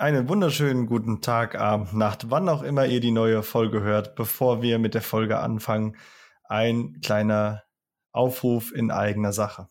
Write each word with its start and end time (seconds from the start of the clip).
Einen 0.00 0.28
wunderschönen 0.28 0.86
guten 0.86 1.22
Tag, 1.22 1.56
Abend, 1.56 1.92
Nacht, 1.92 2.30
wann 2.30 2.48
auch 2.48 2.62
immer 2.62 2.86
ihr 2.86 3.00
die 3.00 3.10
neue 3.10 3.42
Folge 3.42 3.80
hört. 3.80 4.14
Bevor 4.14 4.62
wir 4.62 4.78
mit 4.78 4.94
der 4.94 5.02
Folge 5.02 5.40
anfangen, 5.40 5.96
ein 6.44 7.00
kleiner 7.02 7.64
Aufruf 8.12 8.72
in 8.72 8.92
eigener 8.92 9.32
Sache. 9.32 9.68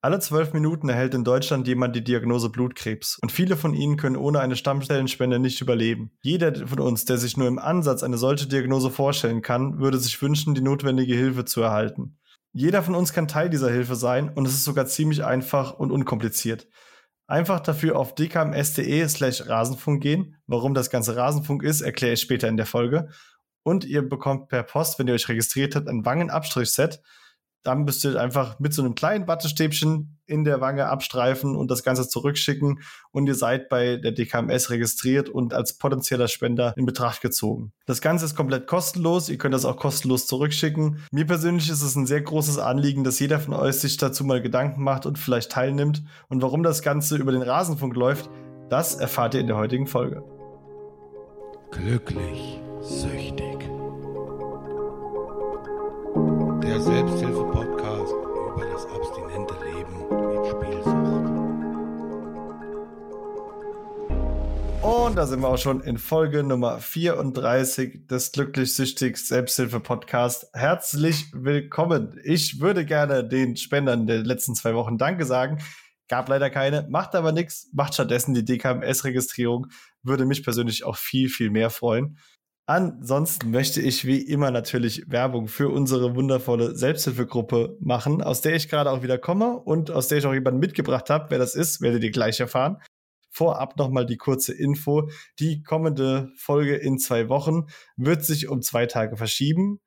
Alle 0.00 0.18
zwölf 0.18 0.52
Minuten 0.52 0.88
erhält 0.88 1.14
in 1.14 1.22
Deutschland 1.22 1.68
jemand 1.68 1.94
die 1.94 2.02
Diagnose 2.02 2.50
Blutkrebs 2.50 3.16
und 3.22 3.30
viele 3.30 3.56
von 3.56 3.74
ihnen 3.74 3.96
können 3.96 4.16
ohne 4.16 4.40
eine 4.40 4.56
Stammzellenspende 4.56 5.38
nicht 5.38 5.60
überleben. 5.60 6.10
Jeder 6.22 6.66
von 6.66 6.80
uns, 6.80 7.04
der 7.04 7.16
sich 7.16 7.36
nur 7.36 7.46
im 7.46 7.60
Ansatz 7.60 8.02
eine 8.02 8.18
solche 8.18 8.48
Diagnose 8.48 8.90
vorstellen 8.90 9.40
kann, 9.40 9.78
würde 9.78 9.98
sich 9.98 10.20
wünschen, 10.20 10.56
die 10.56 10.62
notwendige 10.62 11.14
Hilfe 11.14 11.44
zu 11.44 11.62
erhalten. 11.62 12.18
Jeder 12.52 12.82
von 12.82 12.96
uns 12.96 13.12
kann 13.12 13.28
Teil 13.28 13.50
dieser 13.50 13.70
Hilfe 13.70 13.94
sein 13.94 14.30
und 14.30 14.48
es 14.48 14.54
ist 14.54 14.64
sogar 14.64 14.86
ziemlich 14.86 15.24
einfach 15.24 15.74
und 15.74 15.92
unkompliziert. 15.92 16.66
Einfach 17.26 17.60
dafür 17.60 17.96
auf 17.96 18.14
dkms.de 18.14 19.08
slash 19.08 19.46
Rasenfunk 19.48 20.02
gehen. 20.02 20.36
Warum 20.46 20.74
das 20.74 20.90
ganze 20.90 21.16
Rasenfunk 21.16 21.62
ist, 21.62 21.80
erkläre 21.80 22.14
ich 22.14 22.20
später 22.20 22.48
in 22.48 22.56
der 22.56 22.66
Folge. 22.66 23.08
Und 23.62 23.84
ihr 23.84 24.02
bekommt 24.02 24.48
per 24.48 24.64
Post, 24.64 24.98
wenn 24.98 25.08
ihr 25.08 25.14
euch 25.14 25.28
registriert 25.28 25.76
habt, 25.76 25.88
ein 25.88 26.04
Wangenabstrichset 26.04 27.00
dann 27.62 27.84
müsst 27.84 28.04
ihr 28.04 28.20
einfach 28.20 28.58
mit 28.58 28.74
so 28.74 28.82
einem 28.82 28.94
kleinen 28.94 29.28
Wattestäbchen 29.28 30.18
in 30.26 30.44
der 30.44 30.60
Wange 30.60 30.86
abstreifen 30.86 31.56
und 31.56 31.70
das 31.70 31.82
Ganze 31.82 32.08
zurückschicken 32.08 32.80
und 33.10 33.26
ihr 33.26 33.34
seid 33.34 33.68
bei 33.68 33.96
der 33.96 34.12
DKMS 34.12 34.70
registriert 34.70 35.28
und 35.28 35.52
als 35.52 35.78
potenzieller 35.78 36.28
Spender 36.28 36.74
in 36.76 36.86
Betracht 36.86 37.20
gezogen. 37.20 37.72
Das 37.86 38.00
Ganze 38.00 38.24
ist 38.24 38.34
komplett 38.34 38.66
kostenlos, 38.66 39.28
ihr 39.28 39.38
könnt 39.38 39.54
das 39.54 39.64
auch 39.64 39.76
kostenlos 39.76 40.26
zurückschicken. 40.26 41.02
Mir 41.12 41.26
persönlich 41.26 41.68
ist 41.68 41.82
es 41.82 41.96
ein 41.96 42.06
sehr 42.06 42.22
großes 42.22 42.58
Anliegen, 42.58 43.04
dass 43.04 43.18
jeder 43.18 43.40
von 43.40 43.54
euch 43.54 43.76
sich 43.76 43.96
dazu 43.96 44.24
mal 44.24 44.40
Gedanken 44.40 44.82
macht 44.82 45.06
und 45.06 45.18
vielleicht 45.18 45.52
teilnimmt. 45.52 46.02
Und 46.28 46.42
warum 46.42 46.62
das 46.62 46.82
Ganze 46.82 47.16
über 47.16 47.32
den 47.32 47.42
Rasenfunk 47.42 47.94
läuft, 47.94 48.30
das 48.70 48.94
erfahrt 48.94 49.34
ihr 49.34 49.40
in 49.40 49.48
der 49.48 49.56
heutigen 49.56 49.86
Folge. 49.86 50.24
Glücklich, 51.72 52.60
süchtig. 52.80 53.58
Der 56.62 56.80
Selbsthilfe-Podcast 56.80 57.41
Und 64.82 65.14
da 65.14 65.26
sind 65.26 65.40
wir 65.40 65.48
auch 65.48 65.58
schon 65.58 65.80
in 65.80 65.96
Folge 65.96 66.42
Nummer 66.42 66.80
34 66.80 68.08
des 68.08 68.32
Glücklich-Süchtig 68.32 69.16
Selbsthilfe-Podcast. 69.16 70.48
Herzlich 70.54 71.26
willkommen. 71.32 72.18
Ich 72.24 72.60
würde 72.60 72.84
gerne 72.84 73.22
den 73.22 73.56
Spendern 73.56 74.08
der 74.08 74.24
letzten 74.24 74.56
zwei 74.56 74.74
Wochen 74.74 74.98
Danke 74.98 75.24
sagen. 75.24 75.58
Gab 76.08 76.28
leider 76.28 76.50
keine, 76.50 76.88
macht 76.90 77.14
aber 77.14 77.30
nichts, 77.30 77.70
macht 77.72 77.94
stattdessen 77.94 78.34
die 78.34 78.44
DKMS-Registrierung. 78.44 79.68
Würde 80.02 80.26
mich 80.26 80.42
persönlich 80.42 80.82
auch 80.82 80.96
viel, 80.96 81.28
viel 81.28 81.50
mehr 81.50 81.70
freuen. 81.70 82.18
Ansonsten 82.66 83.52
möchte 83.52 83.80
ich 83.80 84.04
wie 84.04 84.20
immer 84.20 84.50
natürlich 84.50 85.04
Werbung 85.06 85.46
für 85.46 85.68
unsere 85.68 86.16
wundervolle 86.16 86.74
Selbsthilfegruppe 86.74 87.76
machen, 87.80 88.20
aus 88.20 88.40
der 88.40 88.56
ich 88.56 88.68
gerade 88.68 88.90
auch 88.90 89.04
wieder 89.04 89.18
komme 89.18 89.58
und 89.58 89.92
aus 89.92 90.08
der 90.08 90.18
ich 90.18 90.26
auch 90.26 90.34
jemanden 90.34 90.58
mitgebracht 90.58 91.08
habe. 91.08 91.26
Wer 91.28 91.38
das 91.38 91.54
ist, 91.54 91.80
werdet 91.80 92.02
ihr 92.02 92.10
gleich 92.10 92.40
erfahren. 92.40 92.78
Vorab 93.32 93.78
nochmal 93.78 94.04
die 94.04 94.18
kurze 94.18 94.52
Info. 94.52 95.08
Die 95.38 95.62
kommende 95.62 96.30
Folge 96.36 96.76
in 96.76 96.98
zwei 96.98 97.30
Wochen 97.30 97.64
wird 97.96 98.24
sich 98.24 98.46
um 98.46 98.60
zwei 98.60 98.84
Tage 98.86 99.16
verschieben. 99.16 99.80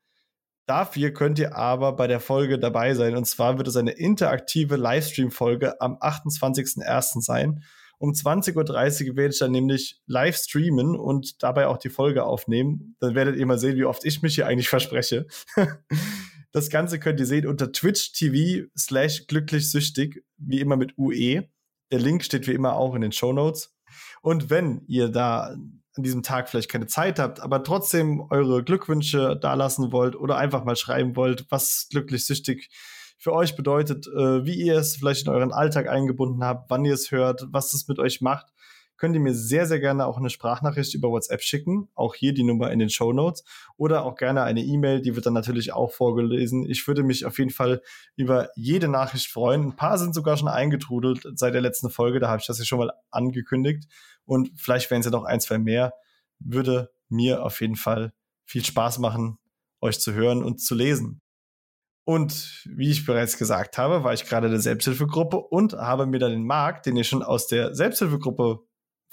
Dafür 0.66 1.12
könnt 1.12 1.38
ihr 1.38 1.56
aber 1.56 1.96
bei 1.96 2.08
der 2.08 2.20
Folge 2.20 2.58
dabei 2.58 2.96
sein. 2.96 3.16
Und 3.16 3.26
zwar 3.26 3.60
wird 3.60 3.68
es 3.68 3.76
eine 3.76 3.92
interaktive 3.92 4.78
Livestream-Folge 4.78 5.80
am 5.80 5.96
28.01. 5.98 7.22
sein. 7.22 7.64
Um 8.00 8.12
20.30 8.12 9.10
Uhr 9.10 9.16
werde 9.16 9.32
ich 9.32 9.40
dann 9.40 9.52
nämlich 9.52 10.02
live 10.08 10.36
streamen 10.36 10.96
und 10.96 11.44
dabei 11.44 11.68
auch 11.68 11.78
die 11.78 11.90
Folge 11.90 12.24
aufnehmen. 12.24 12.96
Dann 13.00 13.14
werdet 13.14 13.36
ihr 13.36 13.46
mal 13.46 13.60
sehen, 13.60 13.78
wie 13.78 13.86
oft 13.86 14.04
ich 14.06 14.24
mich 14.24 14.36
hier 14.36 14.48
eigentlich 14.48 14.70
verspreche. 14.70 15.28
das 16.52 16.70
Ganze 16.72 17.00
könnt 17.00 17.20
ihr 17.20 17.26
sehen 17.28 17.46
unter 17.46 17.72
Twitch 17.72 18.12
TV 18.14 18.68
slash 18.76 19.28
glücklichsüchtig, 19.28 20.24
wie 20.38 20.62
immer 20.62 20.78
mit 20.78 20.98
UE. 20.98 21.48
Der 21.92 22.00
Link 22.00 22.24
steht 22.24 22.48
wie 22.48 22.54
immer 22.54 22.76
auch 22.76 22.96
in 22.96 23.02
den 23.02 23.12
Show 23.12 23.34
Notes. 23.34 23.76
Und 24.22 24.50
wenn 24.50 24.82
ihr 24.88 25.10
da 25.10 25.56
an 25.96 26.04
diesem 26.04 26.24
Tag 26.24 26.50
vielleicht 26.50 26.70
keine 26.70 26.88
Zeit 26.88 27.20
habt, 27.20 27.40
aber 27.40 27.64
trotzdem 27.64 28.26
eure 28.30 28.64
Glückwünsche 28.64 29.38
dalassen 29.38 29.92
wollt 29.92 30.16
oder 30.16 30.38
einfach 30.38 30.66
mal 30.66 30.76
schreiben 30.76 31.16
wollt, 31.16 31.46
was 31.50 31.88
glücklichsüchtig 31.90 32.70
für 33.18 33.32
euch 33.34 33.56
bedeutet, 33.56 34.08
äh, 34.08 34.46
wie 34.46 34.56
ihr 34.56 34.76
es 34.78 34.98
vielleicht 34.98 35.26
in 35.28 35.34
euren 35.34 35.54
Alltag 35.54 35.88
eingebunden 35.88 36.44
habt, 36.44 36.70
wann 36.70 36.84
ihr 36.84 36.94
es 36.94 37.12
hört, 37.12 37.46
was 37.50 37.74
es 37.74 37.88
mit 37.88 37.98
euch 37.98 38.20
macht, 38.20 38.48
könnt 38.98 39.16
ihr 39.16 39.22
mir 39.22 39.34
sehr, 39.34 39.66
sehr 39.66 39.80
gerne 39.80 40.06
auch 40.06 40.18
eine 40.18 40.30
Sprachnachricht 40.30 40.94
über 40.94 41.10
WhatsApp 41.10 41.42
schicken. 41.42 41.90
Auch 41.96 42.16
hier 42.16 42.34
die 42.34 42.44
Nummer 42.44 42.72
in 42.72 42.80
den 42.80 42.90
Show 42.90 43.14
Notes. 43.14 43.44
Oder 43.78 44.06
auch 44.06 44.16
gerne 44.16 44.44
eine 44.44 44.62
E-Mail, 44.62 45.02
die 45.02 45.16
wird 45.16 45.26
dann 45.26 45.34
natürlich 45.34 45.74
auch 45.74 45.92
vorgelesen. 45.92 46.66
Ich 46.70 46.88
würde 46.88 47.04
mich 47.04 47.26
auf 47.26 47.38
jeden 47.38 47.52
Fall 47.52 47.82
über 48.16 48.50
jede 48.56 48.88
Nachricht 48.88 49.32
freuen. 49.32 49.64
Ein 49.64 49.76
paar 49.76 49.98
sind 49.98 50.16
sogar 50.16 50.38
schon 50.38 50.48
eingetrudelt 50.48 51.28
seit 51.36 51.54
der 51.54 51.62
letzten 51.62 51.90
Folge. 51.90 52.20
Da 52.20 52.30
habe 52.30 52.40
ich 52.40 52.48
das 52.48 52.60
ja 52.60 52.66
schon 52.66 52.80
mal 52.80 52.92
angekündigt. 53.12 53.86
Und 54.26 54.52
vielleicht 54.56 54.90
werden 54.90 55.02
es 55.02 55.06
ja 55.06 55.12
noch 55.12 55.26
ein, 55.26 55.40
zwei 55.40 55.58
mehr. 55.58 55.94
Würde 56.40 56.92
mir 57.10 57.44
auf 57.44 57.62
jeden 57.62 57.76
Fall 57.76 58.14
viel 58.46 58.64
Spaß 58.64 59.00
machen, 59.00 59.38
euch 59.82 60.00
zu 60.00 60.14
hören 60.14 60.44
und 60.44 60.60
zu 60.60 60.76
lesen. 60.76 61.22
Und 62.08 62.64
wie 62.70 62.92
ich 62.92 63.06
bereits 63.06 63.38
gesagt 63.38 63.80
habe, 63.80 64.04
war 64.04 64.14
ich 64.14 64.26
gerade 64.26 64.46
in 64.46 64.54
der 64.54 64.62
Selbsthilfegruppe 64.62 65.38
und 65.38 65.74
habe 65.74 66.06
mir 66.06 66.20
dann 66.20 66.32
den 66.32 66.46
Marc, 66.46 66.84
den 66.84 66.96
ihr 66.96 67.04
schon 67.04 67.24
aus 67.24 67.48
der 67.48 67.74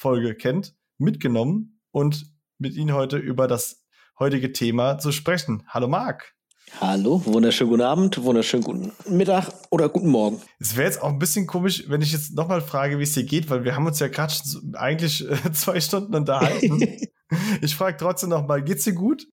Selbsthilfegruppe-Folge 0.02 0.34
kennt, 0.34 0.74
mitgenommen 0.98 1.80
und 1.92 2.26
mit 2.58 2.74
Ihnen 2.74 2.92
heute 2.92 3.16
über 3.16 3.46
das 3.46 3.84
heutige 4.18 4.52
Thema 4.52 4.98
zu 4.98 5.12
sprechen. 5.12 5.64
Hallo 5.68 5.88
Marc. 5.88 6.34
Hallo, 6.80 7.22
wunderschönen 7.26 7.70
guten 7.70 7.82
Abend, 7.82 8.22
wunderschönen 8.22 8.64
guten 8.64 8.92
Mittag 9.08 9.52
oder 9.70 9.88
guten 9.88 10.08
Morgen. 10.08 10.40
Es 10.58 10.76
wäre 10.76 10.86
jetzt 10.86 11.02
auch 11.02 11.08
ein 11.08 11.18
bisschen 11.18 11.46
komisch, 11.46 11.84
wenn 11.88 12.00
ich 12.00 12.12
jetzt 12.12 12.34
nochmal 12.34 12.62
frage, 12.62 12.98
wie 12.98 13.02
es 13.02 13.12
dir 13.12 13.24
geht, 13.24 13.50
weil 13.50 13.64
wir 13.64 13.74
haben 13.74 13.86
uns 13.86 13.98
ja 13.98 14.08
gerade 14.08 14.32
eigentlich 14.74 15.28
äh, 15.28 15.52
zwei 15.52 15.80
Stunden 15.80 16.14
unterhalten. 16.14 16.80
ich 17.62 17.74
frage 17.74 17.96
trotzdem 17.98 18.30
nochmal, 18.30 18.62
geht's 18.62 18.84
dir 18.84 18.94
gut? 18.94 19.26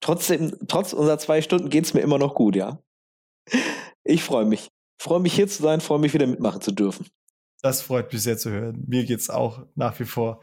Trotzdem, 0.00 0.56
trotz 0.68 0.92
unserer 0.92 1.18
zwei 1.18 1.42
Stunden 1.42 1.68
geht's 1.68 1.94
mir 1.94 2.00
immer 2.00 2.18
noch 2.18 2.34
gut, 2.34 2.54
ja. 2.56 2.78
Ich 4.04 4.22
freue 4.22 4.44
mich. 4.44 4.68
Freue 5.00 5.20
mich 5.20 5.34
hier 5.34 5.48
zu 5.48 5.62
sein, 5.62 5.80
freue 5.80 5.98
mich 5.98 6.14
wieder 6.14 6.26
mitmachen 6.26 6.60
zu 6.60 6.72
dürfen. 6.72 7.06
Das 7.62 7.82
freut 7.82 8.12
mich 8.12 8.22
sehr 8.22 8.38
zu 8.38 8.50
hören. 8.50 8.84
Mir 8.86 9.04
geht's 9.04 9.30
auch 9.30 9.66
nach 9.74 9.98
wie 9.98 10.04
vor 10.04 10.40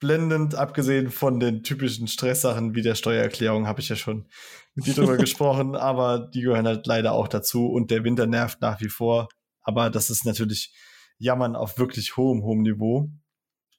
blendend, 0.00 0.54
abgesehen 0.54 1.10
von 1.10 1.40
den 1.40 1.62
typischen 1.62 2.08
Stresssachen 2.08 2.74
wie 2.74 2.82
der 2.82 2.94
Steuererklärung, 2.94 3.66
habe 3.66 3.80
ich 3.80 3.88
ja 3.88 3.96
schon 3.96 4.26
mit 4.74 4.86
dir 4.86 4.94
drüber 4.94 5.16
gesprochen, 5.18 5.76
aber 5.76 6.18
die 6.18 6.42
gehören 6.42 6.66
halt 6.66 6.86
leider 6.86 7.12
auch 7.12 7.28
dazu 7.28 7.68
und 7.68 7.90
der 7.90 8.04
Winter 8.04 8.26
nervt 8.26 8.60
nach 8.60 8.80
wie 8.80 8.88
vor. 8.88 9.28
Aber 9.62 9.88
das 9.88 10.10
ist 10.10 10.26
natürlich 10.26 10.74
Jammern 11.18 11.56
auf 11.56 11.78
wirklich 11.78 12.16
hohem, 12.16 12.42
hohem 12.42 12.62
Niveau. 12.62 13.08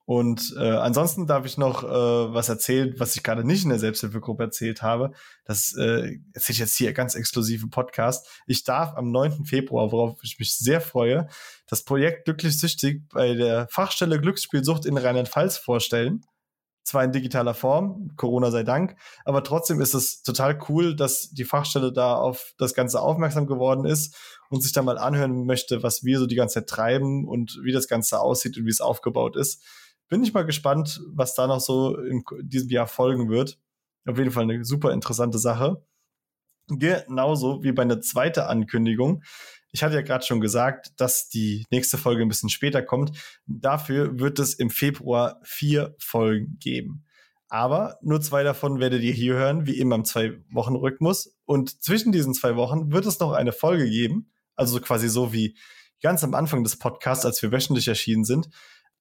Und 0.05 0.53
äh, 0.55 0.69
ansonsten 0.69 1.25
darf 1.25 1.47
ich 1.47 1.57
noch 1.57 1.83
äh, 1.83 1.87
was 1.87 2.47
erzählen, 2.47 2.93
was 2.99 3.15
ich 3.15 3.23
gerade 3.23 3.43
nicht 3.43 3.63
in 3.63 3.69
der 3.69 3.79
Selbsthilfegruppe 3.79 4.43
erzählt 4.43 4.83
habe. 4.83 5.11
Das 5.45 5.75
äh, 5.75 6.19
erzähle 6.33 6.53
ich 6.53 6.59
jetzt 6.59 6.75
hier 6.75 6.93
ganz 6.93 7.15
exklusiv 7.15 7.63
im 7.63 7.71
Podcast. 7.71 8.27
Ich 8.45 8.63
darf 8.63 8.95
am 8.95 9.11
9. 9.11 9.45
Februar, 9.45 9.91
worauf 9.91 10.19
ich 10.21 10.37
mich 10.37 10.57
sehr 10.57 10.79
freue, 10.79 11.27
das 11.67 11.83
Projekt 11.83 12.25
Glücklich 12.25 12.59
Süchtig 12.59 13.09
bei 13.09 13.33
der 13.33 13.67
Fachstelle 13.71 14.21
Glücksspielsucht 14.21 14.85
in 14.85 14.97
Rheinland-Pfalz 14.97 15.57
vorstellen. 15.57 16.23
Zwar 16.83 17.03
in 17.03 17.11
digitaler 17.11 17.55
Form, 17.55 18.11
Corona 18.15 18.51
sei 18.51 18.61
Dank, 18.61 18.95
aber 19.23 19.43
trotzdem 19.43 19.81
ist 19.81 19.95
es 19.95 20.21
total 20.21 20.59
cool, 20.69 20.95
dass 20.95 21.31
die 21.31 21.43
Fachstelle 21.43 21.91
da 21.91 22.13
auf 22.13 22.53
das 22.59 22.75
Ganze 22.75 23.01
aufmerksam 23.01 23.47
geworden 23.47 23.85
ist 23.85 24.15
und 24.51 24.61
sich 24.61 24.71
da 24.71 24.83
mal 24.83 24.99
anhören 24.99 25.47
möchte, 25.47 25.81
was 25.81 26.03
wir 26.03 26.19
so 26.19 26.27
die 26.27 26.35
ganze 26.35 26.59
Zeit 26.59 26.69
treiben 26.69 27.27
und 27.27 27.59
wie 27.63 27.71
das 27.71 27.87
Ganze 27.87 28.19
aussieht 28.19 28.55
und 28.59 28.67
wie 28.67 28.69
es 28.69 28.81
aufgebaut 28.81 29.35
ist 29.35 29.63
bin 30.07 30.23
ich 30.23 30.33
mal 30.33 30.45
gespannt, 30.45 31.01
was 31.13 31.35
da 31.35 31.47
noch 31.47 31.59
so 31.59 31.97
in 31.97 32.23
diesem 32.41 32.69
Jahr 32.69 32.87
folgen 32.87 33.29
wird. 33.29 33.59
Auf 34.07 34.17
jeden 34.17 34.31
Fall 34.31 34.43
eine 34.43 34.63
super 34.63 34.91
interessante 34.91 35.39
Sache. 35.39 35.83
Genauso 36.67 37.63
wie 37.63 37.71
bei 37.71 37.83
einer 37.83 38.01
zweiten 38.01 38.41
Ankündigung. 38.41 39.23
Ich 39.71 39.83
hatte 39.83 39.95
ja 39.95 40.01
gerade 40.01 40.25
schon 40.25 40.41
gesagt, 40.41 40.93
dass 40.97 41.27
die 41.29 41.65
nächste 41.69 41.97
Folge 41.97 42.21
ein 42.21 42.27
bisschen 42.27 42.49
später 42.49 42.81
kommt. 42.81 43.11
Dafür 43.45 44.19
wird 44.19 44.39
es 44.39 44.53
im 44.53 44.69
Februar 44.69 45.39
vier 45.43 45.95
Folgen 45.99 46.57
geben. 46.59 47.03
Aber 47.47 47.99
nur 48.01 48.21
zwei 48.21 48.43
davon 48.43 48.79
werdet 48.79 49.03
ihr 49.03 49.13
hier 49.13 49.35
hören, 49.35 49.67
wie 49.67 49.77
immer 49.77 49.95
im 49.95 50.05
Zwei-Wochen-Rhythmus. 50.05 51.35
Und 51.45 51.83
zwischen 51.83 52.11
diesen 52.11 52.33
zwei 52.33 52.55
Wochen 52.55 52.91
wird 52.91 53.05
es 53.05 53.19
noch 53.19 53.33
eine 53.33 53.51
Folge 53.51 53.87
geben, 53.87 54.31
also 54.55 54.79
quasi 54.79 55.09
so 55.09 55.31
wie 55.33 55.55
ganz 56.01 56.23
am 56.23 56.33
Anfang 56.33 56.63
des 56.63 56.77
Podcasts, 56.77 57.25
als 57.25 57.41
wir 57.41 57.51
wöchentlich 57.51 57.87
erschienen 57.87 58.23
sind, 58.23 58.49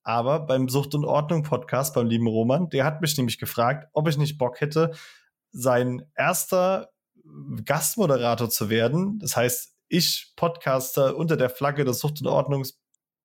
aber 0.04 0.40
beim 0.40 0.68
Sucht 0.68 0.94
und 0.94 1.04
Ordnung 1.04 1.42
Podcast, 1.42 1.94
beim 1.94 2.06
lieben 2.06 2.26
Roman, 2.26 2.68
der 2.68 2.84
hat 2.84 3.00
mich 3.00 3.16
nämlich 3.16 3.38
gefragt, 3.38 3.88
ob 3.92 4.06
ich 4.08 4.16
nicht 4.16 4.38
Bock 4.38 4.60
hätte, 4.60 4.92
sein 5.50 6.02
erster 6.14 6.90
Gastmoderator 7.64 8.50
zu 8.50 8.70
werden. 8.70 9.18
Das 9.18 9.36
heißt, 9.36 9.74
ich 9.88 10.32
Podcaster 10.36 11.16
unter 11.16 11.36
der 11.36 11.50
Flagge 11.50 11.84
des 11.84 12.00
Sucht 12.00 12.20
und 12.20 12.26
Ordnungs 12.28 12.78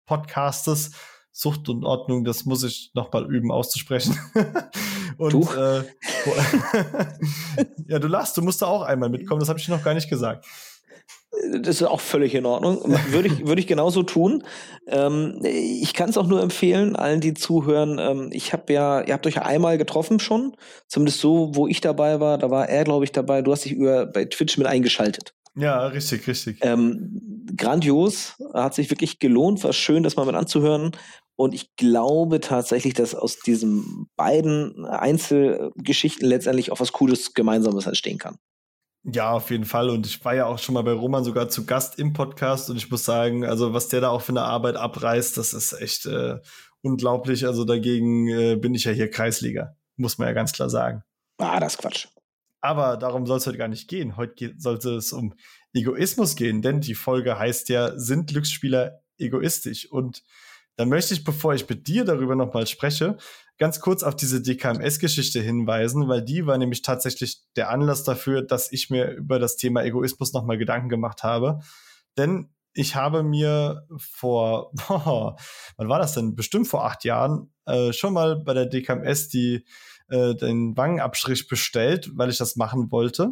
Podcastes 0.06 0.92
Sucht 1.32 1.70
und 1.70 1.86
Ordnung, 1.86 2.24
das 2.26 2.46
muss 2.46 2.64
ich 2.64 2.92
noch 2.96 3.14
mal 3.14 3.26
üben 3.32 3.52
auszusprechen. 3.52 4.18
und 5.18 5.34
du? 5.34 5.44
Äh, 5.54 5.84
ja, 7.88 8.00
du 8.00 8.08
lachst, 8.08 8.36
du 8.36 8.42
musst 8.42 8.62
da 8.62 8.66
auch 8.66 8.82
einmal 8.82 9.10
mitkommen, 9.10 9.40
das 9.40 9.50
habe 9.50 9.60
ich 9.60 9.68
noch 9.68 9.84
gar 9.84 9.94
nicht 9.94 10.10
gesagt. 10.10 10.46
Das 11.62 11.82
ist 11.82 11.84
auch 11.84 12.00
völlig 12.00 12.34
in 12.34 12.46
Ordnung. 12.46 12.82
Würde 13.12 13.28
ich, 13.28 13.46
würde 13.46 13.62
ich 13.62 13.68
genauso 13.68 14.04
tun. 14.04 14.44
Ähm, 14.88 15.40
ich 15.44 15.94
kann 15.94 16.10
es 16.10 16.18
auch 16.18 16.28
nur 16.28 16.42
empfehlen, 16.42 16.96
allen, 16.96 17.22
die 17.22 17.34
zuhören. 17.34 18.00
Ähm, 18.00 18.30
ich 18.32 18.52
habe 18.52 18.74
ja, 18.74 19.02
ihr 19.02 19.14
habt 19.14 19.28
euch 19.28 19.36
ja 19.36 19.44
einmal 19.44 19.78
getroffen 19.78 20.20
schon, 20.20 20.56
zumindest 20.88 21.20
so, 21.20 21.52
wo 21.54 21.68
ich 21.68 21.82
dabei 21.82 22.20
war. 22.20 22.38
Da 22.40 22.50
war 22.50 22.68
er, 22.68 22.84
glaube 22.84 23.06
ich, 23.06 23.12
dabei. 23.12 23.42
Du 23.42 23.52
hast 23.52 23.66
dich 23.66 23.74
über 23.74 24.08
bei 24.08 24.26
Twitch 24.26 24.58
mit 24.58 24.68
eingeschaltet. 24.68 25.34
Ja, 25.56 25.88
richtig, 25.88 26.28
richtig. 26.28 26.60
Ähm, 26.62 27.46
grandios, 27.56 28.36
hat 28.54 28.74
sich 28.74 28.90
wirklich 28.90 29.20
gelohnt, 29.20 29.64
war 29.64 29.74
schön, 29.74 30.04
das 30.04 30.16
mal 30.16 30.26
mit 30.26 30.36
anzuhören. 30.36 30.92
Und 31.36 31.54
ich 31.54 31.76
glaube 31.76 32.40
tatsächlich, 32.40 32.94
dass 32.96 33.16
aus 33.16 33.40
diesen 33.40 34.10
beiden 34.16 34.86
Einzelgeschichten 34.86 36.28
letztendlich 36.28 36.72
auch 36.72 36.80
was 36.80 36.92
Cooles 36.92 37.34
Gemeinsames 37.34 37.88
entstehen 37.88 38.18
kann. 38.18 38.38
Ja, 39.04 39.32
auf 39.32 39.50
jeden 39.50 39.66
Fall. 39.66 39.90
Und 39.90 40.06
ich 40.06 40.24
war 40.26 40.36
ja 40.36 40.46
auch 40.46 40.60
schon 40.60 40.74
mal 40.74 40.84
bei 40.84 40.92
Roman 40.92 41.24
sogar 41.24 41.50
zu 41.50 41.66
Gast 41.66 42.00
im 42.00 42.14
Podcast 42.14 42.70
und 42.70 42.78
ich 42.78 42.92
muss 42.92 43.06
sagen, 43.06 43.46
also 43.46 43.74
was 43.74 43.88
der 43.88 44.02
da 44.02 44.10
auch 44.10 44.22
für 44.22 44.34
eine 44.34 44.42
Arbeit 44.42 44.76
abreißt, 44.76 45.38
das 45.38 45.54
ist 45.54 45.74
echt 45.74 46.06
äh, 46.06 46.40
unglaublich. 46.82 47.46
Also 47.46 47.64
dagegen 47.64 48.28
äh, 48.28 48.56
bin 48.56 48.76
ich 48.76 48.84
ja 48.84 48.92
hier 48.92 49.10
Kreisliga, 49.10 49.76
muss 49.96 50.18
man 50.18 50.28
ja 50.28 50.34
ganz 50.34 50.52
klar 50.52 50.70
sagen. 50.70 51.04
Ah, 51.38 51.60
das 51.60 51.76
ist 51.76 51.82
Quatsch. 51.82 52.08
Aber 52.62 52.98
darum 52.98 53.26
soll 53.26 53.38
es 53.38 53.48
heute 53.48 53.58
gar 53.58 53.70
nicht 53.70 53.88
gehen. 53.88 54.18
Heute 54.18 54.54
sollte 54.58 54.96
es 54.96 55.14
um 55.14 55.34
Egoismus 55.74 56.36
gehen, 56.36 56.62
denn 56.62 56.82
die 56.82 56.96
Folge 56.96 57.40
heißt 57.40 57.70
ja, 57.70 57.98
sind 57.98 58.30
Glücksspieler 58.30 59.02
egoistisch? 59.18 59.90
Und 59.90 60.24
da 60.80 60.86
möchte 60.86 61.14
ich, 61.14 61.26
bevor 61.26 61.54
ich 61.54 61.68
mit 61.68 61.90
dir 61.90 62.06
darüber 62.06 62.38
nochmal 62.38 62.66
spreche, 62.66 63.18
ganz 63.58 63.82
kurz 63.82 64.02
auf 64.02 64.16
diese 64.16 64.42
DKMS-Geschichte 64.42 65.42
hinweisen, 65.42 66.08
weil 66.08 66.24
die 66.24 66.46
war 66.46 66.58
nämlich 66.58 66.84
tatsächlich 66.84 67.44
der 67.58 67.70
Anlass 67.70 68.06
dafür, 68.06 68.44
dass 68.44 68.72
ich 68.72 68.90
mir 68.90 69.12
über 69.12 69.40
das 69.40 69.58
Thema 69.58 69.84
Egoismus 69.84 70.32
nochmal 70.32 70.58
Gedanken 70.58 70.88
gemacht 70.88 71.22
habe. 71.24 71.60
Denn 72.18 72.54
ich 72.72 72.96
habe 72.96 73.24
mir 73.24 73.86
vor, 73.98 74.72
boah, 74.88 75.36
wann 75.76 75.90
war 75.90 76.00
das 76.00 76.14
denn? 76.14 76.38
Bestimmt 76.38 76.70
vor 76.70 76.86
acht 76.86 77.04
Jahren 77.04 77.54
äh, 77.66 77.92
schon 77.92 78.14
mal 78.14 78.38
bei 78.38 78.54
der 78.54 78.66
DKMS 78.66 79.28
die, 79.28 79.66
äh, 80.08 80.34
den 80.34 80.78
Wangenabstrich 80.78 81.50
bestellt, 81.50 82.10
weil 82.14 82.30
ich 82.30 82.38
das 82.38 82.56
machen 82.56 82.90
wollte. 82.90 83.32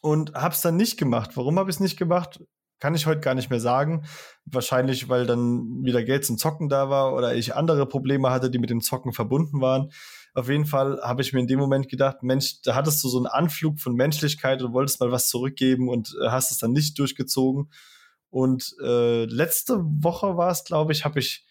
Und 0.00 0.34
habe 0.34 0.54
es 0.54 0.60
dann 0.60 0.76
nicht 0.76 0.96
gemacht. 0.96 1.36
Warum 1.36 1.58
habe 1.58 1.70
ich 1.70 1.76
es 1.76 1.80
nicht 1.80 1.96
gemacht? 1.96 2.38
Kann 2.82 2.96
ich 2.96 3.06
heute 3.06 3.20
gar 3.20 3.36
nicht 3.36 3.48
mehr 3.48 3.60
sagen. 3.60 4.06
Wahrscheinlich, 4.44 5.08
weil 5.08 5.24
dann 5.24 5.84
wieder 5.84 6.02
Geld 6.02 6.24
zum 6.24 6.36
Zocken 6.36 6.68
da 6.68 6.90
war 6.90 7.14
oder 7.14 7.32
ich 7.32 7.54
andere 7.54 7.86
Probleme 7.86 8.30
hatte, 8.30 8.50
die 8.50 8.58
mit 8.58 8.70
dem 8.70 8.80
Zocken 8.80 9.12
verbunden 9.12 9.60
waren. 9.60 9.92
Auf 10.34 10.48
jeden 10.48 10.66
Fall 10.66 11.00
habe 11.00 11.22
ich 11.22 11.32
mir 11.32 11.38
in 11.38 11.46
dem 11.46 11.60
Moment 11.60 11.88
gedacht, 11.88 12.24
Mensch, 12.24 12.60
da 12.62 12.74
hattest 12.74 13.04
du 13.04 13.08
so 13.08 13.18
einen 13.18 13.28
Anflug 13.28 13.78
von 13.78 13.94
Menschlichkeit 13.94 14.62
und 14.62 14.72
wolltest 14.72 14.98
mal 14.98 15.12
was 15.12 15.28
zurückgeben 15.28 15.88
und 15.88 16.12
äh, 16.20 16.30
hast 16.30 16.50
es 16.50 16.58
dann 16.58 16.72
nicht 16.72 16.98
durchgezogen. 16.98 17.70
Und 18.30 18.74
äh, 18.82 19.26
letzte 19.26 19.78
Woche 19.78 20.36
war 20.36 20.50
es, 20.50 20.64
glaube 20.64 20.90
ich, 20.90 21.04
habe 21.04 21.20
ich 21.20 21.46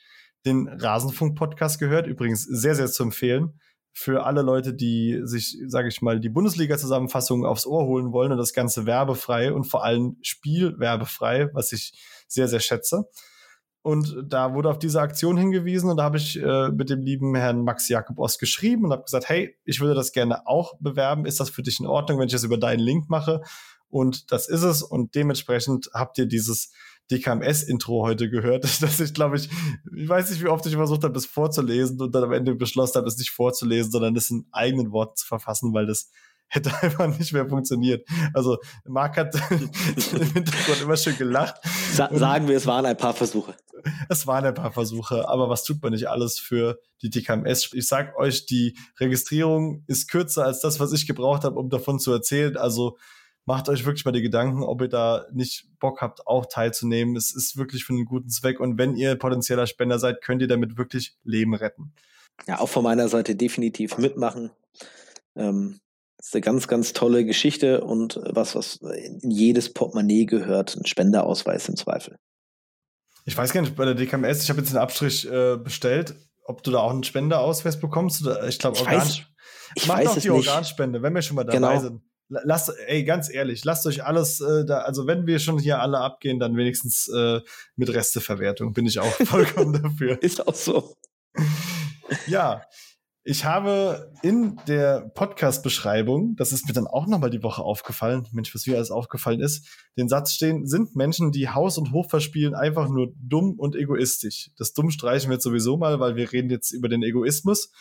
den 0.46 0.68
Rasenfunk-Podcast 0.68 1.80
gehört. 1.80 2.08
Übrigens 2.08 2.44
sehr, 2.44 2.76
sehr 2.76 2.92
zu 2.92 3.04
empfehlen 3.04 3.58
für 3.94 4.26
alle 4.26 4.42
Leute, 4.42 4.74
die 4.74 5.22
sich, 5.24 5.58
sage 5.68 5.90
ich 5.90 6.02
mal, 6.02 6.20
die 6.20 6.30
Bundesliga-Zusammenfassung 6.30 7.46
aufs 7.46 7.66
Ohr 7.66 7.86
holen 7.86 8.14
wollen 8.14 8.32
und 8.32 8.38
das 8.38 8.54
Ganze 8.54 8.86
werbefrei 8.86 9.52
und 9.54 9.66
vor 9.66 9.84
allem 9.84 10.18
spielwerbefrei, 10.22 11.50
was 11.54 11.72
ich 11.72 11.94
sehr, 12.28 12.48
sehr 12.48 12.62
schätze. 12.62 13.06
Und 13.84 14.16
da 14.28 14.54
wurde 14.54 14.70
auf 14.70 14.78
diese 14.78 15.02
Aktion 15.02 15.38
hingewiesen 15.38 15.90
und 15.90 15.98
da 15.98 16.04
habe 16.04 16.18
ich 16.18 16.40
äh, 16.40 16.70
mit 16.70 16.90
dem 16.92 17.02
lieben 17.02 17.36
Herrn 17.36 17.64
Max 17.64 17.90
Jakob 17.90 18.20
Ost 18.20 18.40
geschrieben 18.40 18.86
und 18.86 18.92
habe 18.92 19.04
gesagt, 19.04 19.28
hey, 19.28 19.58
ich 19.66 19.80
würde 19.80 19.96
das 19.96 20.12
gerne 20.12 20.46
auch 20.48 20.76
bewerben. 20.80 21.26
Ist 21.26 21.40
das 21.40 21.50
für 21.50 21.64
dich 21.64 21.80
in 21.80 21.88
Ordnung, 21.88 22.20
wenn 22.20 22.28
ich 22.28 22.34
das 22.34 22.44
über 22.44 22.60
deinen 22.60 22.80
Link 22.80 23.10
mache? 23.10 23.42
Und 23.90 24.32
das 24.32 24.48
ist 24.48 24.62
es. 24.62 24.84
Und 24.84 25.16
dementsprechend 25.16 25.90
habt 25.94 26.18
ihr 26.20 26.28
dieses 26.28 26.72
DKMS-Intro 27.12 28.04
heute 28.04 28.30
gehört, 28.30 28.64
dass 28.82 29.00
ich, 29.00 29.14
glaube 29.14 29.38
ich, 29.38 29.50
ich 29.96 30.10
weiß 30.10 30.30
nicht, 30.30 30.42
wie 30.42 30.48
oft 30.48 30.66
ich 30.66 30.76
versucht 30.76 31.04
habe, 31.04 31.14
das 31.14 31.26
vorzulesen 31.26 32.00
und 32.02 32.14
dann 32.16 32.24
am 32.24 32.34
Ende 32.34 32.56
beschlossen 32.56 32.96
habe, 32.98 33.08
es 33.08 33.18
nicht 33.18 33.32
vorzulesen, 33.32 33.92
sondern 33.92 34.16
es 34.16 34.30
in 34.30 34.48
eigenen 34.52 34.92
Worten 34.92 35.16
zu 35.16 35.28
verfassen, 35.28 35.74
weil 35.74 35.86
das 35.86 36.10
hätte 36.52 36.72
einfach 36.82 37.08
nicht 37.18 37.32
mehr 37.32 37.48
funktioniert. 37.48 38.06
Also 38.34 38.58
Marc 38.86 39.16
hat 39.16 39.34
im 39.52 40.34
Hintergrund 40.34 40.82
immer 40.82 40.98
schön 40.98 41.18
gelacht. 41.18 41.56
Sa 41.94 42.10
sagen 42.12 42.50
wir, 42.50 42.58
es 42.58 42.68
waren 42.68 42.86
ein 42.86 42.98
paar 42.98 43.14
Versuche. 43.14 43.56
Es 44.10 44.28
waren 44.28 44.46
ein 44.46 44.54
paar 44.54 44.74
Versuche, 44.74 45.30
aber 45.30 45.50
was 45.50 45.64
tut 45.64 45.82
man 45.82 45.94
nicht 45.94 46.10
alles 46.10 46.40
für 46.40 46.80
die 47.02 47.10
DKMS? 47.10 47.72
Ich 47.74 47.88
sag 47.88 48.18
euch, 48.18 48.46
die 48.46 48.78
Registrierung 49.00 49.86
ist 49.88 50.10
kürzer 50.10 50.46
als 50.46 50.60
das, 50.60 50.80
was 50.80 50.92
ich 50.92 51.08
gebraucht 51.08 51.46
habe, 51.46 51.58
um 51.58 51.70
davon 51.70 52.00
zu 52.00 52.12
erzählen. 52.12 52.58
Also 52.58 52.98
macht 53.46 53.70
euch 53.70 53.86
wirklich 53.86 54.06
mal 54.06 54.12
die 54.12 54.22
Gedanken, 54.22 54.64
ob 54.64 54.82
ihr 54.82 54.88
da 54.88 55.26
nicht 55.32 55.68
Bock 55.80 56.02
habt, 56.02 56.28
auch 56.28 56.46
teilzunehmen. 56.46 57.16
Es 57.16 57.36
ist 57.36 57.58
wirklich 57.58 57.84
für 57.84 57.94
einen 57.94 58.06
guten 58.06 58.30
Zweck 58.30 58.60
und 58.60 58.78
wenn 58.78 58.96
ihr 58.96 59.16
potenzieller 59.16 59.68
Spender 59.68 60.00
seid, 60.00 60.22
könnt 60.22 60.42
ihr 60.42 60.48
damit 60.48 60.78
wirklich 60.78 61.16
Leben 61.24 61.54
retten. 61.56 61.94
Ja, 62.48 62.60
auch 62.60 62.70
von 62.70 62.84
meiner 62.84 63.08
Seite 63.08 63.36
definitiv 63.36 63.98
mitmachen. 63.98 64.52
Ähm, 65.36 65.80
ist 66.18 66.36
eine 66.36 66.42
ganz, 66.42 66.68
ganz 66.68 66.94
tolle 66.94 67.26
Geschichte 67.26 67.84
und 67.84 68.20
was, 68.24 68.56
was 68.56 68.76
in 68.78 69.32
jedes 69.32 69.74
Portemonnaie 69.74 70.26
gehört, 70.26 70.76
ein 70.76 70.86
Spenderausweis 70.86 71.68
im 71.68 71.76
Zweifel. 71.76 72.18
Ich 73.26 73.38
weiß 73.38 73.54
gar 73.54 73.62
nicht, 73.62 73.76
bei 73.76 73.86
der 73.86 73.96
DKMS, 73.96 74.44
ich 74.44 74.50
habe 74.50 74.60
jetzt 74.60 74.70
einen 74.70 74.84
Abstrich 74.84 75.30
äh, 75.30 75.58
bestellt, 75.58 76.16
ob 76.44 76.64
du 76.64 76.72
da 76.72 76.80
auch 76.80 76.92
einen 76.92 77.04
Spenderausweis 77.04 77.80
bekommst. 77.80 78.22
Oder, 78.24 78.48
ich 78.48 78.60
glaube, 78.60 78.80
Organ. 78.80 78.98
Weiß, 78.98 79.22
ich 79.76 79.88
Mach 79.88 79.98
weiß 79.98 80.16
doch 80.16 80.22
die 80.22 80.30
Organspende, 80.30 81.02
wenn 81.02 81.14
wir 81.14 81.22
schon 81.22 81.36
mal 81.36 81.44
dabei 81.44 81.58
genau. 81.76 81.80
sind 81.80 82.02
lasst, 82.44 82.72
ey, 82.88 83.04
ganz 83.04 83.32
ehrlich, 83.32 83.64
lasst 83.66 83.86
euch 83.86 84.04
alles 84.04 84.40
äh, 84.40 84.66
da, 84.66 84.80
also 84.80 85.08
wenn 85.08 85.28
wir 85.28 85.40
schon 85.40 85.60
hier 85.60 85.80
alle 85.80 86.00
abgehen, 86.00 86.40
dann 86.40 86.56
wenigstens 86.56 87.08
äh, 87.08 87.42
mit 87.76 87.94
Resteverwertung. 87.94 88.74
Bin 88.74 88.86
ich 88.86 89.00
auch 89.00 89.14
vollkommen 89.26 89.74
dafür. 89.84 90.22
Ist 90.22 90.48
auch 90.48 90.56
so. 90.56 90.96
Ja, 92.28 92.64
ich 93.24 93.46
habe 93.46 94.12
in 94.24 94.60
der 94.68 95.12
Podcast-Beschreibung, 95.14 96.36
das 96.38 96.52
ist 96.52 96.68
mir 96.68 96.74
dann 96.74 96.88
auch 96.88 97.06
nochmal 97.06 97.30
die 97.30 97.44
Woche 97.44 97.62
aufgefallen, 97.62 98.28
Mensch, 98.32 98.54
was 98.56 98.66
mir 98.66 98.78
alles 98.78 98.90
aufgefallen 98.90 99.42
ist, 99.42 99.68
den 99.96 100.10
Satz 100.10 100.34
stehen, 100.34 100.66
sind 100.66 100.96
Menschen, 100.96 101.32
die 101.32 101.48
Haus 101.48 101.78
und 101.78 101.92
Hof 101.92 102.10
verspielen, 102.10 102.56
einfach 102.56 102.90
nur 102.90 103.14
dumm 103.22 103.60
und 103.60 103.76
egoistisch. 103.76 104.50
Das 104.58 104.74
Dumm 104.74 104.90
streichen 104.90 105.30
wir 105.30 105.36
jetzt 105.36 105.44
sowieso 105.44 105.78
mal, 105.78 106.00
weil 106.00 106.16
wir 106.16 106.32
reden 106.32 106.50
jetzt 106.50 106.72
über 106.72 106.90
den 106.90 107.04
Egoismus. 107.04 107.72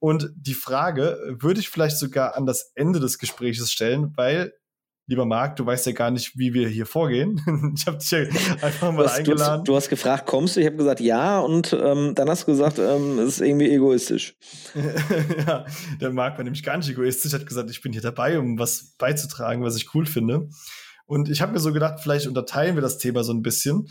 Und 0.00 0.30
die 0.36 0.54
Frage 0.54 1.18
würde 1.40 1.60
ich 1.60 1.68
vielleicht 1.68 1.98
sogar 1.98 2.36
an 2.36 2.46
das 2.46 2.72
Ende 2.74 3.00
des 3.00 3.18
Gesprächs 3.18 3.70
stellen, 3.70 4.12
weil, 4.16 4.52
lieber 5.06 5.24
Marc, 5.24 5.56
du 5.56 5.66
weißt 5.66 5.86
ja 5.86 5.92
gar 5.92 6.10
nicht, 6.10 6.38
wie 6.38 6.54
wir 6.54 6.68
hier 6.68 6.86
vorgehen. 6.86 7.40
ich 7.76 7.86
habe 7.86 7.98
dich 7.98 8.10
ja 8.10 8.20
einfach 8.62 8.92
mal 8.92 9.02
du 9.02 9.08
hast, 9.08 9.18
eingeladen. 9.18 9.34
Du 9.36 9.42
hast, 9.42 9.68
du 9.68 9.76
hast, 9.76 9.88
gefragt, 9.88 10.26
kommst 10.26 10.54
du? 10.54 10.60
Ich 10.60 10.66
habe 10.66 10.76
gesagt, 10.76 11.00
ja. 11.00 11.40
Und 11.40 11.72
ähm, 11.72 12.14
dann 12.14 12.28
hast 12.28 12.42
du 12.42 12.46
gesagt, 12.46 12.78
ähm, 12.78 13.18
es 13.18 13.34
ist 13.34 13.40
irgendwie 13.40 13.70
egoistisch. 13.70 14.36
ja, 15.46 15.64
der 16.00 16.10
Marc 16.12 16.36
war 16.36 16.44
nämlich 16.44 16.62
gar 16.62 16.76
nicht 16.76 16.88
egoistisch, 16.88 17.32
hat 17.32 17.46
gesagt, 17.46 17.70
ich 17.70 17.80
bin 17.80 17.92
hier 17.92 18.02
dabei, 18.02 18.38
um 18.38 18.58
was 18.58 18.94
beizutragen, 18.98 19.64
was 19.64 19.76
ich 19.76 19.94
cool 19.94 20.06
finde. 20.06 20.48
Und 21.08 21.30
ich 21.30 21.40
habe 21.40 21.52
mir 21.52 21.58
so 21.58 21.72
gedacht, 21.72 22.00
vielleicht 22.00 22.26
unterteilen 22.26 22.74
wir 22.74 22.82
das 22.82 22.98
Thema 22.98 23.24
so 23.24 23.32
ein 23.32 23.40
bisschen. 23.40 23.88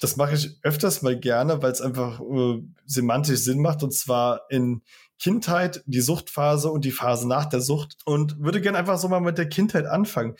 Das 0.00 0.16
mache 0.16 0.36
ich 0.36 0.60
öfters 0.62 1.02
mal 1.02 1.18
gerne, 1.18 1.60
weil 1.60 1.72
es 1.72 1.80
einfach 1.80 2.20
äh, 2.20 2.62
semantisch 2.86 3.40
Sinn 3.40 3.60
macht. 3.60 3.82
Und 3.82 3.92
zwar 3.92 4.42
in 4.48 4.82
Kindheit, 5.22 5.84
die 5.86 6.00
Suchtphase 6.00 6.68
und 6.68 6.84
die 6.84 6.90
Phase 6.90 7.28
nach 7.28 7.46
der 7.46 7.60
Sucht 7.60 7.96
und 8.04 8.40
würde 8.40 8.60
gerne 8.60 8.76
einfach 8.76 8.98
so 8.98 9.08
mal 9.08 9.20
mit 9.20 9.38
der 9.38 9.48
Kindheit 9.48 9.86
anfangen. 9.86 10.34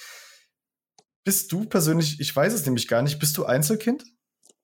Bist 1.23 1.53
du 1.53 1.67
persönlich, 1.67 2.19
ich 2.19 2.35
weiß 2.35 2.53
es 2.53 2.67
nämlich 2.67 2.89
gar 2.89 3.01
nicht, 3.03 3.21
bist 3.21 3.39
du 3.39 3.45
Einzelkind? 3.45 4.05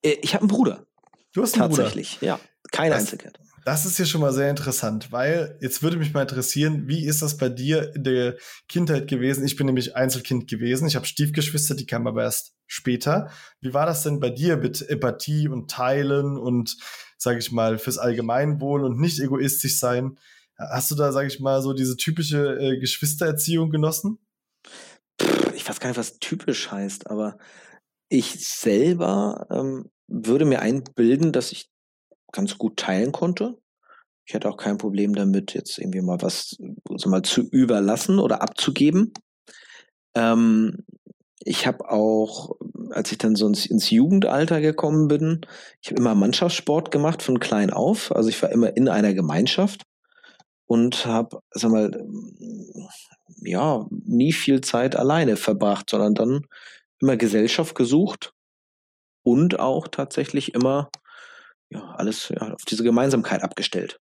Äh, 0.02 0.16
ich 0.20 0.34
habe 0.34 0.42
einen 0.42 0.48
Bruder. 0.48 0.86
Du 1.32 1.42
hast 1.42 1.54
einen 1.54 1.70
Tatsächlich, 1.70 2.18
Bruder. 2.18 2.26
ja. 2.26 2.40
Kein 2.72 2.90
das, 2.90 3.02
Einzelkind. 3.02 3.38
Das 3.64 3.86
ist 3.86 3.96
hier 3.96 4.06
schon 4.06 4.20
mal 4.20 4.32
sehr 4.32 4.50
interessant, 4.50 5.12
weil 5.12 5.56
jetzt 5.60 5.84
würde 5.84 5.96
mich 5.98 6.12
mal 6.12 6.22
interessieren, 6.22 6.88
wie 6.88 7.06
ist 7.06 7.22
das 7.22 7.36
bei 7.36 7.48
dir 7.48 7.94
in 7.94 8.02
der 8.02 8.38
Kindheit 8.68 9.06
gewesen? 9.06 9.44
Ich 9.44 9.54
bin 9.54 9.66
nämlich 9.66 9.94
Einzelkind 9.94 10.48
gewesen. 10.48 10.88
Ich 10.88 10.96
habe 10.96 11.06
Stiefgeschwister, 11.06 11.76
die 11.76 11.86
kamen 11.86 12.08
aber 12.08 12.24
erst 12.24 12.54
später. 12.66 13.30
Wie 13.60 13.72
war 13.72 13.86
das 13.86 14.02
denn 14.02 14.18
bei 14.18 14.30
dir 14.30 14.56
mit 14.56 14.88
Empathie 14.88 15.46
und 15.46 15.70
Teilen 15.70 16.36
und 16.36 16.76
sage 17.18 17.38
ich 17.38 17.52
mal, 17.52 17.78
fürs 17.78 17.98
Allgemeinwohl 17.98 18.84
und 18.84 18.98
nicht 18.98 19.20
egoistisch 19.20 19.78
sein. 19.78 20.18
Hast 20.56 20.90
du 20.90 20.94
da, 20.94 21.12
sage 21.12 21.28
ich 21.28 21.40
mal, 21.40 21.62
so 21.62 21.72
diese 21.72 21.96
typische 21.96 22.58
äh, 22.58 22.78
Geschwistererziehung 22.78 23.70
genossen? 23.70 24.18
Ich 25.54 25.68
weiß 25.68 25.80
gar 25.80 25.88
nicht, 25.88 25.98
was 25.98 26.18
typisch 26.18 26.70
heißt, 26.70 27.10
aber 27.10 27.38
ich 28.08 28.46
selber 28.46 29.46
ähm, 29.50 29.90
würde 30.06 30.44
mir 30.44 30.60
einbilden, 30.60 31.32
dass 31.32 31.52
ich 31.52 31.70
ganz 32.32 32.58
gut 32.58 32.78
teilen 32.78 33.12
konnte. 33.12 33.58
Ich 34.26 34.34
hätte 34.34 34.48
auch 34.48 34.56
kein 34.56 34.78
Problem 34.78 35.14
damit, 35.14 35.54
jetzt 35.54 35.78
irgendwie 35.78 36.00
mal 36.00 36.20
was 36.20 36.56
also 36.88 37.08
mal 37.08 37.22
zu 37.22 37.42
überlassen 37.42 38.18
oder 38.18 38.42
abzugeben. 38.42 39.12
Ähm, 40.14 40.84
ich 41.40 41.66
habe 41.66 41.90
auch 41.90 42.56
als 42.92 43.12
ich 43.12 43.18
dann 43.18 43.36
so 43.36 43.46
ins, 43.46 43.66
ins 43.66 43.90
Jugendalter 43.90 44.60
gekommen 44.60 45.08
bin, 45.08 45.40
ich 45.80 45.90
habe 45.90 46.00
immer 46.00 46.14
Mannschaftssport 46.14 46.90
gemacht 46.90 47.22
von 47.22 47.40
klein 47.40 47.70
auf. 47.70 48.12
Also 48.12 48.28
ich 48.28 48.42
war 48.42 48.50
immer 48.50 48.76
in 48.76 48.88
einer 48.88 49.14
Gemeinschaft 49.14 49.82
und 50.66 51.06
habe, 51.06 51.40
sag 51.50 51.70
mal, 51.70 51.90
ja, 53.42 53.86
nie 53.90 54.32
viel 54.32 54.60
Zeit 54.60 54.96
alleine 54.96 55.36
verbracht, 55.36 55.90
sondern 55.90 56.14
dann 56.14 56.46
immer 57.00 57.16
Gesellschaft 57.16 57.74
gesucht 57.74 58.32
und 59.22 59.60
auch 59.60 59.88
tatsächlich 59.88 60.54
immer 60.54 60.90
ja, 61.70 61.94
alles 61.96 62.28
ja, 62.30 62.54
auf 62.54 62.64
diese 62.64 62.84
Gemeinsamkeit 62.84 63.42
abgestellt. 63.42 63.98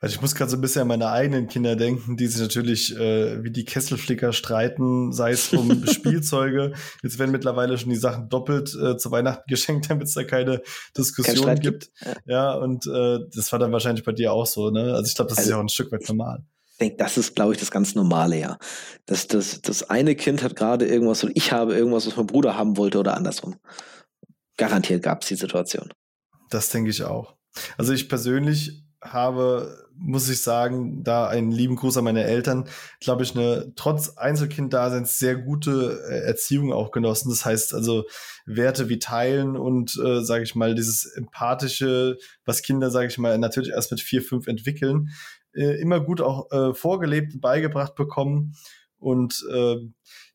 Weil 0.00 0.10
ich 0.10 0.20
muss 0.20 0.34
gerade 0.34 0.50
so 0.50 0.56
ein 0.56 0.60
bisschen 0.60 0.82
an 0.82 0.88
meine 0.88 1.10
eigenen 1.10 1.48
Kinder 1.48 1.76
denken, 1.76 2.16
die 2.16 2.26
sich 2.26 2.40
natürlich 2.40 2.96
äh, 2.96 3.42
wie 3.42 3.50
die 3.50 3.64
Kesselflicker 3.64 4.32
streiten, 4.32 5.12
sei 5.12 5.32
es 5.32 5.52
um 5.52 5.86
Spielzeuge. 5.88 6.72
Jetzt 7.02 7.18
werden 7.18 7.32
mittlerweile 7.32 7.78
schon 7.78 7.90
die 7.90 7.96
Sachen 7.96 8.28
doppelt 8.28 8.74
äh, 8.74 8.96
zu 8.96 9.10
Weihnachten 9.10 9.48
geschenkt, 9.48 9.90
damit 9.90 10.08
es 10.08 10.14
da 10.14 10.24
keine 10.24 10.62
Diskussion 10.96 11.46
Kein 11.46 11.60
gibt. 11.60 11.90
Ja. 12.04 12.14
ja, 12.26 12.54
und 12.54 12.86
äh, 12.86 13.18
das 13.34 13.52
war 13.52 13.58
dann 13.58 13.72
wahrscheinlich 13.72 14.04
bei 14.04 14.12
dir 14.12 14.32
auch 14.32 14.46
so, 14.46 14.70
ne? 14.70 14.94
Also 14.94 15.08
ich 15.08 15.14
glaube, 15.14 15.30
das 15.30 15.38
also, 15.38 15.48
ist 15.48 15.52
ja 15.52 15.56
auch 15.56 15.62
ein 15.62 15.68
Stück 15.68 15.92
weit 15.92 16.08
normal. 16.08 16.44
Ich 16.72 16.78
denke, 16.78 16.96
das 16.96 17.18
ist, 17.18 17.34
glaube 17.34 17.54
ich, 17.54 17.58
das 17.58 17.72
ganz 17.72 17.94
Normale, 17.96 18.38
ja. 18.38 18.58
Das, 19.06 19.26
das, 19.26 19.62
das 19.62 19.90
eine 19.90 20.14
Kind 20.14 20.42
hat 20.44 20.54
gerade 20.54 20.86
irgendwas 20.86 21.24
und 21.24 21.32
ich 21.34 21.50
habe 21.50 21.74
irgendwas, 21.74 22.06
was 22.06 22.16
mein 22.16 22.26
Bruder 22.26 22.56
haben 22.56 22.76
wollte 22.76 22.98
oder 22.98 23.16
andersrum. 23.16 23.56
Garantiert 24.56 25.02
gab 25.02 25.22
es 25.22 25.28
die 25.28 25.34
Situation. 25.34 25.92
Das 26.50 26.70
denke 26.70 26.90
ich 26.90 27.02
auch. 27.02 27.34
Also 27.76 27.92
ich 27.92 28.08
persönlich 28.08 28.84
habe, 29.00 29.86
muss 29.96 30.28
ich 30.28 30.42
sagen, 30.42 31.04
da 31.04 31.28
einen 31.28 31.52
lieben 31.52 31.76
Gruß 31.76 31.96
an 31.98 32.04
meine 32.04 32.24
Eltern, 32.24 32.68
glaube 33.00 33.22
ich, 33.22 33.34
eine 33.34 33.72
trotz 33.76 34.16
Einzelkind-Daseins 34.16 35.18
sehr 35.18 35.36
gute 35.36 36.00
äh, 36.08 36.26
Erziehung 36.26 36.72
auch 36.72 36.90
genossen. 36.90 37.30
Das 37.30 37.44
heißt 37.44 37.74
also 37.74 38.04
Werte 38.46 38.88
wie 38.88 38.98
Teilen 38.98 39.56
und, 39.56 39.96
äh, 40.04 40.22
sage 40.22 40.44
ich 40.44 40.54
mal, 40.54 40.74
dieses 40.74 41.04
Empathische, 41.04 42.18
was 42.44 42.62
Kinder, 42.62 42.90
sage 42.90 43.08
ich 43.08 43.18
mal, 43.18 43.38
natürlich 43.38 43.70
erst 43.70 43.90
mit 43.90 44.00
vier, 44.00 44.22
fünf 44.22 44.46
entwickeln, 44.46 45.10
äh, 45.52 45.80
immer 45.80 46.00
gut 46.00 46.20
auch 46.20 46.50
äh, 46.50 46.74
vorgelebt, 46.74 47.40
beigebracht 47.40 47.94
bekommen. 47.94 48.54
Und 48.98 49.44
äh, 49.52 49.76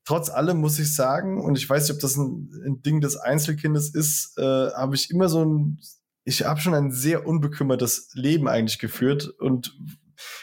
trotz 0.05 0.29
allem 0.29 0.57
muss 0.57 0.79
ich 0.79 0.95
sagen, 0.95 1.41
und 1.41 1.57
ich 1.57 1.69
weiß 1.69 1.83
nicht, 1.83 1.95
ob 1.95 2.01
das 2.01 2.15
ein, 2.15 2.49
ein 2.65 2.81
Ding 2.81 3.01
des 3.01 3.17
Einzelkindes 3.17 3.93
ist, 3.93 4.37
äh, 4.37 4.71
habe 4.71 4.95
ich 4.95 5.09
immer 5.09 5.27
so 5.27 5.43
ein 5.43 5.79
ich 6.25 6.45
habe 6.45 6.59
schon 6.59 6.73
ein 6.73 6.91
sehr 6.91 7.27
unbekümmertes 7.27 8.11
Leben 8.13 8.47
eigentlich 8.47 8.79
geführt 8.79 9.27
und 9.27 9.77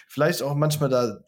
vielleicht 0.08 0.42
auch 0.42 0.54
manchmal 0.54 0.90
da 0.90 1.22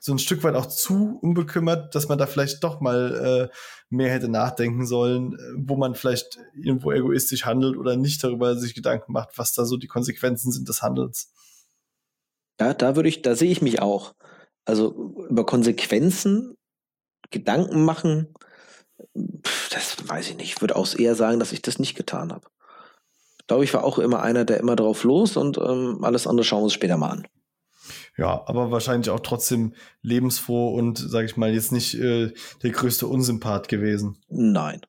so 0.00 0.12
ein 0.12 0.20
Stück 0.20 0.44
weit 0.44 0.54
auch 0.54 0.66
zu 0.66 1.18
unbekümmert, 1.20 1.94
dass 1.94 2.08
man 2.08 2.18
da 2.18 2.26
vielleicht 2.26 2.62
doch 2.62 2.80
mal 2.80 3.50
äh, 3.50 3.56
mehr 3.88 4.12
hätte 4.12 4.28
nachdenken 4.28 4.86
sollen, 4.86 5.36
wo 5.56 5.76
man 5.76 5.96
vielleicht 5.96 6.38
irgendwo 6.54 6.92
egoistisch 6.92 7.44
handelt 7.44 7.76
oder 7.76 7.96
nicht 7.96 8.22
darüber 8.22 8.56
sich 8.56 8.74
Gedanken 8.74 9.12
macht, 9.12 9.36
was 9.36 9.52
da 9.52 9.64
so 9.64 9.76
die 9.76 9.88
Konsequenzen 9.88 10.52
sind 10.52 10.68
des 10.68 10.82
Handelns. 10.82 11.32
Ja, 12.60 12.72
da 12.72 12.94
würde 12.94 13.08
ich, 13.08 13.22
da 13.22 13.34
sehe 13.34 13.50
ich 13.50 13.62
mich 13.62 13.82
auch. 13.82 14.14
Also 14.64 15.14
über 15.28 15.44
Konsequenzen 15.44 16.56
Gedanken 17.30 17.84
machen, 17.84 18.32
das 19.12 20.08
weiß 20.08 20.30
ich 20.30 20.36
nicht. 20.36 20.54
Ich 20.54 20.60
würde 20.60 20.76
auch 20.76 20.94
eher 20.94 21.16
sagen, 21.16 21.40
dass 21.40 21.52
ich 21.52 21.62
das 21.62 21.80
nicht 21.80 21.96
getan 21.96 22.32
habe 22.32 22.46
glaube 23.46 23.64
ich, 23.64 23.74
war 23.74 23.84
auch 23.84 23.98
immer 23.98 24.22
einer, 24.22 24.44
der 24.44 24.58
immer 24.58 24.76
drauf 24.76 25.04
los 25.04 25.36
und 25.36 25.58
ähm, 25.58 25.98
alles 26.02 26.26
andere 26.26 26.44
schauen 26.44 26.60
wir 26.60 26.64
uns 26.64 26.72
später 26.72 26.96
mal 26.96 27.10
an. 27.10 27.26
Ja, 28.18 28.42
aber 28.46 28.70
wahrscheinlich 28.70 29.10
auch 29.10 29.20
trotzdem 29.20 29.74
lebensfroh 30.02 30.74
und, 30.74 30.98
sage 30.98 31.26
ich 31.26 31.36
mal, 31.36 31.52
jetzt 31.52 31.72
nicht 31.72 31.94
äh, 31.94 32.32
der 32.62 32.70
größte 32.70 33.06
Unsympath 33.06 33.68
gewesen. 33.68 34.18
Nein. 34.28 34.80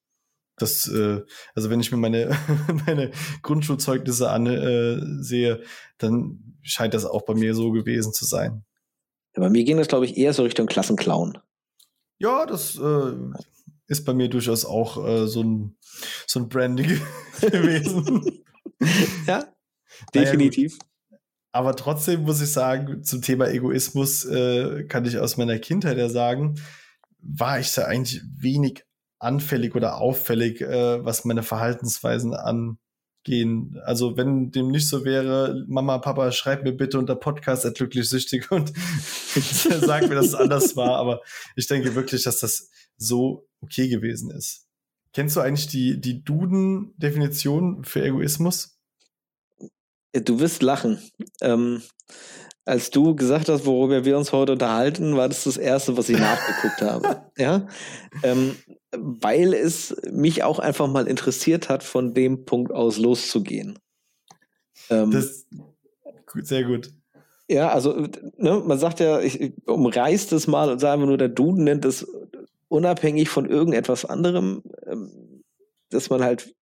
Das, 0.55 0.87
äh, 0.87 1.21
also 1.53 1.69
wenn 1.69 1.81
ich 1.81 1.91
mir 1.91 1.97
meine, 1.97 2.35
meine 2.85 3.11
Grundschulzeugnisse 3.43 4.29
ansehe, 4.29 5.51
äh, 5.51 5.63
dann 5.97 6.57
scheint 6.61 6.93
das 6.93 7.05
auch 7.05 7.23
bei 7.23 7.35
mir 7.35 7.53
so 7.53 7.71
gewesen 7.71 8.13
zu 8.13 8.25
sein. 8.25 8.63
Ja, 9.35 9.41
bei 9.41 9.49
mir 9.49 9.63
ging 9.65 9.77
das, 9.77 9.87
glaube 9.87 10.05
ich, 10.05 10.17
eher 10.17 10.33
so 10.33 10.43
Richtung 10.43 10.65
Klassenclown. 10.65 11.37
Ja, 12.17 12.45
das 12.45 12.77
äh, 12.77 13.13
ist 13.87 14.05
bei 14.05 14.13
mir 14.13 14.29
durchaus 14.29 14.65
auch 14.65 15.05
äh, 15.05 15.27
so 15.27 15.43
ein, 15.43 15.77
so 16.25 16.39
ein 16.39 16.49
Branding 16.49 16.99
gewesen. 17.41 18.43
Ja, 19.27 19.47
definitiv. 20.13 20.77
Naja, 20.77 20.87
aber 21.51 21.75
trotzdem 21.75 22.21
muss 22.23 22.41
ich 22.41 22.51
sagen, 22.51 23.03
zum 23.03 23.21
Thema 23.21 23.47
Egoismus 23.47 24.25
äh, 24.25 24.83
kann 24.83 25.05
ich 25.05 25.17
aus 25.17 25.37
meiner 25.37 25.57
Kindheit 25.57 25.97
ja 25.97 26.07
sagen, 26.07 26.61
war 27.19 27.59
ich 27.59 27.73
da 27.73 27.85
eigentlich 27.85 28.21
wenig 28.37 28.85
anfällig 29.19 29.75
oder 29.75 29.97
auffällig, 29.97 30.61
äh, 30.61 31.03
was 31.03 31.25
meine 31.25 31.43
Verhaltensweisen 31.43 32.35
angehen. 32.35 33.79
Also 33.85 34.17
wenn 34.17 34.51
dem 34.51 34.67
nicht 34.67 34.87
so 34.87 35.03
wäre, 35.03 35.65
Mama, 35.67 35.97
Papa, 35.97 36.31
schreib 36.31 36.63
mir 36.63 36.73
bitte 36.73 36.99
unter 36.99 37.15
Podcast 37.15 37.65
er 37.65 37.71
glücklich 37.71 38.07
süchtig 38.07 38.51
und 38.51 38.71
sag 39.33 40.07
mir, 40.07 40.15
dass 40.15 40.27
es 40.27 40.35
anders 40.35 40.75
war. 40.75 40.97
Aber 40.97 41.21
ich 41.55 41.65
denke 41.67 41.95
wirklich, 41.95 42.23
dass 42.23 42.39
das 42.39 42.69
so 42.97 43.47
okay 43.61 43.87
gewesen 43.87 44.29
ist. 44.29 44.66
Kennst 45.17 45.35
du 45.35 45.39
eigentlich 45.39 45.65
die, 45.65 45.99
die 45.99 46.23
Duden-Definition 46.23 47.83
für 47.83 48.03
Egoismus? 48.03 48.77
Du 50.13 50.39
wirst 50.39 50.61
lachen. 50.61 50.99
Ähm, 51.41 51.81
als 52.65 52.91
du 52.91 53.15
gesagt 53.15 53.49
hast, 53.49 53.65
worüber 53.65 54.05
wir 54.05 54.15
uns 54.15 54.31
heute 54.31 54.51
unterhalten, 54.51 55.17
war 55.17 55.27
das 55.27 55.45
das 55.45 55.57
Erste, 55.57 55.97
was 55.97 56.09
ich 56.09 56.19
nachgeguckt 56.19 56.81
habe. 56.83 57.23
Ja, 57.35 57.67
ähm, 58.21 58.57
weil 58.91 59.55
es 59.55 59.95
mich 60.11 60.43
auch 60.43 60.59
einfach 60.59 60.87
mal 60.87 61.07
interessiert 61.07 61.67
hat, 61.67 61.81
von 61.81 62.13
dem 62.13 62.45
Punkt 62.45 62.71
aus 62.71 62.99
loszugehen. 62.99 63.79
Ähm, 64.91 65.09
das, 65.09 65.47
sehr 66.43 66.63
gut. 66.63 66.91
Ja, 67.47 67.69
also 67.69 68.07
ne, 68.37 68.61
man 68.63 68.77
sagt 68.77 68.99
ja, 68.99 69.19
ich 69.19 69.53
umreißt 69.65 70.31
es 70.33 70.45
mal 70.45 70.69
und 70.69 70.77
sagt 70.77 70.93
einfach 70.93 71.07
nur, 71.07 71.17
der 71.17 71.29
Duden 71.29 71.63
nennt 71.63 71.85
es 71.85 72.05
unabhängig 72.77 73.29
von 73.29 73.49
irgendetwas 73.49 74.05
anderem, 74.05 74.63
ähm, 74.85 75.43
dass 75.89 76.09
man 76.09 76.23
halt 76.23 76.53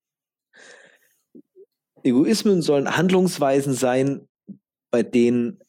Egoismen 2.04 2.62
sollen 2.62 2.96
Handlungsweisen 2.96 3.74
sein, 3.74 4.28
bei 4.92 5.04
denen 5.04 5.60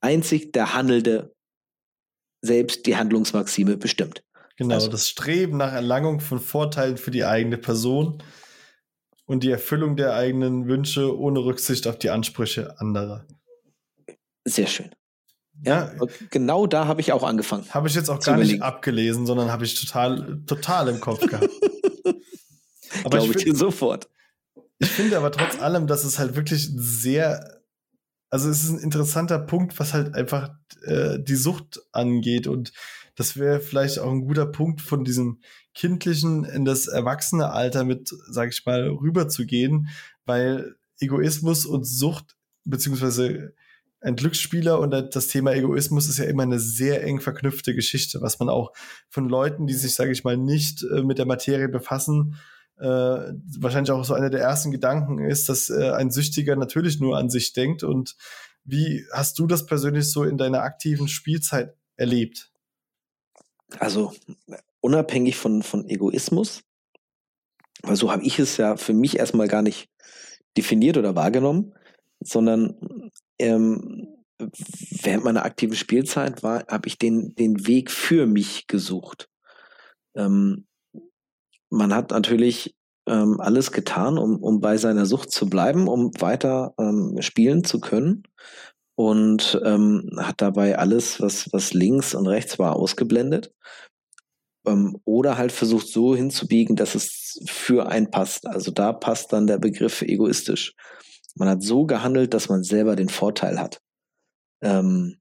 einzig 0.00 0.52
der 0.52 0.74
Handelnde 0.74 1.34
selbst 2.42 2.86
die 2.86 2.96
Handlungsmaxime 2.96 3.76
bestimmt. 3.76 4.24
Genau, 4.56 4.74
also, 4.74 4.88
das 4.88 5.08
Streben 5.08 5.56
nach 5.56 5.72
Erlangung 5.72 6.20
von 6.20 6.40
Vorteilen 6.40 6.96
für 6.96 7.10
die 7.10 7.24
eigene 7.24 7.58
Person 7.58 8.22
und 9.26 9.42
die 9.42 9.50
Erfüllung 9.50 9.96
der 9.96 10.14
eigenen 10.14 10.68
Wünsche 10.68 11.18
ohne 11.18 11.40
Rücksicht 11.40 11.86
auf 11.86 11.98
die 11.98 12.10
Ansprüche 12.10 12.78
anderer. 12.80 13.26
Sehr 14.44 14.66
schön. 14.66 14.90
Ja, 15.62 15.92
genau 16.30 16.66
da 16.66 16.86
habe 16.86 17.00
ich 17.00 17.12
auch 17.12 17.22
angefangen. 17.22 17.64
Habe 17.70 17.88
ich 17.88 17.94
jetzt 17.94 18.10
auch 18.10 18.20
gar 18.20 18.36
nicht 18.36 18.62
abgelesen, 18.62 19.24
sondern 19.24 19.50
habe 19.50 19.64
ich 19.64 19.80
total, 19.80 20.42
total 20.46 20.88
im 20.88 21.00
Kopf 21.00 21.20
gehabt. 21.26 21.48
aber 23.04 23.18
Glaube 23.18 23.30
ich, 23.30 23.36
ich 23.36 23.44
dir 23.44 23.54
sofort. 23.54 24.08
Ich 24.78 24.90
finde 24.90 25.16
aber 25.16 25.32
trotz 25.32 25.60
allem, 25.60 25.86
dass 25.86 26.04
es 26.04 26.18
halt 26.18 26.36
wirklich 26.36 26.68
sehr, 26.74 27.62
also 28.30 28.50
es 28.50 28.64
ist 28.64 28.70
ein 28.70 28.80
interessanter 28.80 29.38
Punkt, 29.38 29.78
was 29.78 29.94
halt 29.94 30.14
einfach 30.14 30.50
äh, 30.82 31.18
die 31.20 31.36
Sucht 31.36 31.80
angeht 31.92 32.46
und 32.46 32.72
das 33.16 33.36
wäre 33.36 33.60
vielleicht 33.60 34.00
auch 34.00 34.10
ein 34.10 34.26
guter 34.26 34.46
Punkt 34.46 34.80
von 34.80 35.04
diesem 35.04 35.40
kindlichen 35.72 36.44
in 36.44 36.64
das 36.64 36.88
erwachsene 36.88 37.50
Alter 37.50 37.84
mit, 37.84 38.12
sag 38.28 38.50
ich 38.50 38.66
mal, 38.66 38.88
rüberzugehen, 38.88 39.88
weil 40.24 40.74
Egoismus 40.98 41.64
und 41.64 41.84
Sucht 41.84 42.36
beziehungsweise 42.64 43.54
ein 44.04 44.16
Glücksspieler 44.16 44.78
und 44.80 44.90
das 44.90 45.28
Thema 45.28 45.54
Egoismus 45.54 46.08
ist 46.08 46.18
ja 46.18 46.26
immer 46.26 46.42
eine 46.42 46.60
sehr 46.60 47.02
eng 47.02 47.20
verknüpfte 47.20 47.74
Geschichte, 47.74 48.20
was 48.20 48.38
man 48.38 48.50
auch 48.50 48.72
von 49.08 49.28
Leuten, 49.30 49.66
die 49.66 49.72
sich, 49.72 49.94
sage 49.94 50.12
ich 50.12 50.24
mal, 50.24 50.36
nicht 50.36 50.82
äh, 50.82 51.02
mit 51.02 51.16
der 51.16 51.24
Materie 51.24 51.68
befassen, 51.68 52.36
äh, 52.76 52.84
wahrscheinlich 52.84 53.92
auch 53.92 54.04
so 54.04 54.12
einer 54.12 54.28
der 54.28 54.42
ersten 54.42 54.70
Gedanken 54.70 55.24
ist, 55.24 55.48
dass 55.48 55.70
äh, 55.70 55.92
ein 55.92 56.10
Süchtiger 56.10 56.54
natürlich 56.54 57.00
nur 57.00 57.16
an 57.16 57.30
sich 57.30 57.54
denkt. 57.54 57.82
Und 57.82 58.16
wie 58.62 59.06
hast 59.10 59.38
du 59.38 59.46
das 59.46 59.64
persönlich 59.64 60.10
so 60.10 60.24
in 60.24 60.36
deiner 60.36 60.62
aktiven 60.62 61.08
Spielzeit 61.08 61.74
erlebt? 61.96 62.52
Also 63.78 64.12
unabhängig 64.80 65.36
von, 65.36 65.62
von 65.62 65.88
Egoismus, 65.88 66.62
weil 67.82 67.96
so 67.96 68.12
habe 68.12 68.22
ich 68.22 68.38
es 68.38 68.58
ja 68.58 68.76
für 68.76 68.92
mich 68.92 69.18
erstmal 69.18 69.48
gar 69.48 69.62
nicht 69.62 69.88
definiert 70.58 70.98
oder 70.98 71.16
wahrgenommen, 71.16 71.72
sondern 72.20 73.10
ähm, 73.38 74.08
während 74.38 75.24
meiner 75.24 75.44
aktiven 75.44 75.76
Spielzeit 75.76 76.42
war, 76.42 76.66
habe 76.68 76.88
ich 76.88 76.98
den, 76.98 77.34
den 77.34 77.66
Weg 77.66 77.90
für 77.90 78.26
mich 78.26 78.66
gesucht. 78.66 79.28
Ähm, 80.16 80.66
man 81.70 81.94
hat 81.94 82.10
natürlich 82.10 82.74
ähm, 83.06 83.40
alles 83.40 83.72
getan, 83.72 84.18
um, 84.18 84.42
um 84.42 84.60
bei 84.60 84.76
seiner 84.76 85.06
Sucht 85.06 85.30
zu 85.30 85.48
bleiben, 85.48 85.88
um 85.88 86.10
weiter 86.20 86.74
ähm, 86.78 87.16
spielen 87.20 87.64
zu 87.64 87.80
können. 87.80 88.24
Und 88.96 89.60
ähm, 89.64 90.08
hat 90.18 90.40
dabei 90.40 90.78
alles, 90.78 91.20
was, 91.20 91.52
was 91.52 91.74
links 91.74 92.14
und 92.14 92.28
rechts 92.28 92.58
war, 92.60 92.76
ausgeblendet. 92.76 93.52
Ähm, 94.66 95.00
oder 95.04 95.36
halt 95.36 95.50
versucht 95.50 95.88
so 95.88 96.14
hinzubiegen, 96.14 96.76
dass 96.76 96.94
es 96.94 97.42
für 97.46 97.88
einen 97.88 98.10
passt. 98.10 98.46
Also 98.46 98.70
da 98.70 98.92
passt 98.92 99.32
dann 99.32 99.48
der 99.48 99.58
Begriff 99.58 100.02
egoistisch. 100.02 100.74
Man 101.34 101.48
hat 101.48 101.62
so 101.62 101.86
gehandelt, 101.86 102.34
dass 102.34 102.48
man 102.48 102.62
selber 102.62 102.96
den 102.96 103.08
Vorteil 103.08 103.58
hat. 103.58 103.80
Ähm, 104.62 105.18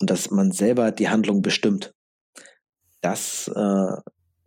und 0.00 0.10
dass 0.10 0.30
man 0.30 0.52
selber 0.52 0.92
die 0.92 1.08
Handlung 1.08 1.42
bestimmt. 1.42 1.94
Das 3.00 3.48
äh, 3.48 3.96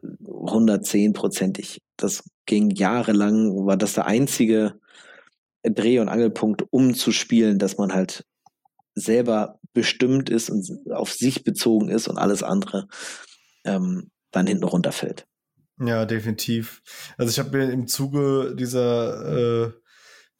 110-prozentig. 0.03 1.81
Das 1.97 2.23
ging 2.45 2.69
jahrelang, 2.69 3.65
war 3.65 3.77
das 3.77 3.93
der 3.93 4.05
einzige 4.05 4.79
Dreh- 5.63 5.99
und 5.99 6.09
Angelpunkt, 6.09 6.63
um 6.71 6.93
zu 6.93 7.11
spielen, 7.11 7.59
dass 7.59 7.77
man 7.77 7.93
halt 7.93 8.25
selber 8.95 9.59
bestimmt 9.73 10.29
ist 10.29 10.49
und 10.49 10.67
auf 10.91 11.11
sich 11.11 11.43
bezogen 11.43 11.89
ist 11.89 12.07
und 12.07 12.17
alles 12.17 12.43
andere 12.43 12.87
ähm, 13.65 14.09
dann 14.31 14.47
hinten 14.47 14.63
runterfällt. 14.63 15.25
Ja, 15.79 16.05
definitiv. 16.05 16.81
Also 17.17 17.31
ich 17.31 17.39
habe 17.39 17.57
mir 17.57 17.71
im 17.71 17.87
Zuge 17.87 18.55
dieser 18.55 19.67
äh, 19.67 19.71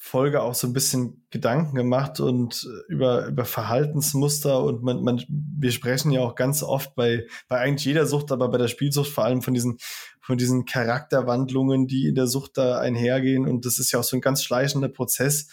Folge 0.02 0.42
auch 0.42 0.56
so 0.56 0.66
ein 0.66 0.72
bisschen 0.72 1.26
Gedanken 1.30 1.76
gemacht 1.76 2.22
und 2.22 2.66
über, 2.88 3.28
über 3.28 3.44
Verhaltensmuster 3.44 4.64
und 4.64 4.82
man, 4.82 5.04
man, 5.04 5.22
wir 5.28 5.72
sprechen 5.74 6.12
ja 6.12 6.22
auch 6.22 6.36
ganz 6.36 6.64
oft 6.64 6.96
bei, 6.96 7.28
bei 7.50 7.60
eigentlich 7.60 7.84
jeder 7.84 8.06
Sucht, 8.06 8.32
aber 8.32 8.48
bei 8.48 8.58
der 8.58 8.70
Spielsucht 8.70 9.10
vor 9.12 9.26
allem 9.26 9.42
von 9.42 9.54
diesen, 9.54 9.78
von 10.22 10.38
diesen 10.38 10.64
Charakterwandlungen, 10.64 11.86
die 11.86 12.08
in 12.08 12.16
der 12.16 12.28
Sucht 12.28 12.58
da 12.58 12.80
einhergehen 12.80 13.46
und 13.46 13.66
das 13.66 13.78
ist 13.78 13.92
ja 13.92 14.00
auch 14.00 14.04
so 14.06 14.16
ein 14.16 14.22
ganz 14.22 14.42
schleichender 14.42 14.88
Prozess. 14.88 15.50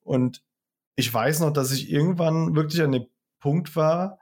Und 0.00 0.44
ich 0.94 1.12
weiß 1.12 1.40
noch, 1.40 1.52
dass 1.52 1.72
ich 1.72 1.90
irgendwann 1.90 2.54
wirklich 2.54 2.82
an 2.82 2.92
dem 2.92 3.06
Punkt 3.40 3.74
war, 3.74 4.20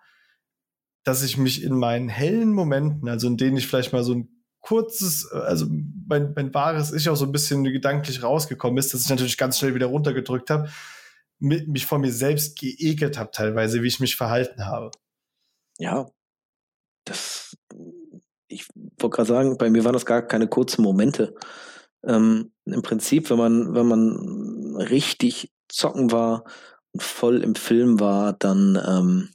dass 1.05 1.23
ich 1.23 1.37
mich 1.37 1.63
in 1.63 1.77
meinen 1.77 2.09
hellen 2.09 2.55
Momenten, 2.55 3.11
also 3.11 3.27
in 3.27 3.37
denen 3.37 3.59
ich 3.59 3.67
vielleicht 3.67 3.93
mal 3.93 4.03
so 4.03 4.15
ein 4.15 4.36
kurzes, 4.67 5.31
also 5.31 5.67
mein, 6.09 6.33
mein 6.35 6.53
wahres 6.53 6.93
Ich 6.93 7.09
auch 7.09 7.15
so 7.15 7.25
ein 7.25 7.31
bisschen 7.31 7.63
gedanklich 7.63 8.25
rausgekommen 8.25 8.79
ist, 8.79 8.93
dass 8.93 9.03
ich 9.03 9.09
natürlich 9.09 9.39
ganz 9.39 9.59
schnell 9.59 9.77
wieder 9.77 9.87
runtergedrückt 9.87 10.51
habe, 10.51 10.69
mich 11.39 11.87
vor 11.87 12.01
mir 12.01 12.13
selbst 12.13 12.59
geekelt 12.59 13.17
habe 13.17 13.31
teilweise, 13.31 13.83
wie 13.83 13.87
ich 13.87 14.01
mich 14.01 14.17
verhalten 14.17 14.67
habe. 14.67 14.91
Ja, 15.79 16.09
das, 17.05 17.57
ich 18.49 18.67
wollte 18.99 19.15
gerade 19.15 19.29
sagen, 19.29 19.57
bei 19.57 19.71
mir 19.71 19.85
waren 19.85 19.93
das 19.93 20.05
gar 20.05 20.23
keine 20.23 20.49
kurzen 20.49 20.83
Momente. 20.83 21.37
Ähm, 22.05 22.51
Im 22.65 22.83
Prinzip, 22.83 23.31
wenn 23.31 23.39
man, 23.39 23.73
wenn 23.73 23.87
man 23.87 24.77
richtig 24.81 25.53
zocken 25.69 26.11
war 26.11 26.43
und 26.91 27.05
voll 27.05 27.45
im 27.45 27.55
Film 27.55 28.01
war, 28.01 28.33
dann, 28.33 28.83
ähm, 28.85 29.29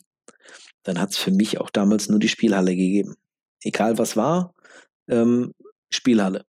dann 0.84 1.00
hat 1.00 1.12
es 1.12 1.18
für 1.18 1.32
mich 1.32 1.62
auch 1.62 1.70
damals 1.70 2.10
nur 2.10 2.20
die 2.20 2.28
Spielhalle 2.28 2.76
gegeben. 2.76 3.16
Egal 3.64 3.98
was 3.98 4.18
war, 4.18 4.54
ähm, 5.10 5.54
Spielhalle. 5.90 6.46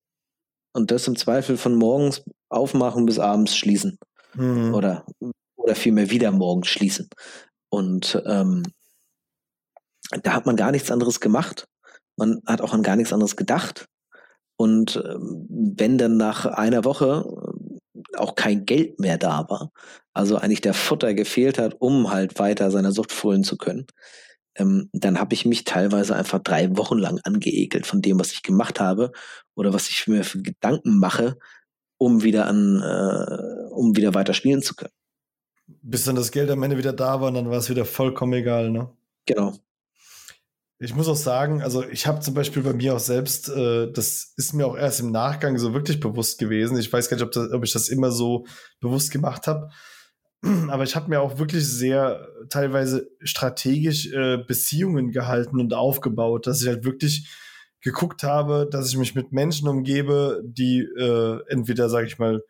Und 0.74 0.90
das 0.90 1.06
im 1.06 1.16
Zweifel 1.16 1.56
von 1.56 1.74
morgens 1.74 2.22
aufmachen 2.48 3.06
bis 3.06 3.18
abends 3.18 3.56
schließen. 3.56 3.98
Mhm. 4.34 4.74
Oder, 4.74 5.04
oder 5.56 5.74
vielmehr 5.74 6.10
wieder 6.10 6.30
morgens 6.30 6.68
schließen. 6.68 7.08
Und 7.70 8.22
ähm, 8.26 8.62
da 10.22 10.34
hat 10.34 10.46
man 10.46 10.56
gar 10.56 10.72
nichts 10.72 10.90
anderes 10.90 11.20
gemacht. 11.20 11.66
Man 12.16 12.40
hat 12.46 12.60
auch 12.60 12.72
an 12.72 12.82
gar 12.82 12.96
nichts 12.96 13.12
anderes 13.12 13.36
gedacht. 13.36 13.86
Und 14.56 14.96
ähm, 14.96 15.46
wenn 15.48 15.98
dann 15.98 16.16
nach 16.16 16.46
einer 16.46 16.84
Woche 16.84 17.24
äh, 17.94 18.18
auch 18.18 18.34
kein 18.34 18.66
Geld 18.66 19.00
mehr 19.00 19.18
da 19.18 19.48
war, 19.48 19.70
also 20.12 20.36
eigentlich 20.36 20.60
der 20.60 20.74
Futter 20.74 21.14
gefehlt 21.14 21.58
hat, 21.58 21.76
um 21.80 22.10
halt 22.10 22.38
weiter 22.38 22.70
seiner 22.70 22.92
Sucht 22.92 23.12
frönen 23.12 23.44
zu 23.44 23.56
können, 23.56 23.86
ähm, 24.56 24.90
dann 24.92 25.18
habe 25.18 25.34
ich 25.34 25.46
mich 25.46 25.64
teilweise 25.64 26.14
einfach 26.14 26.40
drei 26.40 26.76
Wochen 26.76 26.98
lang 26.98 27.20
angeekelt 27.24 27.86
von 27.86 28.02
dem, 28.02 28.18
was 28.20 28.32
ich 28.32 28.42
gemacht 28.42 28.80
habe 28.80 29.12
oder 29.54 29.72
was 29.72 29.88
ich 29.88 30.06
mir 30.08 30.24
für 30.24 30.42
Gedanken 30.42 30.98
mache, 30.98 31.38
um 31.98 32.22
wieder 32.22 32.46
an, 32.46 32.82
äh, 32.82 33.72
um 33.72 33.96
wieder 33.96 34.14
weiter 34.14 34.34
spielen 34.34 34.62
zu 34.62 34.74
können. 34.74 34.92
Bis 35.66 36.04
dann 36.04 36.16
das 36.16 36.32
Geld 36.32 36.50
am 36.50 36.62
Ende 36.62 36.76
wieder 36.76 36.92
da 36.92 37.20
war 37.20 37.28
und 37.28 37.34
dann 37.34 37.50
war 37.50 37.58
es 37.58 37.70
wieder 37.70 37.84
vollkommen 37.84 38.34
egal, 38.34 38.70
ne? 38.70 38.90
Genau. 39.26 39.54
Ich 40.78 40.96
muss 40.96 41.06
auch 41.06 41.16
sagen, 41.16 41.62
also 41.62 41.84
ich 41.88 42.08
habe 42.08 42.18
zum 42.20 42.34
Beispiel 42.34 42.62
bei 42.62 42.72
mir 42.72 42.96
auch 42.96 43.00
selbst, 43.00 43.48
äh, 43.48 43.90
das 43.92 44.32
ist 44.36 44.52
mir 44.52 44.66
auch 44.66 44.76
erst 44.76 44.98
im 44.98 45.12
Nachgang 45.12 45.56
so 45.56 45.72
wirklich 45.74 46.00
bewusst 46.00 46.38
gewesen. 46.40 46.76
Ich 46.76 46.92
weiß 46.92 47.08
gar 47.08 47.16
nicht, 47.16 47.24
ob, 47.24 47.30
das, 47.30 47.52
ob 47.52 47.62
ich 47.62 47.72
das 47.72 47.88
immer 47.88 48.10
so 48.10 48.46
bewusst 48.80 49.12
gemacht 49.12 49.46
habe. 49.46 49.70
Aber 50.42 50.82
ich 50.82 50.96
habe 50.96 51.08
mir 51.08 51.20
auch 51.20 51.38
wirklich 51.38 51.66
sehr 51.66 52.28
teilweise 52.48 53.10
strategisch 53.22 54.12
äh, 54.12 54.38
Beziehungen 54.38 55.12
gehalten 55.12 55.60
und 55.60 55.72
aufgebaut, 55.72 56.46
dass 56.46 56.62
ich 56.62 56.68
halt 56.68 56.84
wirklich 56.84 57.28
geguckt 57.80 58.22
habe, 58.22 58.68
dass 58.70 58.88
ich 58.88 58.96
mich 58.96 59.14
mit 59.14 59.32
Menschen 59.32 59.68
umgebe, 59.68 60.42
die 60.44 60.80
äh, 60.80 61.40
entweder, 61.48 61.88
sage 61.88 62.06
ich 62.06 62.18
mal, 62.18 62.42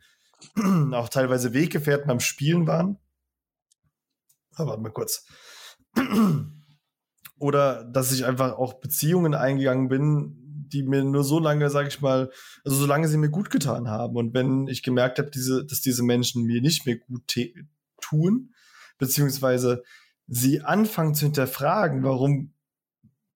auch 0.92 1.08
teilweise 1.08 1.54
Weggefährten 1.54 2.10
am 2.10 2.20
Spielen 2.20 2.66
waren. 2.66 2.98
Aber 4.54 4.64
ah, 4.64 4.66
warte 4.68 4.82
mal 4.82 4.92
kurz. 4.92 5.26
Oder 7.38 7.84
dass 7.84 8.12
ich 8.12 8.24
einfach 8.24 8.52
auch 8.52 8.74
Beziehungen 8.74 9.34
eingegangen 9.34 9.88
bin, 9.88 10.68
die 10.72 10.82
mir 10.82 11.04
nur 11.04 11.24
so 11.24 11.38
lange, 11.38 11.68
sage 11.70 11.88
ich 11.88 12.00
mal, 12.00 12.30
also 12.64 12.76
solange 12.76 13.08
sie 13.08 13.18
mir 13.18 13.30
gut 13.30 13.50
getan 13.50 13.88
haben. 13.88 14.16
Und 14.16 14.34
wenn 14.34 14.68
ich 14.68 14.82
gemerkt 14.82 15.18
habe, 15.18 15.30
diese, 15.30 15.64
dass 15.64 15.80
diese 15.80 16.02
Menschen 16.02 16.44
mir 16.44 16.60
nicht 16.60 16.86
mehr 16.86 16.96
gut 16.96 17.26
tun, 18.12 18.52
beziehungsweise 18.98 19.82
sie 20.26 20.60
anfangen 20.60 21.14
zu 21.14 21.24
hinterfragen, 21.24 22.02
warum 22.04 22.52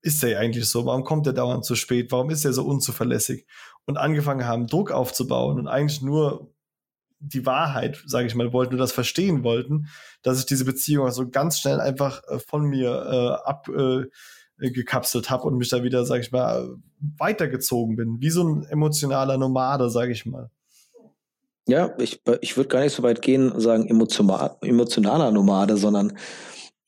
ist 0.02 0.22
er 0.22 0.38
eigentlich 0.38 0.66
so? 0.66 0.86
Warum 0.86 1.02
kommt 1.02 1.26
er 1.26 1.32
dauernd 1.32 1.64
zu 1.64 1.74
spät? 1.74 2.12
Warum 2.12 2.30
ist 2.30 2.44
er 2.44 2.52
so 2.52 2.64
unzuverlässig? 2.64 3.46
Und 3.86 3.96
angefangen 3.96 4.46
haben, 4.46 4.66
Druck 4.66 4.92
aufzubauen 4.92 5.58
und 5.58 5.66
eigentlich 5.66 6.02
nur 6.02 6.54
die 7.18 7.46
Wahrheit, 7.46 8.02
sage 8.06 8.26
ich 8.26 8.34
mal, 8.34 8.52
wollten, 8.52 8.74
nur 8.74 8.80
das 8.80 8.92
verstehen 8.92 9.42
wollten, 9.42 9.88
dass 10.22 10.38
ich 10.38 10.46
diese 10.46 10.64
Beziehung 10.64 11.06
also 11.06 11.28
ganz 11.28 11.58
schnell 11.58 11.80
einfach 11.80 12.22
äh, 12.28 12.38
von 12.38 12.66
mir 12.66 13.40
äh, 13.44 14.60
abgekapselt 14.60 15.26
äh, 15.26 15.28
habe 15.30 15.44
und 15.44 15.56
mich 15.56 15.70
da 15.70 15.82
wieder, 15.82 16.04
sage 16.04 16.22
ich 16.22 16.32
mal, 16.32 16.76
weitergezogen 17.18 17.96
bin, 17.96 18.20
wie 18.20 18.30
so 18.30 18.44
ein 18.44 18.64
emotionaler 18.64 19.38
Nomade, 19.38 19.90
sage 19.90 20.12
ich 20.12 20.26
mal. 20.26 20.50
Ja, 21.68 21.94
ich, 21.98 22.20
ich 22.40 22.56
würde 22.56 22.68
gar 22.68 22.80
nicht 22.80 22.94
so 22.94 23.02
weit 23.02 23.22
gehen 23.22 23.50
und 23.50 23.60
sagen 23.60 23.88
emotional, 23.88 24.56
emotionaler 24.60 25.32
Nomade, 25.32 25.76
sondern 25.76 26.16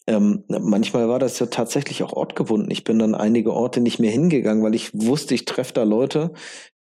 ähm, 0.07 0.45
manchmal 0.49 1.09
war 1.09 1.19
das 1.19 1.39
ja 1.39 1.47
tatsächlich 1.47 2.03
auch 2.03 2.13
ortgebunden. 2.13 2.71
Ich 2.71 2.85
bin 2.85 2.99
dann 2.99 3.15
einige 3.15 3.53
Orte 3.53 3.81
nicht 3.81 3.99
mehr 3.99 4.11
hingegangen, 4.11 4.63
weil 4.63 4.75
ich 4.75 4.91
wusste, 4.95 5.35
ich 5.35 5.45
treffe 5.45 5.75
da 5.75 5.83
Leute, 5.83 6.33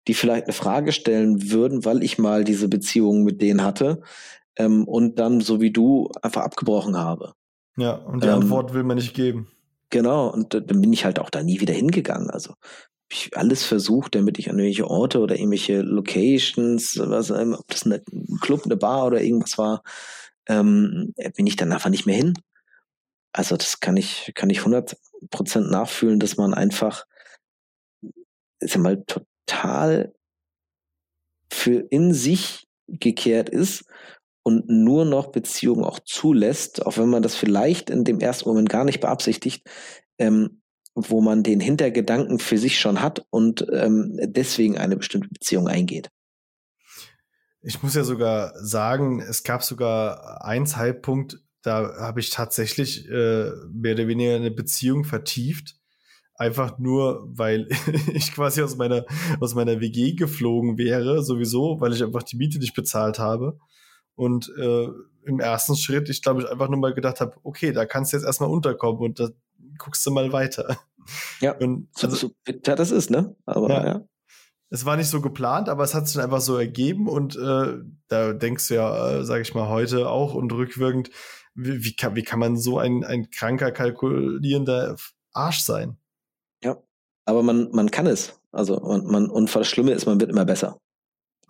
die 0.07 0.15
vielleicht 0.15 0.45
eine 0.45 0.55
Frage 0.55 0.93
stellen 0.93 1.51
würden, 1.51 1.85
weil 1.85 2.03
ich 2.03 2.19
mal 2.19 2.45
diese 2.45 2.69
Beziehung 2.69 3.25
mit 3.25 3.43
denen 3.43 3.63
hatte 3.63 4.01
ähm, 4.57 4.85
und 4.89 5.19
dann, 5.19 5.41
so 5.41 5.61
wie 5.61 5.71
du, 5.71 6.11
einfach 6.23 6.43
abgebrochen 6.43 6.97
habe. 6.97 7.35
Ja, 7.77 7.97
und 7.97 8.23
die 8.23 8.29
ähm, 8.29 8.35
Antwort 8.35 8.73
will 8.73 8.83
man 8.83 8.97
nicht 8.97 9.15
geben. 9.15 9.49
Genau, 9.91 10.29
und 10.33 10.55
dann 10.55 10.81
bin 10.81 10.93
ich 10.93 11.05
halt 11.05 11.19
auch 11.19 11.31
da 11.31 11.43
nie 11.43 11.61
wieder 11.61 11.75
hingegangen. 11.75 12.31
Also 12.31 12.55
ich 13.11 13.37
alles 13.37 13.65
versucht, 13.65 14.15
damit 14.15 14.39
ich 14.39 14.51
an 14.51 14.59
irgendwelche 14.59 14.89
Orte 14.89 15.21
oder 15.21 15.37
irgendwelche 15.37 15.81
Locations, 15.81 16.99
was, 16.99 17.31
ob 17.31 17.67
das 17.69 17.87
ein 17.87 18.03
Club, 18.41 18.63
eine 18.65 18.77
Bar 18.77 19.07
oder 19.07 19.23
irgendwas 19.23 19.57
war, 19.59 19.83
ähm, 20.47 21.15
bin 21.37 21.47
ich 21.47 21.57
dann 21.57 21.73
einfach 21.73 21.91
nicht 21.91 22.07
mehr 22.07 22.17
hin. 22.17 22.35
Also 23.33 23.57
das 23.57 23.81
kann 23.81 23.97
ich, 23.97 24.33
kann 24.35 24.51
ich 24.51 24.61
100% 24.61 24.97
nachfühlen, 25.71 26.19
dass 26.19 26.37
man 26.37 26.55
einfach, 26.55 27.05
ist 28.61 28.75
ja 28.75 28.81
mal 28.81 29.05
total 29.07 30.13
für 31.51 31.81
in 31.91 32.13
sich 32.13 32.67
gekehrt 32.89 33.49
ist 33.49 33.85
und 34.43 34.69
nur 34.69 35.05
noch 35.05 35.29
Beziehungen 35.29 35.85
auch 35.85 35.99
zulässt, 36.01 36.85
auch 36.87 36.97
wenn 36.97 37.09
man 37.09 37.23
das 37.23 37.37
vielleicht 37.37 37.91
in 37.91 38.05
dem 38.05 38.21
ersten 38.21 38.49
Moment 38.49 38.69
gar 38.69 38.85
nicht 38.85 39.01
beabsichtigt, 39.01 39.67
ähm, 40.19 40.58
wo 41.09 41.21
man 41.21 41.43
den 41.43 41.61
Hintergedanken 41.61 42.39
für 42.39 42.59
sich 42.59 42.79
schon 42.79 43.01
hat 43.01 43.27
und 43.31 43.67
ähm, 43.73 44.19
deswegen 44.23 44.79
eine 44.79 44.97
bestimmte 44.97 45.29
Beziehung 45.29 45.69
eingeht. 45.69 46.11
Ich 47.61 47.83
muss 47.83 47.95
ja 47.95 48.05
sogar 48.05 48.53
sagen, 48.63 49.21
es 49.21 49.43
gab 49.43 49.63
sogar 49.63 50.45
einen 50.45 50.67
Zeitpunkt, 50.67 51.39
da 51.63 51.97
habe 51.99 52.21
ich 52.21 52.31
tatsächlich 52.31 53.09
äh, 53.09 53.51
mehr 53.73 53.95
oder 53.95 54.07
weniger 54.07 54.37
eine 54.37 54.51
Beziehung 54.51 55.05
vertieft. 55.05 55.77
Einfach 56.35 56.79
nur, 56.79 57.27
weil 57.29 57.69
ich 58.15 58.33
quasi 58.33 58.63
aus 58.63 58.77
meiner, 58.77 59.05
aus 59.41 59.55
meiner 59.55 59.81
WG 59.81 60.15
geflogen 60.15 60.79
wäre, 60.79 61.23
sowieso, 61.25 61.81
weil 61.81 61.93
ich 61.93 62.03
einfach 62.03 62.23
die 62.23 62.37
Miete 62.37 62.59
nicht 62.59 62.75
bezahlt 62.75 63.19
habe. 63.19 63.59
Und 64.15 64.53
äh, 64.57 64.89
im 65.25 65.41
ersten 65.41 65.77
Schritt, 65.77 66.09
ich 66.09 66.23
glaube, 66.23 66.43
ich 66.43 66.49
einfach 66.49 66.69
nur 66.69 66.79
mal 66.79 66.95
gedacht 66.95 67.21
habe, 67.21 67.37
okay, 67.43 67.73
da 67.73 67.87
kannst 67.87 68.13
du 68.13 68.17
jetzt 68.17 68.25
erstmal 68.25 68.51
unterkommen 68.51 69.03
und 69.03 69.21
da 69.21 69.29
guckst 69.79 70.07
du 70.07 70.11
mal 70.11 70.33
weiter. 70.33 70.79
Ja, 71.41 71.57
und, 71.57 71.89
also, 72.03 72.17
so 72.17 72.31
bitter 72.45 72.77
das 72.77 72.91
ist, 72.91 73.11
ne? 73.11 73.37
Aber 73.47 73.69
ja. 73.69 73.87
ja. 73.87 74.05
Es 74.71 74.85
war 74.85 74.97
nicht 74.97 75.09
so 75.09 75.23
geplant, 75.23 75.69
aber 75.69 75.83
es 75.83 75.95
hat 75.95 76.09
sich 76.09 76.21
einfach 76.21 76.43
so 76.43 76.57
ergeben 76.57 77.09
und 77.09 77.37
äh, 77.37 77.79
da 78.09 78.33
denkst 78.35 78.69
du 78.69 78.75
ja, 78.75 79.11
äh, 79.11 79.25
sag 79.25 79.41
ich 79.41 79.55
mal, 79.55 79.69
heute 79.69 80.11
auch 80.11 80.35
und 80.35 80.53
rückwirkend, 80.53 81.11
wie, 81.55 81.85
wie, 81.85 81.97
kann, 81.97 82.17
wie 82.17 82.23
kann 82.23 82.39
man 82.39 82.57
so 82.59 82.79
ein, 82.79 83.03
ein 83.03 83.31
kranker, 83.31 83.73
kalkulierender 83.73 84.97
Arsch 85.33 85.61
sein? 85.61 85.97
Ja, 86.63 86.77
aber 87.25 87.43
man, 87.43 87.71
man 87.73 87.91
kann 87.91 88.07
es. 88.07 88.39
Also 88.53 88.79
man, 88.81 89.07
man, 89.07 89.31
und 89.31 89.55
das 89.55 89.67
Schlimme 89.67 89.93
ist, 89.93 90.07
man 90.07 90.21
wird 90.21 90.31
immer 90.31 90.45
besser. 90.45 90.79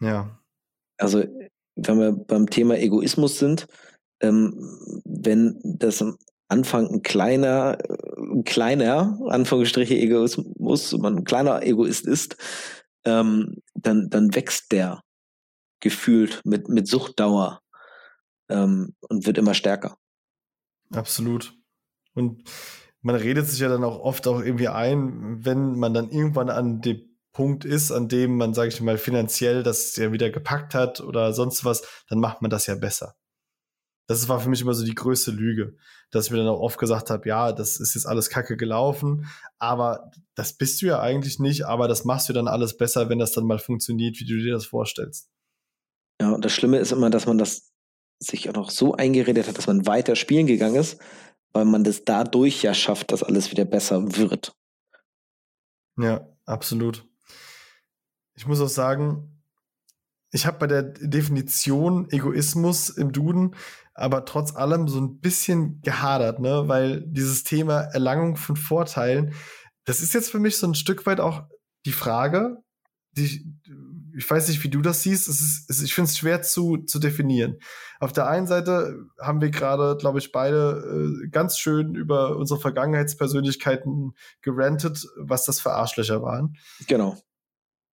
Ja. 0.00 0.38
Also, 0.96 1.24
wenn 1.76 1.98
wir 1.98 2.12
beim 2.12 2.50
Thema 2.50 2.76
Egoismus 2.78 3.38
sind, 3.38 3.66
ähm, 4.20 4.54
wenn 5.04 5.60
das 5.62 6.04
Anfang 6.48 6.88
ein 6.88 7.02
kleiner, 7.02 7.78
ein 8.16 8.44
kleiner, 8.44 9.18
Anführungsstriche 9.28 9.94
Egoismus, 9.94 10.92
man 10.92 11.18
ein 11.18 11.24
kleiner 11.24 11.62
Egoist 11.62 12.06
ist, 12.06 12.36
ähm, 13.04 13.62
dann, 13.74 14.08
dann 14.10 14.34
wächst 14.34 14.72
der 14.72 15.02
gefühlt 15.80 16.40
mit, 16.44 16.68
mit 16.68 16.88
Suchtdauer 16.88 17.60
ähm, 18.48 18.94
und 19.00 19.26
wird 19.26 19.38
immer 19.38 19.54
stärker. 19.54 19.96
Absolut. 20.90 21.54
Und 22.14 22.48
man 23.02 23.14
redet 23.14 23.46
sich 23.46 23.60
ja 23.60 23.68
dann 23.68 23.84
auch 23.84 24.00
oft 24.00 24.26
auch 24.26 24.40
irgendwie 24.40 24.68
ein, 24.68 25.44
wenn 25.44 25.78
man 25.78 25.94
dann 25.94 26.10
irgendwann 26.10 26.50
an 26.50 26.80
dem 26.80 27.08
Punkt 27.32 27.64
ist, 27.64 27.92
an 27.92 28.08
dem 28.08 28.36
man, 28.36 28.54
sage 28.54 28.70
ich 28.70 28.80
mal, 28.80 28.98
finanziell 28.98 29.62
das 29.62 29.94
ja 29.96 30.10
wieder 30.12 30.30
gepackt 30.30 30.74
hat 30.74 31.00
oder 31.00 31.32
sonst 31.32 31.64
was, 31.64 31.82
dann 32.08 32.18
macht 32.18 32.42
man 32.42 32.50
das 32.50 32.66
ja 32.66 32.74
besser. 32.74 33.14
Das 34.08 34.28
war 34.28 34.40
für 34.40 34.48
mich 34.48 34.62
immer 34.62 34.74
so 34.74 34.84
die 34.84 34.94
größte 34.94 35.30
Lüge, 35.30 35.76
dass 36.10 36.26
ich 36.26 36.30
mir 36.30 36.38
dann 36.38 36.48
auch 36.48 36.60
oft 36.60 36.78
gesagt 36.78 37.10
habe, 37.10 37.28
ja, 37.28 37.52
das 37.52 37.80
ist 37.80 37.94
jetzt 37.94 38.06
alles 38.06 38.30
kacke 38.30 38.56
gelaufen, 38.56 39.28
aber 39.58 40.10
das 40.34 40.54
bist 40.54 40.80
du 40.80 40.86
ja 40.86 41.00
eigentlich 41.00 41.38
nicht, 41.38 41.66
aber 41.66 41.88
das 41.88 42.04
machst 42.04 42.28
du 42.28 42.32
dann 42.32 42.48
alles 42.48 42.76
besser, 42.76 43.08
wenn 43.08 43.18
das 43.18 43.32
dann 43.32 43.44
mal 43.44 43.58
funktioniert, 43.58 44.18
wie 44.20 44.26
du 44.26 44.38
dir 44.38 44.52
das 44.52 44.66
vorstellst. 44.66 45.30
Ja, 46.20 46.30
und 46.32 46.44
das 46.44 46.52
Schlimme 46.52 46.78
ist 46.78 46.92
immer, 46.92 47.10
dass 47.10 47.26
man 47.26 47.38
das 47.38 47.70
sich 48.20 48.48
auch 48.48 48.54
noch 48.54 48.70
so 48.70 48.94
eingeredet 48.94 49.46
hat, 49.46 49.58
dass 49.58 49.66
man 49.66 49.86
weiter 49.86 50.16
spielen 50.16 50.46
gegangen 50.46 50.76
ist, 50.76 51.00
weil 51.52 51.64
man 51.64 51.84
das 51.84 52.04
dadurch 52.04 52.62
ja 52.62 52.74
schafft, 52.74 53.12
dass 53.12 53.22
alles 53.22 53.50
wieder 53.50 53.64
besser 53.64 54.16
wird. 54.16 54.56
Ja, 55.96 56.28
absolut. 56.44 57.04
Ich 58.34 58.46
muss 58.46 58.60
auch 58.60 58.68
sagen, 58.68 59.37
ich 60.30 60.46
habe 60.46 60.58
bei 60.58 60.66
der 60.66 60.82
Definition 60.82 62.10
Egoismus 62.10 62.90
im 62.90 63.12
Duden 63.12 63.54
aber 63.98 64.24
trotz 64.24 64.54
allem 64.54 64.86
so 64.86 65.00
ein 65.00 65.18
bisschen 65.18 65.80
gehadert, 65.82 66.38
ne? 66.38 66.68
Weil 66.68 67.00
dieses 67.00 67.42
Thema 67.42 67.80
Erlangung 67.80 68.36
von 68.36 68.54
Vorteilen, 68.54 69.34
das 69.84 70.00
ist 70.02 70.14
jetzt 70.14 70.30
für 70.30 70.38
mich 70.38 70.56
so 70.56 70.68
ein 70.68 70.76
Stück 70.76 71.04
weit 71.06 71.18
auch 71.18 71.48
die 71.84 71.92
Frage, 71.92 72.58
die, 73.12 73.44
ich 74.16 74.30
weiß 74.30 74.48
nicht, 74.48 74.62
wie 74.62 74.68
du 74.68 74.82
das 74.82 75.02
siehst. 75.02 75.28
Es 75.28 75.40
ist, 75.40 75.82
ich 75.82 75.94
finde 75.94 76.10
es 76.10 76.18
schwer 76.18 76.42
zu, 76.42 76.78
zu 76.78 77.00
definieren. 77.00 77.58
Auf 77.98 78.12
der 78.12 78.28
einen 78.28 78.46
Seite 78.46 78.96
haben 79.20 79.40
wir 79.40 79.50
gerade, 79.50 79.96
glaube 79.98 80.20
ich, 80.20 80.30
beide 80.30 81.24
äh, 81.24 81.28
ganz 81.30 81.58
schön 81.58 81.96
über 81.96 82.36
unsere 82.36 82.60
Vergangenheitspersönlichkeiten 82.60 84.12
gerantet, 84.42 85.08
was 85.16 85.44
das 85.44 85.58
für 85.58 85.72
Arschlöcher 85.72 86.22
waren. 86.22 86.56
Genau. 86.86 87.16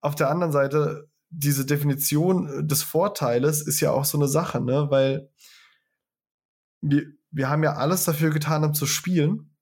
Auf 0.00 0.14
der 0.14 0.30
anderen 0.30 0.52
Seite, 0.52 1.08
diese 1.30 1.66
Definition 1.66 2.66
des 2.66 2.82
Vorteiles 2.82 3.62
ist 3.62 3.80
ja 3.80 3.90
auch 3.90 4.04
so 4.04 4.18
eine 4.18 4.28
Sache, 4.28 4.60
ne? 4.60 4.86
Weil 4.90 5.30
wir, 6.80 7.04
wir 7.30 7.48
haben 7.48 7.62
ja 7.62 7.74
alles 7.74 8.04
dafür 8.04 8.30
getan, 8.30 8.64
um 8.64 8.74
zu 8.74 8.86
spielen. 8.86 9.56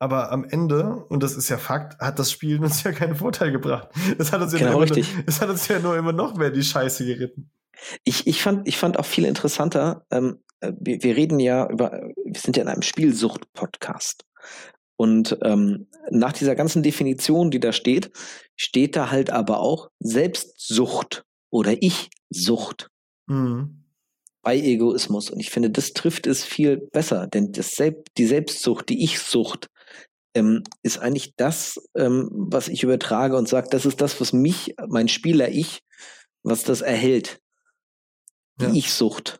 Aber 0.00 0.30
am 0.30 0.44
Ende, 0.44 1.04
und 1.06 1.22
das 1.22 1.36
ist 1.36 1.48
ja 1.48 1.58
Fakt, 1.58 2.00
hat 2.00 2.18
das 2.18 2.30
Spielen 2.30 2.64
uns 2.64 2.82
ja 2.82 2.92
keinen 2.92 3.16
Vorteil 3.16 3.52
gebracht. 3.52 3.88
Es 4.18 4.32
hat 4.32 4.40
uns 4.40 4.52
ja, 4.52 4.58
genau, 4.58 4.72
nur, 4.72 4.82
richtig. 4.82 5.14
es 5.26 5.40
hat 5.40 5.48
uns 5.50 5.66
ja 5.68 5.78
nur 5.78 5.96
immer 5.96 6.12
noch 6.12 6.36
mehr 6.36 6.50
die 6.50 6.62
Scheiße 6.62 7.04
geritten. 7.04 7.50
Ich, 8.04 8.26
ich, 8.26 8.42
fand, 8.42 8.66
ich 8.66 8.76
fand 8.76 8.98
auch 8.98 9.04
viel 9.04 9.24
interessanter, 9.24 10.04
ähm, 10.10 10.42
äh, 10.60 10.72
wir, 10.80 11.02
wir 11.02 11.16
reden 11.16 11.38
ja 11.38 11.68
über, 11.68 11.92
wir 11.92 12.40
sind 12.40 12.56
ja 12.56 12.62
in 12.62 12.68
einem 12.68 12.82
Spielsucht-Podcast. 12.82 14.24
Und 14.98 15.38
ähm, 15.42 15.86
nach 16.10 16.32
dieser 16.32 16.56
ganzen 16.56 16.82
Definition, 16.82 17.50
die 17.50 17.60
da 17.60 17.72
steht, 17.72 18.10
steht 18.56 18.96
da 18.96 19.10
halt 19.10 19.30
aber 19.30 19.60
auch 19.60 19.90
Selbstsucht 20.00 21.24
oder 21.50 21.80
Ich-Sucht. 21.80 22.90
Mhm 23.26 23.78
bei 24.48 24.56
Egoismus. 24.56 25.28
Und 25.28 25.40
ich 25.40 25.50
finde, 25.50 25.68
das 25.68 25.92
trifft 25.92 26.26
es 26.26 26.42
viel 26.42 26.78
besser, 26.78 27.26
denn 27.26 27.52
das 27.52 27.72
Selb 27.72 28.06
die 28.16 28.24
Selbstsucht, 28.24 28.88
die 28.88 29.04
Ich-Sucht, 29.04 29.68
ähm, 30.34 30.62
ist 30.82 30.98
eigentlich 30.98 31.34
das, 31.36 31.78
ähm, 31.94 32.30
was 32.32 32.68
ich 32.68 32.82
übertrage 32.82 33.36
und 33.36 33.46
sage, 33.46 33.68
das 33.70 33.84
ist 33.84 34.00
das, 34.00 34.20
was 34.22 34.32
mich, 34.32 34.74
mein 34.88 35.08
Spieler-Ich, 35.08 35.82
was 36.42 36.62
das 36.62 36.80
erhält. 36.80 37.40
Die 38.60 38.64
ja. 38.64 38.72
Ich-Sucht. 38.72 39.38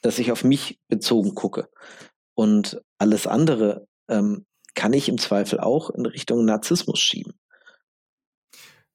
Dass 0.00 0.18
ich 0.18 0.32
auf 0.32 0.44
mich 0.44 0.80
bezogen 0.88 1.34
gucke. 1.34 1.68
Und 2.34 2.80
alles 2.96 3.26
andere 3.26 3.86
ähm, 4.10 4.46
kann 4.74 4.92
ich 4.92 5.08
im 5.08 5.18
Zweifel 5.18 5.60
auch 5.60 5.90
in 5.90 6.04
Richtung 6.04 6.44
Narzissmus 6.44 6.98
schieben. 7.00 7.34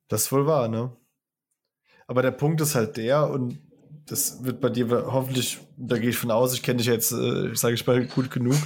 Das 0.07 0.23
ist 0.23 0.31
wohl 0.31 0.45
wahr, 0.45 0.67
ne? 0.67 0.95
Aber 2.07 2.21
der 2.21 2.31
Punkt 2.31 2.61
ist 2.61 2.75
halt 2.75 2.97
der, 2.97 3.29
und 3.29 3.59
das 4.05 4.43
wird 4.43 4.61
bei 4.61 4.69
dir 4.69 4.87
hoffentlich, 5.11 5.59
da 5.77 5.97
gehe 5.97 6.11
ich 6.11 6.17
von 6.17 6.29
aus, 6.29 6.53
ich 6.53 6.61
kenne 6.61 6.77
dich 6.77 6.87
jetzt, 6.87 7.11
äh, 7.11 7.55
sage 7.55 7.73
ich 7.73 7.87
mal, 7.87 8.05
gut 8.05 8.29
genug, 8.29 8.57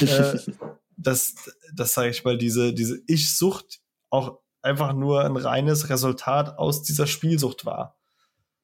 äh, 0.00 0.38
dass, 0.96 1.34
das 1.72 1.94
sage 1.94 2.10
ich 2.10 2.24
mal, 2.24 2.36
diese, 2.36 2.74
diese 2.74 3.00
Ich-Sucht 3.06 3.80
auch 4.10 4.40
einfach 4.62 4.92
nur 4.92 5.24
ein 5.24 5.36
reines 5.36 5.88
Resultat 5.88 6.58
aus 6.58 6.82
dieser 6.82 7.06
Spielsucht 7.06 7.64
war. 7.64 7.96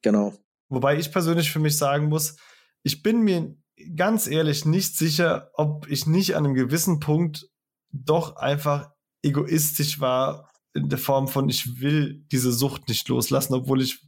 Genau. 0.01 0.33
Wobei 0.69 0.97
ich 0.97 1.11
persönlich 1.11 1.51
für 1.51 1.59
mich 1.59 1.77
sagen 1.77 2.09
muss, 2.09 2.35
ich 2.83 3.01
bin 3.01 3.21
mir 3.21 3.55
ganz 3.95 4.27
ehrlich 4.27 4.65
nicht 4.65 4.97
sicher, 4.97 5.51
ob 5.53 5.87
ich 5.89 6.07
nicht 6.07 6.35
an 6.35 6.45
einem 6.45 6.53
gewissen 6.53 6.99
Punkt 6.99 7.47
doch 7.91 8.35
einfach 8.35 8.91
egoistisch 9.23 9.99
war 9.99 10.49
in 10.73 10.89
der 10.89 10.99
Form 10.99 11.27
von, 11.27 11.49
ich 11.49 11.81
will 11.81 12.23
diese 12.31 12.51
Sucht 12.51 12.87
nicht 12.87 13.07
loslassen, 13.09 13.53
obwohl 13.53 13.81
ich 13.81 13.99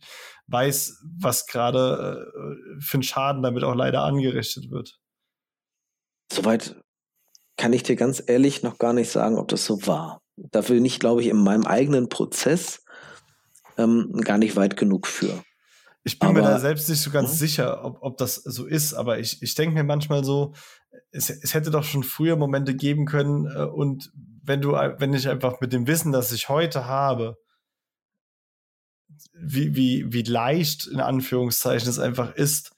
weiß, 0.48 1.04
was 1.20 1.48
gerade 1.48 2.28
äh, 2.36 2.82
für 2.82 2.96
einen 2.96 3.04
Schaden 3.04 3.42
damit 3.42 3.64
auch 3.64 3.76
leider 3.76 4.04
angerichtet 4.04 4.70
wird. 4.70 5.00
Soweit 6.32 6.80
kann 7.58 7.74
ich 7.74 7.84
dir 7.84 7.96
ganz 7.96 8.24
ehrlich 8.26 8.64
noch 8.64 8.78
gar 8.78 8.94
nicht 8.94 9.10
sagen, 9.10 9.38
ob 9.38 9.48
das 9.48 9.66
so 9.66 9.86
war. 9.86 10.22
Dafür 10.38 10.76
bin 10.76 10.86
ich, 10.86 11.00
glaube 11.00 11.22
ich, 11.22 11.28
in 11.28 11.44
meinem 11.44 11.66
eigenen 11.66 12.08
Prozess 12.08 12.84
ähm, 13.78 14.12
gar 14.24 14.38
nicht 14.38 14.56
weit 14.56 14.78
genug 14.78 15.08
für. 15.08 15.44
Ich 16.10 16.18
bin 16.18 16.30
aber, 16.30 16.42
mir 16.42 16.48
da 16.48 16.60
selbst 16.60 16.90
nicht 16.90 17.02
so 17.02 17.12
ganz 17.12 17.30
mh? 17.30 17.36
sicher, 17.36 17.86
ob, 17.86 18.00
ob 18.02 18.18
das 18.18 18.36
so 18.36 18.66
ist, 18.66 18.96
aber 18.96 19.20
ich, 19.20 19.44
ich 19.44 19.54
denke 19.54 19.76
mir 19.76 19.84
manchmal 19.84 20.24
so, 20.24 20.54
es, 21.12 21.30
es 21.30 21.54
hätte 21.54 21.70
doch 21.70 21.84
schon 21.84 22.02
früher 22.02 22.36
Momente 22.36 22.76
geben 22.76 23.06
können 23.06 23.46
äh, 23.46 23.66
und 23.66 24.12
wenn 24.42 24.60
du, 24.60 24.72
wenn 24.72 25.14
ich 25.14 25.30
einfach 25.30 25.62
mit 25.62 25.72
dem 25.72 25.86
Wissen, 25.86 26.12
das 26.12 26.32
ich 26.32 26.50
heute 26.50 26.86
habe, 26.88 27.38
wie, 29.34 29.76
wie, 29.76 30.12
wie 30.12 30.24
leicht 30.24 30.88
in 30.88 31.00
Anführungszeichen 31.00 31.88
es 31.88 32.00
einfach 32.00 32.34
ist, 32.34 32.72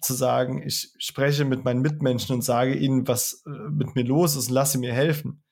zu 0.00 0.14
sagen, 0.14 0.62
ich 0.66 0.94
spreche 0.96 1.44
mit 1.44 1.66
meinen 1.66 1.82
Mitmenschen 1.82 2.34
und 2.34 2.40
sage 2.40 2.74
ihnen, 2.74 3.06
was 3.06 3.42
äh, 3.46 3.50
mit 3.70 3.94
mir 3.94 4.04
los 4.04 4.36
ist 4.36 4.48
und 4.48 4.54
lasse 4.54 4.78
mir 4.78 4.94
helfen. 4.94 5.42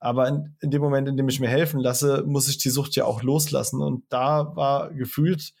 Aber 0.00 0.28
in, 0.28 0.54
in, 0.60 0.70
dem 0.70 0.82
Moment, 0.82 1.08
in 1.08 1.16
dem 1.16 1.30
ich 1.30 1.40
mir 1.40 1.48
helfen 1.48 1.80
lasse, 1.80 2.24
muss 2.26 2.48
ich 2.48 2.58
die 2.58 2.68
Sucht 2.68 2.94
ja 2.94 3.06
auch 3.06 3.22
loslassen. 3.22 3.80
Und 3.80 4.04
da 4.10 4.54
war 4.54 4.92
gefühlt, 4.92 5.54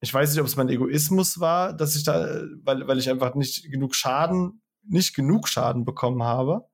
ich 0.00 0.14
weiß 0.14 0.30
nicht, 0.30 0.40
ob 0.40 0.46
es 0.46 0.56
mein 0.56 0.68
Egoismus 0.68 1.40
war, 1.40 1.72
dass 1.72 1.96
ich 1.96 2.04
da, 2.04 2.42
weil, 2.62 2.86
weil 2.86 2.98
ich 2.98 3.10
einfach 3.10 3.34
nicht 3.34 3.70
genug 3.70 3.94
Schaden, 3.94 4.62
nicht 4.82 5.14
genug 5.14 5.48
Schaden 5.48 5.84
bekommen 5.84 6.22
habe. 6.22 6.66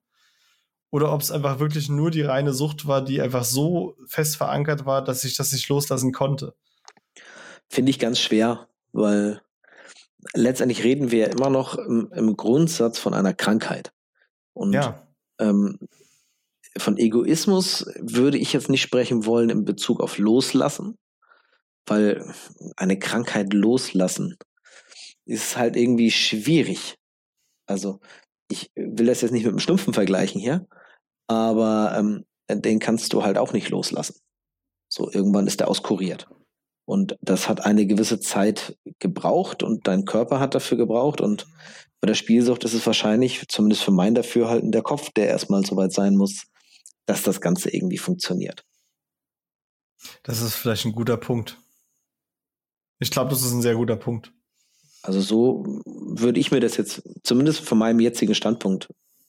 Oder 0.90 1.12
ob 1.12 1.22
es 1.22 1.32
einfach 1.32 1.58
wirklich 1.58 1.88
nur 1.88 2.10
die 2.10 2.22
reine 2.22 2.52
Sucht 2.52 2.86
war, 2.86 3.02
die 3.02 3.20
einfach 3.20 3.44
so 3.44 3.96
fest 4.06 4.36
verankert 4.36 4.86
war, 4.86 5.02
dass 5.02 5.24
ich 5.24 5.36
das 5.36 5.50
nicht 5.52 5.68
loslassen 5.68 6.12
konnte. 6.12 6.54
Finde 7.68 7.90
ich 7.90 7.98
ganz 7.98 8.20
schwer, 8.20 8.68
weil 8.92 9.42
letztendlich 10.34 10.84
reden 10.84 11.10
wir 11.10 11.18
ja 11.18 11.26
immer 11.26 11.50
noch 11.50 11.76
im, 11.76 12.12
im 12.14 12.36
Grundsatz 12.36 12.98
von 12.98 13.14
einer 13.14 13.34
Krankheit. 13.34 13.92
Und 14.52 14.72
ja. 14.72 15.06
ähm, 15.40 15.80
von 16.76 16.96
Egoismus 16.96 17.86
würde 17.98 18.38
ich 18.38 18.52
jetzt 18.52 18.70
nicht 18.70 18.82
sprechen 18.82 19.26
wollen 19.26 19.50
in 19.50 19.64
Bezug 19.64 20.00
auf 20.00 20.18
Loslassen, 20.18 20.96
weil 21.86 22.34
eine 22.76 22.98
Krankheit 22.98 23.52
loslassen 23.52 24.36
ist 25.26 25.56
halt 25.56 25.76
irgendwie 25.76 26.10
schwierig. 26.10 26.96
Also 27.66 28.00
ich 28.50 28.70
will 28.74 29.06
das 29.06 29.22
jetzt 29.22 29.32
nicht 29.32 29.44
mit 29.44 29.52
einem 29.52 29.58
Stumpfen 29.58 29.94
vergleichen 29.94 30.40
hier, 30.40 30.66
aber 31.26 31.94
ähm, 31.96 32.24
den 32.50 32.78
kannst 32.78 33.12
du 33.12 33.24
halt 33.24 33.38
auch 33.38 33.52
nicht 33.52 33.70
loslassen. 33.70 34.16
So, 34.88 35.10
irgendwann 35.10 35.46
ist 35.46 35.60
der 35.60 35.68
auskuriert. 35.68 36.28
Und 36.86 37.16
das 37.22 37.48
hat 37.48 37.64
eine 37.64 37.86
gewisse 37.86 38.20
Zeit 38.20 38.76
gebraucht 38.98 39.62
und 39.62 39.88
dein 39.88 40.04
Körper 40.04 40.38
hat 40.38 40.54
dafür 40.54 40.76
gebraucht. 40.76 41.22
Und 41.22 41.46
bei 42.00 42.06
der 42.06 42.14
Spielsucht 42.14 42.64
ist 42.64 42.74
es 42.74 42.86
wahrscheinlich, 42.86 43.48
zumindest 43.48 43.82
für 43.82 43.90
mein 43.90 44.14
Dafürhalten, 44.14 44.70
der 44.70 44.82
Kopf, 44.82 45.10
der 45.16 45.28
erstmal 45.28 45.64
so 45.64 45.76
weit 45.76 45.92
sein 45.92 46.16
muss, 46.16 46.44
dass 47.06 47.22
das 47.22 47.40
Ganze 47.40 47.70
irgendwie 47.70 47.98
funktioniert. 47.98 48.64
Das 50.22 50.42
ist 50.42 50.54
vielleicht 50.54 50.84
ein 50.84 50.92
guter 50.92 51.16
Punkt. 51.16 51.58
Ich 52.98 53.10
glaube, 53.10 53.30
das 53.30 53.42
ist 53.42 53.52
ein 53.52 53.62
sehr 53.62 53.76
guter 53.76 53.96
Punkt. 53.96 54.32
Also 55.02 55.20
so 55.20 55.64
würde 55.84 56.40
ich 56.40 56.50
mir 56.50 56.60
das 56.60 56.76
jetzt 56.76 57.02
zumindest 57.22 57.60
von 57.60 57.78
meinem 57.78 58.00
jetzigen 58.00 58.34
Standpunkt 58.34 58.88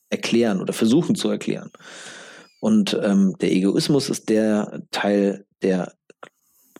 erklären 0.09 0.61
oder 0.61 0.73
versuchen 0.73 1.15
zu 1.15 1.29
erklären. 1.29 1.71
Und 2.59 2.97
ähm, 3.03 3.35
der 3.41 3.51
Egoismus 3.51 4.09
ist 4.09 4.29
der 4.29 4.81
Teil, 4.91 5.45
der 5.61 5.93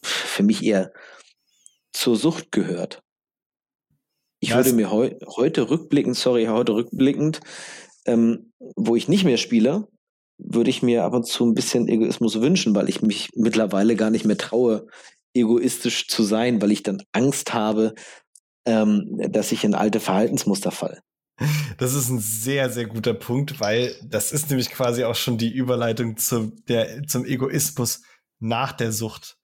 für 0.02 0.44
mich 0.44 0.64
eher 0.64 0.92
zur 1.94 2.16
Sucht 2.16 2.52
gehört. 2.52 3.02
Ich 4.40 4.50
Ja, 4.50 4.58
würde 4.58 4.74
mir 4.74 4.92
heu 4.92 5.12
heute 5.28 5.70
rückblickend, 5.70 6.16
sorry, 6.16 6.46
heute 6.46 6.74
rückblickend, 6.74 7.40
ähm, 8.06 8.52
wo 8.76 8.96
ich 8.96 9.08
nicht 9.08 9.24
mehr 9.26 9.38
spiele, 9.38 9.88
würde 10.38 10.70
ich 10.70 10.84
mir 10.84 11.04
ab 11.04 11.14
und 11.14 11.26
zu 11.26 11.46
ein 11.46 11.54
bisschen 11.56 11.88
Egoismus 11.88 12.40
wünschen, 12.42 12.76
weil 12.76 12.90
ich 12.90 13.02
mich 13.02 13.30
mittlerweile 13.36 13.96
gar 13.96 14.10
nicht 14.10 14.26
mehr 14.26 14.38
traue, 14.38 14.88
egoistisch 15.36 16.08
zu 16.08 16.24
sein, 16.24 16.62
weil 16.62 16.72
ich 16.72 16.84
dann 16.84 17.04
Angst 17.12 17.54
habe, 17.54 17.94
ähm, 18.66 19.18
dass 19.30 19.52
ich 19.52 19.64
in 19.64 19.76
alte 19.76 20.00
Verhaltensmuster 20.00 20.72
falle. 20.72 21.02
Das 21.78 21.94
ist 21.94 22.10
ein 22.10 22.20
sehr, 22.20 22.70
sehr 22.70 22.86
guter 22.86 23.14
Punkt, 23.14 23.60
weil 23.60 23.94
das 24.04 24.32
ist 24.32 24.50
nämlich 24.50 24.70
quasi 24.70 25.04
auch 25.04 25.16
schon 25.16 25.38
die 25.38 25.54
Überleitung 25.54 26.18
zum, 26.18 26.56
der, 26.68 27.04
zum 27.04 27.26
Egoismus 27.26 28.02
nach 28.40 28.72
der 28.72 28.92
Sucht. 28.92 29.38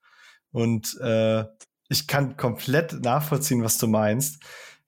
Und 0.52 0.98
äh, 1.02 1.44
ich 1.90 2.08
kann 2.08 2.38
komplett 2.38 2.94
nachvollziehen, 3.02 3.64
was 3.64 3.78
du 3.78 3.88
meinst. 3.88 4.42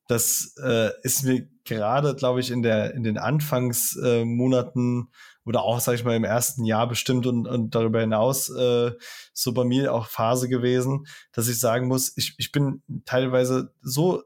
Das 0.07 0.55
äh, 0.61 0.91
ist 1.03 1.23
mir 1.23 1.47
gerade, 1.63 2.15
glaube 2.15 2.39
ich, 2.39 2.51
in, 2.51 2.61
der, 2.61 2.93
in 2.93 3.03
den 3.03 3.17
Anfangsmonaten 3.17 5.01
äh, 5.01 5.47
oder 5.47 5.63
auch, 5.63 5.79
sage 5.79 5.97
ich 5.97 6.03
mal, 6.03 6.15
im 6.15 6.23
ersten 6.23 6.65
Jahr 6.65 6.87
bestimmt 6.87 7.25
und, 7.25 7.47
und 7.47 7.75
darüber 7.75 8.01
hinaus 8.01 8.49
äh, 8.49 8.91
so 9.33 9.53
bei 9.53 9.63
mir 9.63 9.93
auch 9.93 10.07
Phase 10.07 10.49
gewesen, 10.49 11.05
dass 11.31 11.47
ich 11.47 11.59
sagen 11.59 11.87
muss, 11.87 12.13
ich, 12.17 12.35
ich 12.37 12.51
bin 12.51 12.81
teilweise 13.05 13.73
so 13.81 14.23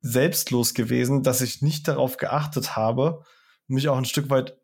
selbstlos 0.00 0.74
gewesen, 0.74 1.22
dass 1.22 1.40
ich 1.40 1.62
nicht 1.62 1.88
darauf 1.88 2.16
geachtet 2.16 2.76
habe, 2.76 3.22
mich 3.66 3.88
auch 3.88 3.96
ein 3.96 4.04
Stück 4.04 4.30
weit 4.30 4.58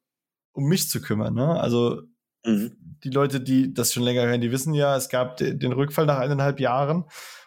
um 0.52 0.64
mich 0.64 0.88
zu 0.88 1.00
kümmern. 1.00 1.34
Ne? 1.34 1.60
Also 1.60 2.02
Mhm. 2.44 2.72
die 3.04 3.10
Leute, 3.10 3.40
die 3.40 3.74
das 3.74 3.92
schon 3.92 4.02
länger 4.02 4.22
hören, 4.26 4.40
die 4.40 4.52
wissen 4.52 4.72
ja, 4.74 4.96
es 4.96 5.08
gab 5.08 5.36
de 5.36 5.54
den 5.54 5.72
Rückfall 5.72 6.06
nach 6.06 6.18
eineinhalb 6.18 6.60
Jahren. 6.60 7.04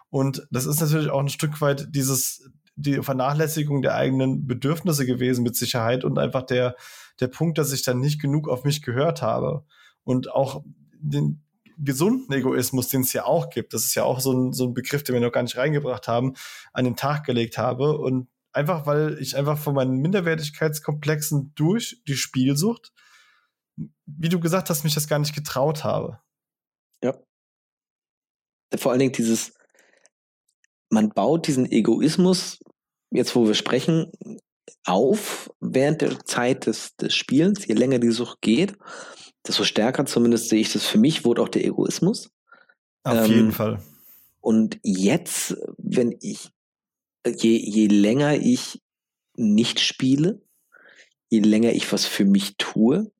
Und 0.09 0.47
das 0.51 0.65
ist 0.65 0.79
natürlich 0.79 1.09
auch 1.09 1.19
ein 1.19 1.29
Stück 1.29 1.61
weit 1.61 1.87
dieses, 1.95 2.51
die 2.75 3.01
Vernachlässigung 3.01 3.81
der 3.81 3.95
eigenen 3.95 4.47
Bedürfnisse 4.47 5.05
gewesen 5.05 5.43
mit 5.43 5.55
Sicherheit 5.55 6.03
und 6.03 6.17
einfach 6.17 6.43
der, 6.43 6.75
der 7.19 7.27
Punkt, 7.27 7.57
dass 7.57 7.71
ich 7.71 7.83
dann 7.83 7.99
nicht 7.99 8.21
genug 8.21 8.49
auf 8.49 8.63
mich 8.63 8.81
gehört 8.81 9.21
habe. 9.21 9.65
Und 10.03 10.31
auch 10.31 10.63
den 10.99 11.43
gesunden 11.77 12.33
Egoismus, 12.33 12.87
den 12.87 13.01
es 13.01 13.13
ja 13.13 13.25
auch 13.25 13.49
gibt, 13.49 13.73
das 13.73 13.85
ist 13.85 13.95
ja 13.95 14.03
auch 14.03 14.19
so 14.19 14.31
ein, 14.31 14.53
so 14.53 14.65
ein 14.65 14.73
Begriff, 14.73 15.03
den 15.03 15.13
wir 15.13 15.21
noch 15.21 15.31
gar 15.31 15.43
nicht 15.43 15.57
reingebracht 15.57 16.07
haben, 16.07 16.33
an 16.71 16.85
den 16.85 16.95
Tag 16.95 17.25
gelegt 17.25 17.57
habe. 17.57 17.97
Und 17.97 18.27
einfach, 18.51 18.85
weil 18.85 19.17
ich 19.19 19.35
einfach 19.35 19.57
von 19.57 19.75
meinen 19.75 19.97
Minderwertigkeitskomplexen 19.97 21.53
durch 21.55 22.01
die 22.07 22.15
Spielsucht, 22.15 22.91
wie 24.05 24.29
du 24.29 24.39
gesagt 24.39 24.69
hast, 24.69 24.83
mich 24.83 24.93
das 24.93 25.07
gar 25.07 25.19
nicht 25.19 25.35
getraut 25.35 25.83
habe. 25.83 26.19
Ja. 27.03 27.15
Vor 28.75 28.91
allen 28.91 28.99
Dingen 28.99 29.13
dieses, 29.13 29.53
man 30.89 31.09
baut 31.09 31.47
diesen 31.47 31.69
Egoismus, 31.71 32.59
jetzt 33.11 33.35
wo 33.35 33.47
wir 33.47 33.55
sprechen, 33.55 34.11
auf 34.85 35.51
während 35.59 36.01
der 36.01 36.19
Zeit 36.25 36.65
des, 36.65 36.95
des 36.95 37.13
Spielens. 37.13 37.65
Je 37.65 37.73
länger 37.73 37.99
die 37.99 38.11
Sucht 38.11 38.41
geht, 38.41 38.77
desto 39.47 39.63
stärker 39.63 40.05
zumindest 40.05 40.49
sehe 40.49 40.61
ich 40.61 40.71
das 40.71 40.85
für 40.85 40.97
mich, 40.97 41.25
wurde 41.25 41.41
auch 41.41 41.49
der 41.49 41.65
Egoismus. 41.65 42.31
Auf 43.03 43.25
Ähm, 43.25 43.31
jeden 43.31 43.51
Fall. 43.51 43.81
Und 44.41 44.79
jetzt, 44.83 45.55
wenn 45.77 46.15
ich, 46.21 46.49
je, 47.25 47.57
je 47.57 47.87
länger 47.87 48.35
ich 48.35 48.81
nicht 49.35 49.79
spiele, 49.79 50.41
je 51.29 51.39
länger 51.39 51.71
ich 51.71 51.91
was 51.91 52.05
für 52.05 52.25
mich 52.25 52.55
tue, 52.57 53.11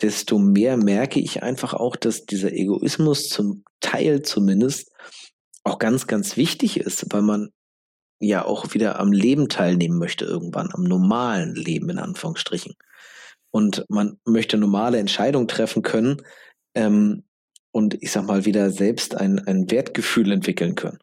desto 0.00 0.38
mehr 0.38 0.76
merke 0.76 1.20
ich 1.20 1.42
einfach 1.42 1.74
auch, 1.74 1.96
dass 1.96 2.24
dieser 2.24 2.52
Egoismus 2.52 3.28
zum 3.28 3.64
Teil 3.80 4.22
zumindest 4.22 4.90
auch 5.64 5.78
ganz, 5.78 6.06
ganz 6.06 6.36
wichtig 6.36 6.78
ist, 6.78 7.06
weil 7.12 7.22
man 7.22 7.50
ja 8.20 8.44
auch 8.44 8.74
wieder 8.74 9.00
am 9.00 9.12
Leben 9.12 9.48
teilnehmen 9.48 9.98
möchte 9.98 10.24
irgendwann, 10.24 10.70
am 10.72 10.84
normalen 10.84 11.54
Leben 11.54 11.90
in 11.90 11.98
Anführungsstrichen. 11.98 12.74
Und 13.50 13.84
man 13.88 14.18
möchte 14.24 14.56
normale 14.56 14.98
Entscheidungen 14.98 15.48
treffen 15.48 15.82
können 15.82 16.22
ähm, 16.74 17.24
und 17.72 18.00
ich 18.02 18.12
sag 18.12 18.26
mal 18.26 18.44
wieder 18.44 18.70
selbst 18.70 19.16
ein, 19.16 19.40
ein 19.46 19.70
Wertgefühl 19.70 20.30
entwickeln 20.30 20.74
können. 20.74 20.98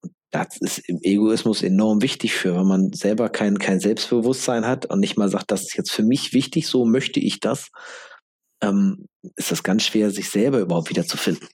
Und 0.00 0.12
das 0.30 0.56
ist 0.60 0.78
im 0.88 1.00
Egoismus 1.02 1.62
enorm 1.62 2.00
wichtig 2.00 2.34
für, 2.34 2.56
wenn 2.56 2.66
man 2.66 2.92
selber 2.92 3.28
kein, 3.28 3.58
kein 3.58 3.80
Selbstbewusstsein 3.80 4.66
hat 4.66 4.86
und 4.86 5.00
nicht 5.00 5.18
mal 5.18 5.28
sagt, 5.28 5.50
das 5.50 5.62
ist 5.62 5.76
jetzt 5.76 5.92
für 5.92 6.02
mich 6.02 6.32
wichtig, 6.32 6.68
so 6.68 6.86
möchte 6.86 7.20
ich 7.20 7.40
das, 7.40 7.70
ähm, 8.62 9.06
ist 9.36 9.50
das 9.50 9.62
ganz 9.62 9.84
schwer, 9.84 10.10
sich 10.10 10.30
selber 10.30 10.60
überhaupt 10.60 10.88
wieder 10.88 11.06
zu 11.06 11.16
finden. 11.16 11.46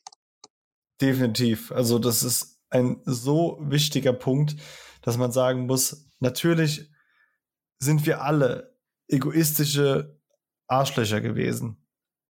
Definitiv. 1.01 1.73
Also 1.73 1.99
das 1.99 2.23
ist 2.23 2.61
ein 2.71 3.01
so 3.05 3.59
wichtiger 3.63 4.13
Punkt, 4.13 4.57
dass 5.03 5.17
man 5.17 5.33
sagen 5.33 5.67
muss, 5.67 6.11
natürlich 6.21 6.91
sind 7.79 8.07
wir 8.07 8.23
alle 8.23 8.79
egoistische 9.09 10.21
Arschlöcher 10.69 11.21
gewesen 11.21 11.85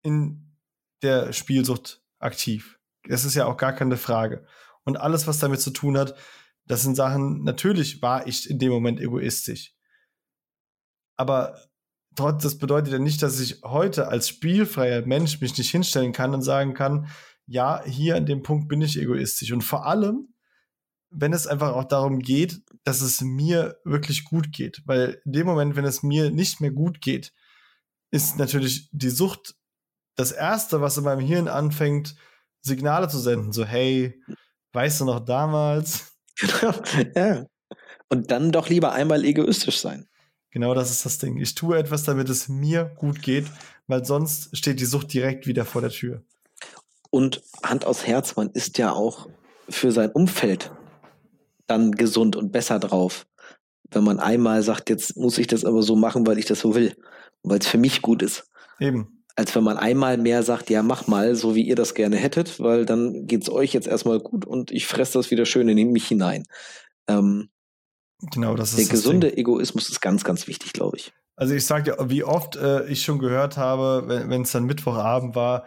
in 0.03 0.57
der 1.03 1.33
Spielsucht 1.33 2.03
aktiv. 2.19 2.79
Das 3.09 3.25
ist 3.25 3.35
ja 3.35 3.47
auch 3.47 3.57
gar 3.57 3.73
keine 3.73 3.97
Frage. 3.97 4.45
Und 4.85 4.97
alles, 4.97 5.27
was 5.27 5.39
damit 5.39 5.61
zu 5.61 5.71
tun 5.71 5.97
hat, 5.97 6.17
das 6.67 6.83
sind 6.83 6.97
Sachen, 6.97 7.45
natürlich 7.45 8.03
war 8.03 8.27
ich 8.27 8.51
in 8.51 8.59
dem 8.59 8.73
Moment 8.73 9.01
egoistisch. 9.01 9.75
Aber 11.17 11.61
trotz, 12.17 12.43
das 12.43 12.59
bedeutet 12.59 12.93
ja 12.93 12.99
nicht, 12.99 13.23
dass 13.23 13.41
ich 13.41 13.63
heute 13.63 14.09
als 14.09 14.29
spielfreier 14.29 15.07
Mensch 15.07 15.41
mich 15.41 15.57
nicht 15.57 15.71
hinstellen 15.71 16.13
kann 16.13 16.35
und 16.35 16.43
sagen 16.43 16.75
kann, 16.75 17.09
ja, 17.47 17.83
hier 17.85 18.17
an 18.17 18.27
dem 18.27 18.43
Punkt 18.43 18.69
bin 18.69 18.83
ich 18.83 18.99
egoistisch. 18.99 19.53
Und 19.53 19.63
vor 19.63 19.87
allem, 19.87 20.29
wenn 21.11 21.33
es 21.33 21.47
einfach 21.47 21.75
auch 21.75 21.85
darum 21.85 22.19
geht, 22.19 22.63
dass 22.85 23.01
es 23.01 23.21
mir 23.21 23.79
wirklich 23.85 24.25
gut 24.25 24.53
geht. 24.53 24.83
Weil 24.85 25.21
in 25.25 25.33
dem 25.33 25.47
Moment, 25.47 25.77
wenn 25.77 25.85
es 25.85 26.03
mir 26.03 26.31
nicht 26.31 26.61
mehr 26.61 26.73
gut 26.73 27.01
geht, 27.01 27.33
ist 28.11 28.39
natürlich 28.39 28.89
die 28.93 29.11
Sucht 29.11 29.55
das 30.17 30.33
Erste, 30.33 30.81
was 30.81 30.97
in 30.97 31.05
meinem 31.05 31.21
Hirn 31.21 31.49
anfängt, 31.49 32.17
Signale 32.63 33.09
zu 33.09 33.19
senden. 33.19 33.53
So, 33.53 33.65
hey, 33.65 34.21
weißt 34.73 35.01
du 35.01 35.05
noch 35.05 35.21
damals? 35.21 36.13
Genau. 36.39 36.75
ja. 37.15 37.47
Und 38.11 38.31
dann 38.31 38.53
doch 38.53 38.69
lieber 38.69 38.93
einmal 38.93 39.25
egoistisch 39.25 39.79
sein. 39.81 40.07
Genau 40.51 40.75
das 40.75 40.91
ist 40.91 41.07
das 41.07 41.17
Ding. 41.17 41.39
Ich 41.39 41.55
tue 41.55 41.79
etwas, 41.79 42.03
damit 42.03 42.29
es 42.29 42.51
mir 42.51 42.85
gut 42.85 43.23
geht, 43.23 43.47
weil 43.87 44.05
sonst 44.05 44.55
steht 44.55 44.81
die 44.81 44.85
Sucht 44.85 45.15
direkt 45.15 45.47
wieder 45.47 45.65
vor 45.65 45.81
der 45.81 45.89
Tür. 45.89 46.23
Und 47.11 47.43
Hand 47.63 47.85
aufs 47.85 48.07
Herz, 48.07 48.37
man 48.37 48.51
ist 48.51 48.79
ja 48.79 48.93
auch 48.93 49.29
für 49.69 49.93
sein 49.93 50.11
Umfeld 50.11 50.73
dann 51.67 51.93
gesund 51.93 52.37
und 52.37 52.53
besser 52.53 52.79
drauf. 52.79 53.27
Wenn 53.91 54.05
man 54.05 54.19
einmal 54.19 54.63
sagt, 54.63 54.91
jetzt 54.91 55.17
muss 55.17 55.39
ich 55.39 55.47
das 55.47 55.65
aber 55.65 55.83
so 55.83 55.97
machen, 55.97 56.27
weil 56.27 56.39
ich 56.39 56.47
das 56.47 56.61
so 56.61 56.75
will, 56.75 56.97
weil 57.43 57.59
es 57.59 57.67
für 57.67 57.79
mich 57.79 58.03
gut 58.03 58.23
ist. 58.23 58.49
Eben. 58.79 59.25
Als 59.37 59.55
wenn 59.55 59.65
man 59.65 59.77
einmal 59.77 60.17
mehr 60.17 60.43
sagt, 60.43 60.71
ja, 60.71 60.83
mach 60.83 61.07
mal, 61.07 61.35
so 61.35 61.55
wie 61.55 61.67
ihr 61.67 61.77
das 61.77 61.95
gerne 61.95 62.17
hättet, 62.17 62.59
weil 62.59 62.87
dann 62.87 63.27
geht's 63.27 63.51
euch 63.51 63.73
jetzt 63.73 63.87
erstmal 63.87 64.19
gut 64.19 64.45
und 64.45 64.71
ich 64.71 64.87
fresse 64.87 65.19
das 65.19 65.31
wieder 65.31 65.47
schön 65.47 65.69
in 65.69 65.93
mich 65.93 66.09
hinein. 66.09 66.45
Ähm, 67.07 67.51
Genau, 68.33 68.55
das 68.55 68.71
ist 68.71 68.79
der 68.79 68.85
das 68.85 68.93
gesunde 68.93 69.29
Ding. 69.29 69.39
Egoismus 69.39 69.91
ist 69.91 70.01
ganz, 70.01 70.25
ganz 70.25 70.47
wichtig, 70.47 70.73
glaube 70.73 70.97
ich. 70.97 71.13
Also 71.37 71.55
ich 71.55 71.67
sag 71.67 71.85
dir, 71.85 71.97
wie 72.09 72.25
oft 72.25 72.57
äh, 72.57 72.87
ich 72.87 73.03
schon 73.03 73.19
gehört 73.19 73.59
habe, 73.59 74.05
wenn 74.07 74.43
es 74.43 74.53
dann 74.53 74.65
Mittwochabend 74.65 75.35
war, 75.35 75.67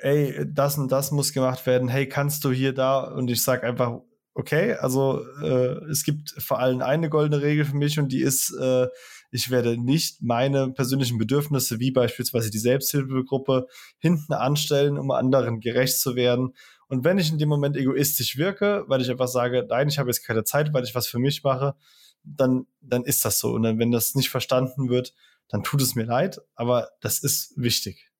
ey, 0.00 0.44
das 0.46 0.78
und 0.78 0.92
das 0.92 1.10
muss 1.10 1.32
gemacht 1.32 1.66
werden, 1.66 1.88
hey, 1.88 2.08
kannst 2.08 2.44
du 2.44 2.50
hier 2.52 2.72
da? 2.72 3.00
Und 3.00 3.30
ich 3.30 3.42
sag 3.42 3.64
einfach, 3.64 4.00
okay, 4.34 4.74
also 4.74 5.20
äh, 5.42 5.84
es 5.90 6.04
gibt 6.04 6.30
vor 6.38 6.60
allem 6.60 6.80
eine 6.80 7.10
goldene 7.10 7.42
Regel 7.42 7.64
für 7.64 7.76
mich 7.76 7.98
und 7.98 8.12
die 8.12 8.22
ist, 8.22 8.54
äh, 8.58 8.86
ich 9.32 9.50
werde 9.50 9.76
nicht 9.76 10.22
meine 10.22 10.70
persönlichen 10.70 11.18
Bedürfnisse, 11.18 11.80
wie 11.80 11.90
beispielsweise 11.90 12.50
die 12.50 12.58
Selbsthilfegruppe, 12.58 13.66
hinten 13.98 14.32
anstellen, 14.32 14.96
um 14.96 15.10
anderen 15.10 15.60
gerecht 15.60 15.98
zu 15.98 16.14
werden. 16.14 16.54
Und 16.86 17.04
wenn 17.04 17.18
ich 17.18 17.30
in 17.30 17.38
dem 17.38 17.48
Moment 17.48 17.76
egoistisch 17.76 18.38
wirke, 18.38 18.84
weil 18.86 19.02
ich 19.02 19.10
einfach 19.10 19.28
sage, 19.28 19.66
nein, 19.68 19.88
ich 19.88 19.98
habe 19.98 20.08
jetzt 20.08 20.24
keine 20.24 20.44
Zeit, 20.44 20.72
weil 20.72 20.84
ich 20.84 20.94
was 20.94 21.08
für 21.08 21.18
mich 21.18 21.42
mache, 21.42 21.74
dann, 22.22 22.66
dann 22.80 23.04
ist 23.04 23.24
das 23.24 23.40
so. 23.40 23.50
Und 23.50 23.64
dann, 23.64 23.78
wenn 23.78 23.90
das 23.90 24.14
nicht 24.14 24.30
verstanden 24.30 24.88
wird, 24.88 25.14
dann 25.48 25.62
tut 25.62 25.82
es 25.82 25.94
mir 25.94 26.04
leid, 26.04 26.40
aber 26.54 26.90
das 27.00 27.18
ist 27.18 27.54
wichtig. 27.56 28.10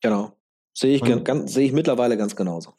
Genau. 0.00 0.36
Sehe 0.80 0.96
ich, 0.96 1.50
sehe 1.50 1.66
ich 1.66 1.72
mittlerweile 1.72 2.16
ganz 2.16 2.34
genauso. 2.34 2.72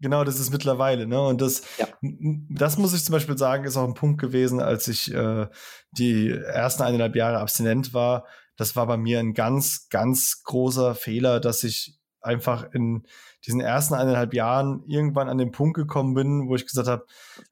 Genau, 0.00 0.24
das 0.24 0.40
ist 0.40 0.50
mittlerweile, 0.50 1.06
ne? 1.06 1.20
Und 1.22 1.40
das, 1.40 1.62
Ja. 1.78 1.86
das 2.00 2.78
muss 2.78 2.94
ich 2.94 3.04
zum 3.04 3.12
Beispiel 3.12 3.36
sagen, 3.38 3.64
ist 3.64 3.76
auch 3.76 3.86
ein 3.86 3.94
Punkt 3.94 4.20
gewesen, 4.20 4.58
als 4.58 4.88
ich 4.88 5.12
äh, 5.12 5.46
die 5.92 6.30
ersten 6.30 6.82
eineinhalb 6.82 7.14
Jahre 7.14 7.38
abstinent 7.38 7.92
war. 7.94 8.26
Das 8.56 8.74
war 8.74 8.86
bei 8.86 8.96
mir 8.96 9.20
ein 9.20 9.34
ganz, 9.34 9.88
ganz 9.90 10.42
großer 10.44 10.94
Fehler, 10.94 11.40
dass 11.40 11.62
ich 11.62 11.98
einfach 12.20 12.72
in 12.72 13.06
diesen 13.46 13.60
ersten 13.60 13.94
eineinhalb 13.94 14.34
Jahren 14.34 14.84
irgendwann 14.86 15.28
an 15.28 15.38
den 15.38 15.50
Punkt 15.50 15.76
gekommen 15.76 16.14
bin, 16.14 16.48
wo 16.48 16.54
ich 16.54 16.66
gesagt 16.66 16.88
habe, 16.88 17.04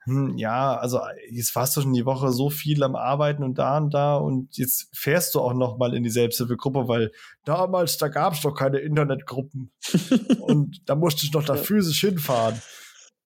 hm, 0.05 0.37
ja, 0.37 0.76
also 0.76 1.00
jetzt 1.31 1.55
warst 1.57 1.76
du 1.76 1.81
schon 1.81 1.92
die 1.92 2.07
Woche 2.07 2.31
so 2.31 2.48
viel 2.48 2.83
am 2.83 2.94
Arbeiten 2.94 3.42
und 3.42 3.59
da 3.59 3.79
und 3.79 3.92
da 3.92 4.16
und 4.16 4.57
jetzt 4.57 4.88
fährst 4.92 5.35
du 5.35 5.40
auch 5.40 5.55
noch 5.55 5.79
mal 5.79 5.94
in 5.94 6.05
die 6.05 6.11
Selbsthilfegruppe, 6.11 6.87
weil 6.87 7.11
damals, 7.44 7.98
da 7.98 8.09
gab 8.09 8.35
es 8.35 8.40
doch 8.40 8.55
keine 8.55 8.79
Internetgruppen 8.79 9.72
und 10.40 10.88
da 10.88 10.94
musste 10.94 11.26
ich 11.26 11.33
noch 11.33 11.44
da 11.44 11.57
physisch 11.57 12.00
hinfahren. 12.00 12.61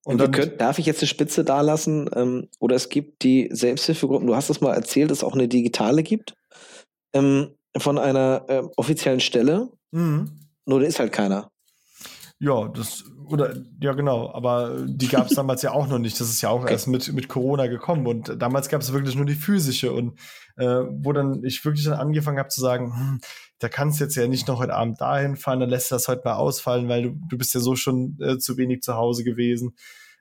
Und 0.03 0.19
dann, 0.19 0.31
könnt, 0.31 0.61
darf 0.61 0.77
ich 0.77 0.85
jetzt 0.85 1.01
eine 1.01 1.07
Spitze 1.07 1.43
da 1.43 1.61
lassen? 1.61 2.09
Ähm, 2.13 2.47
oder 2.59 2.75
es 2.75 2.89
gibt 2.89 3.23
die 3.23 3.49
Selbsthilfegruppen, 3.51 4.27
du 4.27 4.35
hast 4.35 4.49
es 4.49 4.61
mal 4.61 4.73
erzählt, 4.73 5.09
dass 5.09 5.19
es 5.19 5.23
auch 5.23 5.33
eine 5.33 5.47
digitale 5.47 6.03
gibt, 6.03 6.35
ähm, 7.13 7.55
von 7.75 7.97
einer 7.97 8.45
äh, 8.47 8.61
offiziellen 8.77 9.19
Stelle. 9.19 9.69
Mhm. 9.91 10.47
Nur 10.65 10.79
da 10.79 10.85
ist 10.85 10.99
halt 10.99 11.11
keiner. 11.11 11.49
Ja, 12.39 12.67
das, 12.67 13.05
oder, 13.27 13.55
ja, 13.79 13.93
genau, 13.93 14.31
aber 14.33 14.83
die 14.85 15.07
gab 15.07 15.27
es 15.27 15.35
damals 15.35 15.61
ja 15.61 15.71
auch 15.71 15.87
noch 15.87 15.99
nicht. 15.99 16.19
Das 16.19 16.29
ist 16.29 16.41
ja 16.41 16.49
auch 16.49 16.63
okay. 16.63 16.73
erst 16.73 16.87
mit, 16.87 17.11
mit 17.13 17.29
Corona 17.29 17.67
gekommen 17.67 18.07
und 18.07 18.41
damals 18.41 18.67
gab 18.67 18.81
es 18.81 18.91
wirklich 18.91 19.15
nur 19.15 19.25
die 19.25 19.35
physische 19.35 19.93
und 19.93 20.19
äh, 20.57 20.81
wo 20.89 21.13
dann 21.13 21.43
ich 21.43 21.63
wirklich 21.63 21.85
dann 21.85 21.93
angefangen 21.93 22.39
habe 22.39 22.49
zu 22.49 22.61
sagen, 22.61 22.93
hm, 22.95 23.21
da 23.59 23.69
kannst 23.69 23.99
du 23.99 24.03
jetzt 24.03 24.15
ja 24.15 24.27
nicht 24.27 24.47
noch 24.47 24.59
heute 24.59 24.73
Abend 24.73 24.99
dahin 24.99 25.37
fahren, 25.37 25.61
dann 25.61 25.69
lässt 25.69 25.91
du 25.91 25.95
das 25.95 26.07
heute 26.07 26.23
mal 26.25 26.33
ausfallen, 26.33 26.89
weil 26.89 27.03
du, 27.03 27.15
du 27.29 27.37
bist 27.37 27.53
ja 27.53 27.61
so 27.61 27.75
schon 27.75 28.17
äh, 28.21 28.37
zu 28.37 28.57
wenig 28.57 28.81
zu 28.81 28.95
Hause 28.95 29.23
gewesen, 29.23 29.75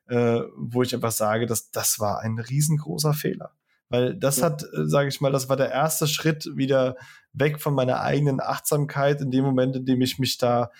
äh, 0.06 0.40
wo 0.56 0.82
ich 0.82 0.94
einfach 0.94 1.12
sage, 1.12 1.46
dass 1.46 1.70
das 1.70 1.98
war 1.98 2.20
ein 2.20 2.38
riesengroßer 2.38 3.12
Fehler. 3.14 3.52
Weil 3.88 4.16
das 4.16 4.38
ja. 4.38 4.46
hat, 4.46 4.62
äh, 4.62 4.86
sage 4.86 5.08
ich 5.08 5.20
mal, 5.20 5.32
das 5.32 5.48
war 5.48 5.56
der 5.56 5.70
erste 5.70 6.06
Schritt 6.06 6.48
wieder 6.54 6.96
weg 7.32 7.60
von 7.60 7.74
meiner 7.74 8.00
eigenen 8.00 8.40
Achtsamkeit 8.40 9.20
in 9.20 9.30
dem 9.30 9.44
Moment, 9.44 9.76
in 9.76 9.84
dem 9.84 10.00
ich 10.00 10.18
mich 10.18 10.38
da 10.38 10.70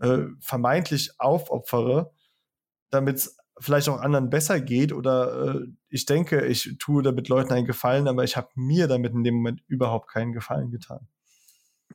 äh, 0.00 0.24
vermeintlich 0.40 1.12
aufopfere, 1.18 2.12
damit 2.90 3.16
es 3.16 3.36
vielleicht 3.60 3.88
auch 3.88 4.00
anderen 4.00 4.30
besser 4.30 4.60
geht 4.60 4.92
oder 4.92 5.54
äh, 5.54 5.66
ich 5.88 6.06
denke, 6.06 6.44
ich 6.46 6.76
tue 6.78 7.02
damit 7.02 7.28
Leuten 7.28 7.52
einen 7.52 7.66
Gefallen, 7.66 8.08
aber 8.08 8.24
ich 8.24 8.36
habe 8.36 8.48
mir 8.54 8.88
damit 8.88 9.12
in 9.12 9.22
dem 9.22 9.36
Moment 9.36 9.62
überhaupt 9.68 10.08
keinen 10.10 10.32
Gefallen 10.32 10.70
getan. 10.70 11.06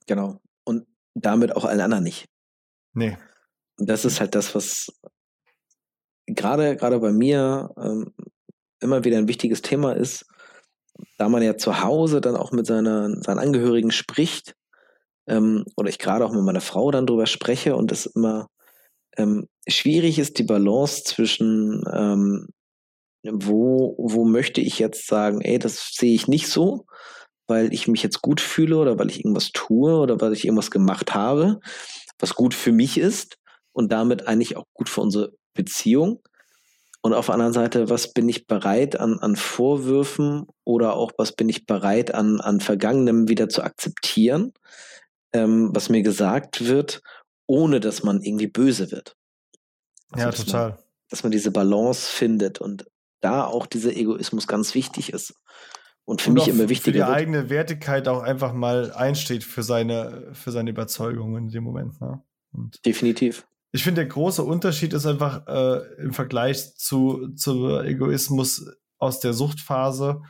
Genau. 0.08 0.42
Und 0.64 0.88
damit 1.16 1.56
auch 1.56 1.66
allen 1.66 1.82
anderen 1.82 2.04
nicht. 2.04 2.30
Nee. 2.94 3.18
Und 3.78 3.90
das 3.90 4.06
ist 4.06 4.20
halt 4.20 4.36
das, 4.36 4.56
was 4.56 4.92
gerade, 6.28 6.76
gerade 6.76 7.00
bei 7.00 7.12
mir 7.12 7.74
ähm, 7.78 8.14
immer 8.80 9.04
wieder 9.04 9.18
ein 9.18 9.28
wichtiges 9.28 9.62
Thema 9.62 9.94
ist, 9.94 10.26
da 11.18 11.30
man 11.30 11.44
ja 11.44 11.58
zu 11.58 11.82
Hause 11.82 12.22
dann 12.22 12.36
auch 12.36 12.52
mit 12.52 12.66
seiner, 12.66 13.10
seinen 13.22 13.40
Angehörigen 13.40 13.92
spricht, 13.92 14.56
ähm, 15.30 15.66
oder 15.76 15.90
ich 15.90 16.00
gerade 16.00 16.26
auch 16.26 16.32
mit 16.34 16.44
meiner 16.44 16.62
Frau 16.62 16.92
dann 16.92 17.06
drüber 17.06 17.26
spreche 17.26 17.76
und 17.76 17.92
es 17.92 18.06
immer 18.06 18.48
ähm, 19.18 19.48
schwierig 19.68 20.20
ist, 20.20 20.38
die 20.40 20.44
Balance 20.44 21.04
zwischen 21.04 21.84
ähm, 21.92 22.48
wo, 23.24 23.96
wo 23.98 24.26
möchte 24.26 24.62
ich 24.62 24.80
jetzt 24.80 25.08
sagen, 25.08 25.42
ey, 25.42 25.60
das 25.60 25.92
sehe 25.94 26.14
ich 26.14 26.28
nicht 26.28 26.48
so, 26.48 26.86
weil 27.48 27.74
ich 27.74 27.88
mich 27.88 28.04
jetzt 28.04 28.22
gut 28.22 28.40
fühle 28.42 28.78
oder 28.78 28.98
weil 28.98 29.10
ich 29.10 29.20
irgendwas 29.20 29.52
tue 29.52 29.98
oder 29.98 30.22
weil 30.22 30.34
ich 30.34 30.46
irgendwas 30.46 30.72
gemacht 30.72 31.14
habe, 31.14 31.60
was 32.18 32.36
gut 32.36 32.54
für 32.54 32.72
mich 32.72 32.98
ist 32.98 33.38
und 33.74 33.92
damit 33.92 34.28
eigentlich 34.28 34.56
auch 34.58 34.66
gut 34.74 34.90
für 34.90 35.02
unsere 35.02 35.34
Beziehung. 35.54 36.22
Und 37.02 37.14
auf 37.14 37.28
der 37.28 37.36
anderen 37.36 37.54
Seite, 37.54 37.90
was 37.90 38.14
bin 38.14 38.28
ich 38.28 38.46
bereit 38.46 39.00
an, 39.00 39.20
an 39.20 39.36
Vorwürfen 39.36 40.48
oder 40.66 40.96
auch 40.96 41.12
was 41.18 41.32
bin 41.32 41.48
ich 41.48 41.66
bereit 41.66 42.14
an, 42.14 42.42
an 42.42 42.60
Vergangenem 42.60 43.30
wieder 43.30 43.48
zu 43.48 43.64
akzeptieren, 43.64 44.54
ähm, 45.34 45.70
was 45.74 45.90
mir 45.90 46.02
gesagt 46.02 46.66
wird, 46.66 47.02
ohne 47.48 47.80
dass 47.80 48.04
man 48.04 48.22
irgendwie 48.22 48.48
böse 48.48 48.92
wird. 48.92 49.16
Also, 50.12 50.26
ja, 50.26 50.32
total. 50.32 50.70
Man, 50.70 50.80
dass 51.10 51.24
man 51.24 51.32
diese 51.32 51.52
Balance 51.52 52.08
findet 52.08 52.60
und 52.60 52.86
da 53.22 53.44
auch 53.46 53.66
dieser 53.66 53.96
Egoismus 53.96 54.48
ganz 54.48 54.76
wichtig 54.76 55.12
ist. 55.12 55.34
Und 56.06 56.22
für 56.22 56.30
und 56.30 56.36
mich 56.36 56.48
immer 56.48 56.70
wichtiger. 56.70 56.86
Für 56.86 56.92
die 56.92 57.00
wird. 57.00 57.10
eigene 57.10 57.50
Wertigkeit 57.50 58.08
auch 58.08 58.24
einfach 58.24 58.54
mal 58.54 58.92
einsteht 58.94 59.44
für 59.44 59.62
seine, 59.62 60.30
für 60.34 60.52
seine 60.52 60.72
Überzeugung 60.72 61.38
in 61.38 61.50
dem 61.50 61.64
Moment. 61.64 62.00
Ne? 62.02 62.24
Definitiv. 62.86 63.46
Ich 63.72 63.84
finde, 63.84 64.02
der 64.02 64.10
große 64.10 64.44
Unterschied 64.44 64.94
ist 64.94 65.06
einfach 65.06 65.46
äh, 65.48 66.02
im 66.02 66.14
Vergleich 66.14 66.76
zu, 66.78 67.28
zu 67.36 67.80
Egoismus 67.80 68.66
aus 68.98 69.20
der 69.20 69.34
Suchtphase. 69.34 70.22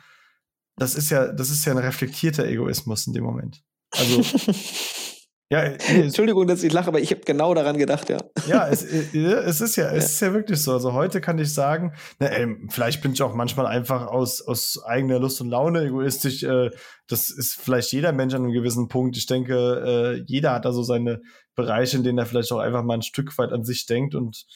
Das 0.76 0.94
ist 0.94 1.10
ja, 1.10 1.32
das 1.32 1.50
ist 1.50 1.64
ja 1.64 1.72
ein 1.72 1.78
reflektierter 1.78 2.46
Egoismus 2.46 3.06
in 3.06 3.14
dem 3.14 3.24
Moment. 3.24 3.62
Also 3.92 4.22
Ja, 5.52 5.68
nee, 5.68 6.02
Entschuldigung, 6.02 6.46
dass 6.46 6.62
ich 6.62 6.72
lache, 6.72 6.86
aber 6.86 7.00
ich 7.00 7.10
habe 7.10 7.22
genau 7.22 7.52
daran 7.54 7.76
gedacht, 7.76 8.08
ja. 8.08 8.18
Ja, 8.46 8.68
es, 8.68 8.84
äh, 8.84 9.18
es 9.18 9.60
ist 9.60 9.74
ja, 9.74 9.86
es 9.86 10.04
ja. 10.04 10.08
ist 10.10 10.20
ja 10.20 10.32
wirklich 10.32 10.62
so. 10.62 10.72
Also 10.72 10.92
heute 10.92 11.20
kann 11.20 11.40
ich 11.40 11.52
sagen, 11.52 11.92
na, 12.20 12.28
ey, 12.28 12.56
vielleicht 12.68 13.02
bin 13.02 13.14
ich 13.14 13.22
auch 13.22 13.34
manchmal 13.34 13.66
einfach 13.66 14.06
aus, 14.06 14.42
aus 14.42 14.80
eigener 14.84 15.18
Lust 15.18 15.40
und 15.40 15.50
Laune 15.50 15.86
egoistisch. 15.86 16.44
Äh, 16.44 16.70
das 17.08 17.30
ist 17.30 17.54
vielleicht 17.54 17.90
jeder 17.90 18.12
Mensch 18.12 18.32
an 18.32 18.44
einem 18.44 18.52
gewissen 18.52 18.86
Punkt. 18.86 19.16
Ich 19.16 19.26
denke, 19.26 19.56
äh, 19.84 20.24
jeder 20.24 20.52
hat 20.52 20.66
da 20.66 20.72
so 20.72 20.84
seine 20.84 21.20
Bereiche, 21.56 21.96
in 21.96 22.04
denen 22.04 22.18
er 22.18 22.26
vielleicht 22.26 22.52
auch 22.52 22.60
einfach 22.60 22.84
mal 22.84 22.94
ein 22.94 23.02
Stück 23.02 23.36
weit 23.36 23.50
an 23.50 23.64
sich 23.64 23.86
denkt. 23.86 24.14
Und 24.14 24.46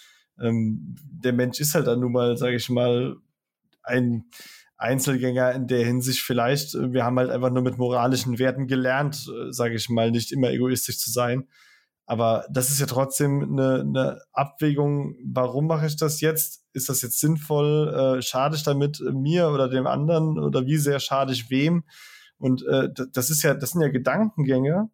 ähm, 0.41 0.95
der 1.11 1.33
Mensch 1.33 1.59
ist 1.59 1.75
halt 1.75 1.89
dann 1.89 1.99
nun 1.99 2.13
mal, 2.13 2.37
sage 2.37 2.55
ich 2.55 2.71
mal, 2.71 3.17
ein 3.83 4.27
Einzelgänger 4.77 5.53
in 5.53 5.67
der 5.67 5.85
Hinsicht 5.85 6.21
vielleicht. 6.21 6.75
Wir 6.75 7.05
haben 7.05 7.19
halt 7.19 7.31
einfach 7.31 7.51
nur 7.51 7.63
mit 7.63 7.79
moralischen 7.79 8.39
Werten 8.39 8.67
gelernt, 8.67 9.29
äh, 9.29 9.53
sage 9.53 9.75
ich 9.75 9.89
mal, 9.89 10.11
nicht 10.11 10.33
immer 10.33 10.51
egoistisch 10.51 10.99
zu 10.99 11.11
sein. 11.11 11.49
Aber 12.07 12.47
das 12.51 12.71
ist 12.71 12.81
ja 12.81 12.87
trotzdem 12.87 13.43
eine, 13.43 13.81
eine 13.81 14.21
Abwägung, 14.33 15.17
warum 15.25 15.67
mache 15.67 15.87
ich 15.87 15.97
das 15.97 16.21
jetzt? 16.21 16.63
Ist 16.73 16.89
das 16.89 17.01
jetzt 17.03 17.19
sinnvoll? 17.19 18.19
Äh, 18.19 18.23
schade 18.23 18.57
ich 18.57 18.63
damit 18.63 19.01
mir 19.01 19.49
oder 19.49 19.69
dem 19.69 19.87
anderen? 19.87 20.39
Oder 20.39 20.67
wie 20.67 20.77
sehr 20.77 21.01
schade 21.01 21.33
ich 21.33 21.49
wem? 21.51 21.85
Und 22.37 22.67
äh, 22.67 22.91
das 23.13 23.31
ist 23.31 23.43
ja, 23.43 23.55
das 23.55 23.71
sind 23.71 23.81
ja 23.81 23.89
Gedankengänge. 23.89 24.91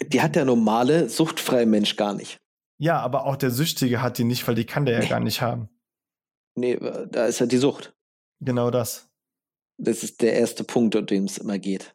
Die 0.00 0.22
hat 0.22 0.36
der 0.36 0.44
normale, 0.44 1.08
suchtfreie 1.08 1.66
Mensch 1.66 1.96
gar 1.96 2.14
nicht. 2.14 2.38
Ja, 2.78 3.00
aber 3.00 3.26
auch 3.26 3.36
der 3.36 3.50
Süchtige 3.50 4.00
hat 4.00 4.18
die 4.18 4.24
nicht, 4.24 4.46
weil 4.46 4.54
die 4.54 4.64
kann 4.64 4.86
der 4.86 5.02
ja 5.02 5.08
gar 5.08 5.20
nicht 5.20 5.42
haben. 5.42 5.68
Nee, 6.54 6.78
da 7.10 7.26
ist 7.26 7.40
ja 7.40 7.46
die 7.46 7.56
Sucht. 7.56 7.92
Genau 8.40 8.70
das. 8.70 9.08
Das 9.78 10.02
ist 10.02 10.20
der 10.20 10.34
erste 10.34 10.64
Punkt, 10.64 10.94
um 10.96 11.06
den 11.06 11.24
es 11.24 11.38
immer 11.38 11.58
geht. 11.58 11.94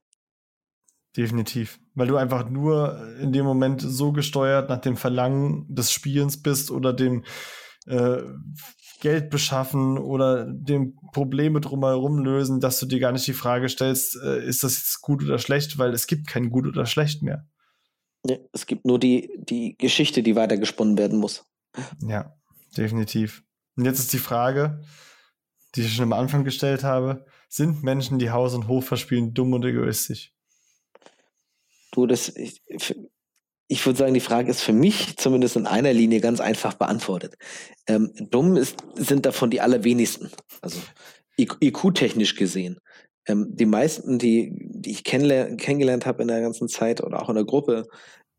Definitiv. 1.15 1.79
Weil 1.93 2.07
du 2.07 2.17
einfach 2.17 2.49
nur 2.49 3.17
in 3.19 3.31
dem 3.31 3.45
Moment 3.45 3.81
so 3.81 4.11
gesteuert 4.11 4.69
nach 4.69 4.81
dem 4.81 4.97
Verlangen 4.97 5.65
des 5.73 5.91
Spielens 5.91 6.41
bist 6.41 6.71
oder 6.71 6.93
dem 6.93 7.23
äh, 7.85 8.21
Geld 9.01 9.29
beschaffen 9.29 9.97
oder 9.97 10.45
dem 10.45 10.95
Probleme 11.13 11.61
drumherum 11.61 12.19
lösen, 12.19 12.59
dass 12.59 12.79
du 12.79 12.85
dir 12.85 12.99
gar 12.99 13.11
nicht 13.11 13.27
die 13.27 13.33
Frage 13.33 13.69
stellst, 13.69 14.17
äh, 14.21 14.45
ist 14.45 14.63
das 14.63 14.77
jetzt 14.77 15.01
gut 15.01 15.23
oder 15.23 15.39
schlecht, 15.39 15.77
weil 15.77 15.93
es 15.93 16.07
gibt 16.07 16.27
kein 16.27 16.49
gut 16.49 16.65
oder 16.67 16.85
schlecht 16.85 17.21
mehr. 17.21 17.47
Ja, 18.25 18.37
es 18.51 18.65
gibt 18.65 18.85
nur 18.85 18.99
die, 18.99 19.29
die 19.37 19.77
Geschichte, 19.77 20.23
die 20.23 20.35
weitergesponnen 20.35 20.97
werden 20.97 21.19
muss. 21.19 21.45
Ja, 22.01 22.35
definitiv. 22.75 23.43
Und 23.77 23.85
jetzt 23.85 23.99
ist 23.99 24.13
die 24.13 24.17
Frage, 24.17 24.81
die 25.75 25.81
ich 25.81 25.95
schon 25.95 26.03
am 26.03 26.13
Anfang 26.13 26.43
gestellt 26.43 26.83
habe, 26.83 27.25
sind 27.49 27.83
Menschen, 27.83 28.19
die 28.19 28.31
Haus 28.31 28.53
und 28.53 28.67
Hof 28.67 28.85
verspielen, 28.85 29.33
dumm 29.33 29.53
und 29.53 29.65
egoistisch? 29.65 30.31
Du, 31.91 32.05
das, 32.05 32.29
ich, 32.29 32.61
ich 33.67 33.85
würde 33.85 33.97
sagen, 33.97 34.13
die 34.13 34.19
Frage 34.19 34.49
ist 34.49 34.61
für 34.61 34.73
mich 34.73 35.17
zumindest 35.17 35.55
in 35.55 35.65
einer 35.65 35.93
Linie 35.93 36.19
ganz 36.19 36.39
einfach 36.39 36.73
beantwortet. 36.73 37.35
Ähm, 37.87 38.11
dumm 38.29 38.57
ist, 38.57 38.77
sind 38.95 39.25
davon 39.25 39.49
die 39.49 39.61
allerwenigsten. 39.61 40.29
Also 40.61 40.79
IQ-technisch 41.37 42.35
gesehen. 42.35 42.77
Ähm, 43.27 43.47
die 43.55 43.65
meisten, 43.65 44.19
die, 44.19 44.51
die 44.55 44.91
ich 44.91 45.03
kennengelernt 45.03 46.05
habe 46.05 46.21
in 46.21 46.27
der 46.27 46.41
ganzen 46.41 46.67
Zeit 46.67 47.01
oder 47.01 47.21
auch 47.21 47.29
in 47.29 47.35
der 47.35 47.45
Gruppe, 47.45 47.87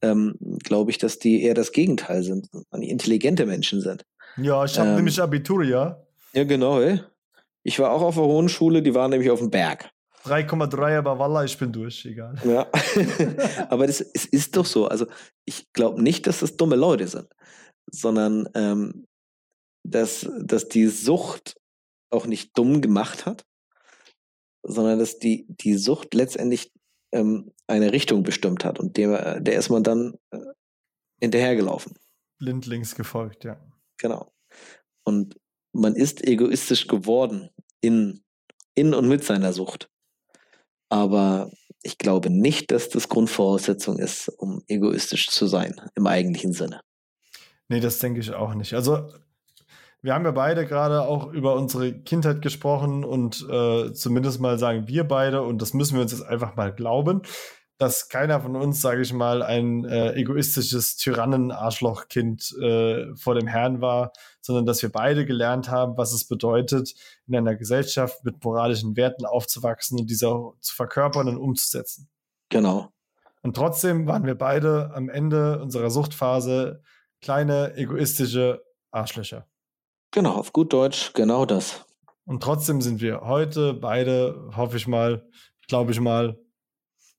ähm, 0.03 0.37
glaube 0.63 0.91
ich, 0.91 0.99
dass 0.99 1.19
die 1.19 1.43
eher 1.43 1.55
das 1.55 1.73
Gegenteil 1.73 2.23
sind, 2.23 2.49
intelligente 2.73 3.47
Menschen 3.47 3.81
sind. 3.81 4.05
Ja, 4.37 4.65
ich 4.65 4.79
habe 4.79 4.91
ähm, 4.91 4.97
nämlich 4.97 5.21
Abitur, 5.21 5.65
ja. 5.65 6.03
Ja, 6.35 6.45
genau. 6.45 6.81
Ey. 6.81 7.01
Ich 7.67 7.81
war 7.81 7.91
auch 7.91 8.03
auf 8.03 8.15
der 8.15 8.23
Hohen 8.23 8.49
Schule, 8.49 8.81
die 8.81 8.95
waren 8.95 9.11
nämlich 9.11 9.29
auf 9.29 9.41
dem 9.41 9.51
Berg. 9.51 9.91
3,3, 10.23 10.99
aber 10.99 11.19
Walla, 11.19 11.43
ich 11.43 11.59
bin 11.59 11.73
durch, 11.73 12.05
egal. 12.05 12.37
Ja, 12.45 12.71
aber 13.71 13.89
das, 13.89 14.01
es 14.01 14.25
ist 14.25 14.57
doch 14.57 14.65
so. 14.65 14.87
Also 14.87 15.07
ich 15.45 15.73
glaube 15.73 16.01
nicht, 16.01 16.29
dass 16.29 16.39
das 16.39 16.57
dumme 16.57 16.77
Leute 16.77 17.09
sind, 17.09 17.27
sondern 17.91 18.49
ähm, 18.55 19.09
dass, 19.85 20.31
dass 20.39 20.69
die 20.69 20.87
Sucht 20.87 21.57
auch 22.11 22.27
nicht 22.27 22.57
dumm 22.57 22.83
gemacht 22.83 23.27
hat, 23.27 23.45
sondern 24.63 25.01
dass 25.01 25.19
die, 25.19 25.47
die 25.49 25.75
Sucht 25.75 26.15
letztendlich 26.15 26.73
ähm, 27.13 27.51
eine 27.67 27.93
Richtung 27.93 28.23
bestimmt 28.23 28.65
hat 28.65 28.79
und 28.79 28.97
der, 28.97 29.41
der 29.41 29.59
ist 29.59 29.71
man 29.71 29.83
dann 29.83 30.15
äh, 30.31 30.39
hinterhergelaufen. 31.21 31.95
Blindlings 32.39 32.95
gefolgt, 32.95 33.43
ja. 33.43 33.61
Genau. 33.99 34.33
Und 35.05 35.37
man 35.73 35.97
ist 35.97 36.25
egoistisch 36.25 36.87
geworden 36.87 37.51
in, 37.81 38.23
in 38.75 38.95
und 38.95 39.09
mit 39.09 39.25
seiner 39.25 39.53
Sucht. 39.53 39.89
Aber 40.89 41.51
ich 41.83 41.99
glaube 41.99 42.31
nicht, 42.31 42.71
dass 42.71 42.89
das 42.89 43.09
Grundvoraussetzung 43.09 43.99
ist, 43.99 44.29
um 44.29 44.63
egoistisch 44.67 45.29
zu 45.29 45.47
sein, 45.47 45.81
im 45.95 46.07
eigentlichen 46.07 46.53
Sinne. 46.53 46.81
Nee, 47.69 47.81
das 47.81 47.99
denke 47.99 48.21
ich 48.21 48.33
auch 48.33 48.55
nicht. 48.55 48.75
Also, 48.75 49.09
wir 50.03 50.15
haben 50.15 50.25
ja 50.25 50.31
beide 50.31 50.67
gerade 50.67 51.03
auch 51.03 51.33
über 51.33 51.57
unsere 51.57 51.93
Kindheit 51.93 52.43
gesprochen 52.43 53.05
und 53.05 53.45
äh, 53.51 53.93
zumindest 53.93 54.41
mal 54.41 54.59
sagen 54.59 54.87
wir 54.87 55.05
beide, 55.05 55.43
und 55.43 55.61
das 55.61 55.75
müssen 55.75 55.95
wir 55.95 56.03
uns 56.03 56.13
jetzt 56.13 56.23
einfach 56.23 56.55
mal 56.55 56.73
glauben, 56.73 57.23
dass 57.79 58.09
keiner 58.09 58.41
von 58.41 58.57
uns, 58.57 58.81
sage 58.81 59.03
ich 59.03 59.13
mal, 59.13 59.43
ein 59.43 59.85
äh, 59.85 60.13
egoistisches 60.15 60.97
Tyrannen-Arschlochkind 60.97 62.57
äh, 62.61 63.15
vor 63.17 63.35
dem 63.35 63.47
Herrn 63.47 63.81
war, 63.81 64.13
sondern 64.41 64.65
dass 64.65 64.83
wir 64.83 64.91
beide 64.91 65.27
gelernt 65.27 65.71
haben, 65.71 65.97
was 65.99 66.13
es 66.13 66.27
bedeutet, 66.27 66.95
in 67.27 67.37
einer 67.37 67.55
Gesellschaft 67.55 68.25
mit 68.25 68.43
moralischen 68.43 68.97
Werten 68.97 69.27
aufzuwachsen 69.27 70.01
und 70.01 70.09
diese 70.09 70.29
auch 70.29 70.55
zu 70.61 70.75
verkörpern 70.75 71.29
und 71.29 71.37
umzusetzen. 71.37 72.09
Genau. 72.49 72.93
Und 73.43 73.55
trotzdem 73.55 74.07
waren 74.07 74.25
wir 74.25 74.37
beide 74.37 74.93
am 74.95 75.09
Ende 75.09 75.61
unserer 75.61 75.91
Suchtphase 75.91 76.83
kleine 77.21 77.77
egoistische 77.77 78.63
Arschlöcher. 78.91 79.47
Genau, 80.13 80.37
auf 80.37 80.53
gut 80.53 80.73
Deutsch, 80.73 81.13
genau 81.13 81.45
das. 81.45 81.85
Und 82.25 82.43
trotzdem 82.43 82.81
sind 82.81 83.01
wir 83.01 83.21
heute 83.21 83.75
beide, 83.75 84.51
hoffe 84.57 84.79
ich 84.79 84.89
mal, 84.89 85.29
glaube 85.69 85.93
ich 85.93 86.01
mal, 86.01 86.39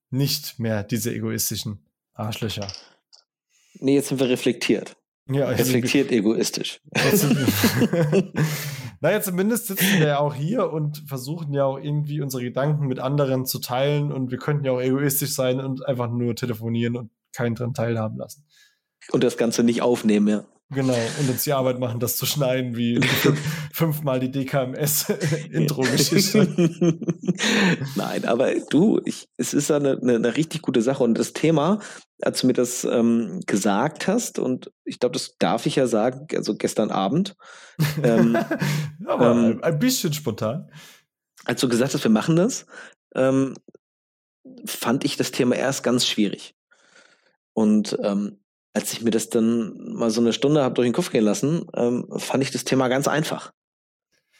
nicht 0.09 0.59
mehr 0.59 0.83
diese 0.83 1.13
egoistischen 1.13 1.85
Arschlöcher. 2.13 2.67
Nee, 3.79 3.95
jetzt 3.95 4.09
sind 4.09 4.19
wir 4.19 4.29
reflektiert. 4.29 4.95
Ja, 5.29 5.49
Reflektiert 5.49 6.11
egoistisch. 6.11 6.79
Jetzt 6.95 7.29
wir- 7.29 8.33
naja, 9.01 9.21
zumindest 9.21 9.67
sitzen 9.67 9.99
wir 9.99 10.07
ja 10.07 10.19
auch 10.19 10.33
hier 10.33 10.71
und 10.71 11.03
versuchen 11.05 11.53
ja 11.53 11.65
auch 11.65 11.77
irgendwie 11.77 12.21
unsere 12.21 12.43
Gedanken 12.43 12.87
mit 12.87 12.99
anderen 12.99 13.45
zu 13.45 13.59
teilen 13.59 14.11
und 14.11 14.31
wir 14.31 14.37
könnten 14.37 14.63
ja 14.65 14.71
auch 14.71 14.79
egoistisch 14.81 15.33
sein 15.33 15.59
und 15.59 15.85
einfach 15.85 16.09
nur 16.09 16.35
telefonieren 16.35 16.95
und 16.95 17.11
keinen 17.33 17.55
dran 17.55 17.73
teilhaben 17.73 18.17
lassen. 18.17 18.45
Und 19.11 19.23
das 19.23 19.37
Ganze 19.37 19.63
nicht 19.63 19.81
aufnehmen, 19.81 20.27
ja. 20.27 20.45
Genau, 20.69 20.97
und 21.19 21.29
uns 21.29 21.45
die 21.45 21.53
Arbeit 21.53 21.79
machen, 21.79 21.99
das 22.01 22.17
zu 22.17 22.25
schneiden, 22.25 22.75
wie 22.75 22.99
fünf, 23.01 23.39
fünfmal 23.73 24.19
die 24.19 24.29
DKMS-Intro-Geschichte. 24.31 26.45
Nein, 27.95 28.25
aber 28.25 28.53
du, 28.69 28.99
ich, 29.05 29.29
es 29.37 29.53
ist 29.53 29.71
eine, 29.71 29.97
eine, 30.01 30.15
eine 30.15 30.35
richtig 30.35 30.61
gute 30.61 30.81
Sache. 30.81 31.01
Und 31.03 31.17
das 31.17 31.31
Thema, 31.33 31.79
als 32.21 32.41
du 32.41 32.47
mir 32.47 32.53
das 32.53 32.83
ähm, 32.83 33.39
gesagt 33.45 34.07
hast, 34.07 34.39
und 34.39 34.71
ich 34.83 34.99
glaube, 34.99 35.13
das 35.13 35.35
darf 35.39 35.65
ich 35.65 35.75
ja 35.77 35.87
sagen, 35.87 36.27
also 36.35 36.55
gestern 36.57 36.91
Abend, 36.91 37.35
ähm, 38.03 38.35
Aber 39.05 39.31
ähm, 39.31 39.45
ein- 39.45 39.63
ein 39.63 39.79
bisschen 39.79 40.11
spontan. 40.13 40.69
als 41.45 41.61
du 41.61 41.69
gesagt 41.69 41.93
hast, 41.93 42.03
wir 42.03 42.11
machen 42.11 42.35
das, 42.35 42.65
ähm, 43.15 43.53
fand 44.65 45.05
ich 45.05 45.15
das 45.17 45.31
Thema 45.31 45.55
erst 45.55 45.83
ganz 45.83 46.05
schwierig. 46.05 46.55
Und 47.53 47.97
ähm, 48.03 48.39
als 48.73 48.93
ich 48.93 49.01
mir 49.01 49.11
das 49.11 49.29
dann 49.29 49.73
mal 49.93 50.09
so 50.09 50.21
eine 50.21 50.33
Stunde 50.33 50.63
habe 50.63 50.75
durch 50.75 50.87
den 50.87 50.93
Kopf 50.93 51.11
gehen 51.11 51.23
lassen, 51.23 51.65
ähm, 51.75 52.05
fand 52.17 52.43
ich 52.43 52.51
das 52.51 52.63
Thema 52.63 52.87
ganz 52.87 53.07
einfach. 53.07 53.51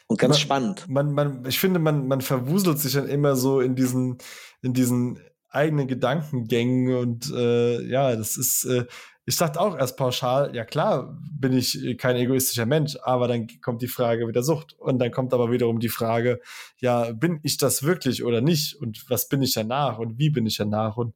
Und 0.08 0.20
ganz 0.20 0.36
Man- 0.36 0.40
spannend. 0.40 0.86
Man, 0.88 1.12
man, 1.14 1.46
ich 1.46 1.60
finde, 1.60 1.80
man, 1.80 2.08
man 2.08 2.22
verwuselt 2.22 2.80
sich 2.80 2.94
dann 2.94 3.08
immer 3.08 3.36
so 3.36 3.60
in 3.60 3.76
diesen, 3.76 4.18
in 4.62 4.74
diesen 4.74 5.20
eigenen 5.50 5.88
Gedankengängen 5.88 6.96
und 6.96 7.32
äh, 7.32 7.82
ja, 7.88 8.16
das 8.16 8.38
ist, 8.38 8.66
äh, 8.66 8.86
ich 9.26 9.36
dachte 9.36 9.60
auch 9.60 9.78
erst 9.78 9.98
pauschal, 9.98 10.56
ja 10.56 10.64
klar, 10.64 11.18
bin 11.32 11.52
ich 11.52 11.98
kein 11.98 12.16
egoistischer 12.16 12.66
Mensch, 12.66 12.96
aber 13.04 13.28
dann 13.28 13.48
kommt 13.62 13.82
die 13.82 13.88
Frage 13.88 14.26
mit 14.26 14.36
der 14.36 14.44
Sucht 14.44 14.74
und 14.80 15.00
dann 15.00 15.12
kommt 15.12 15.34
aber 15.34 15.52
wiederum 15.52 15.80
die 15.80 15.90
Frage, 15.90 16.40
ja, 16.80 17.12
bin 17.12 17.40
ich 17.44 17.58
das 17.58 17.84
wirklich 17.84 18.24
oder 18.24 18.40
nicht 18.40 18.76
und 18.76 19.10
was 19.10 19.28
bin 19.28 19.42
ich 19.42 19.54
danach 19.54 20.00
und 20.00 20.18
wie 20.18 20.30
bin 20.30 20.46
ich 20.46 20.58
danach 20.58 20.96
und 20.96 21.14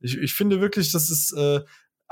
ich, 0.00 0.18
ich 0.18 0.34
finde 0.34 0.60
wirklich, 0.60 0.92
das 0.92 1.08
ist 1.08 1.32
äh, 1.32 1.60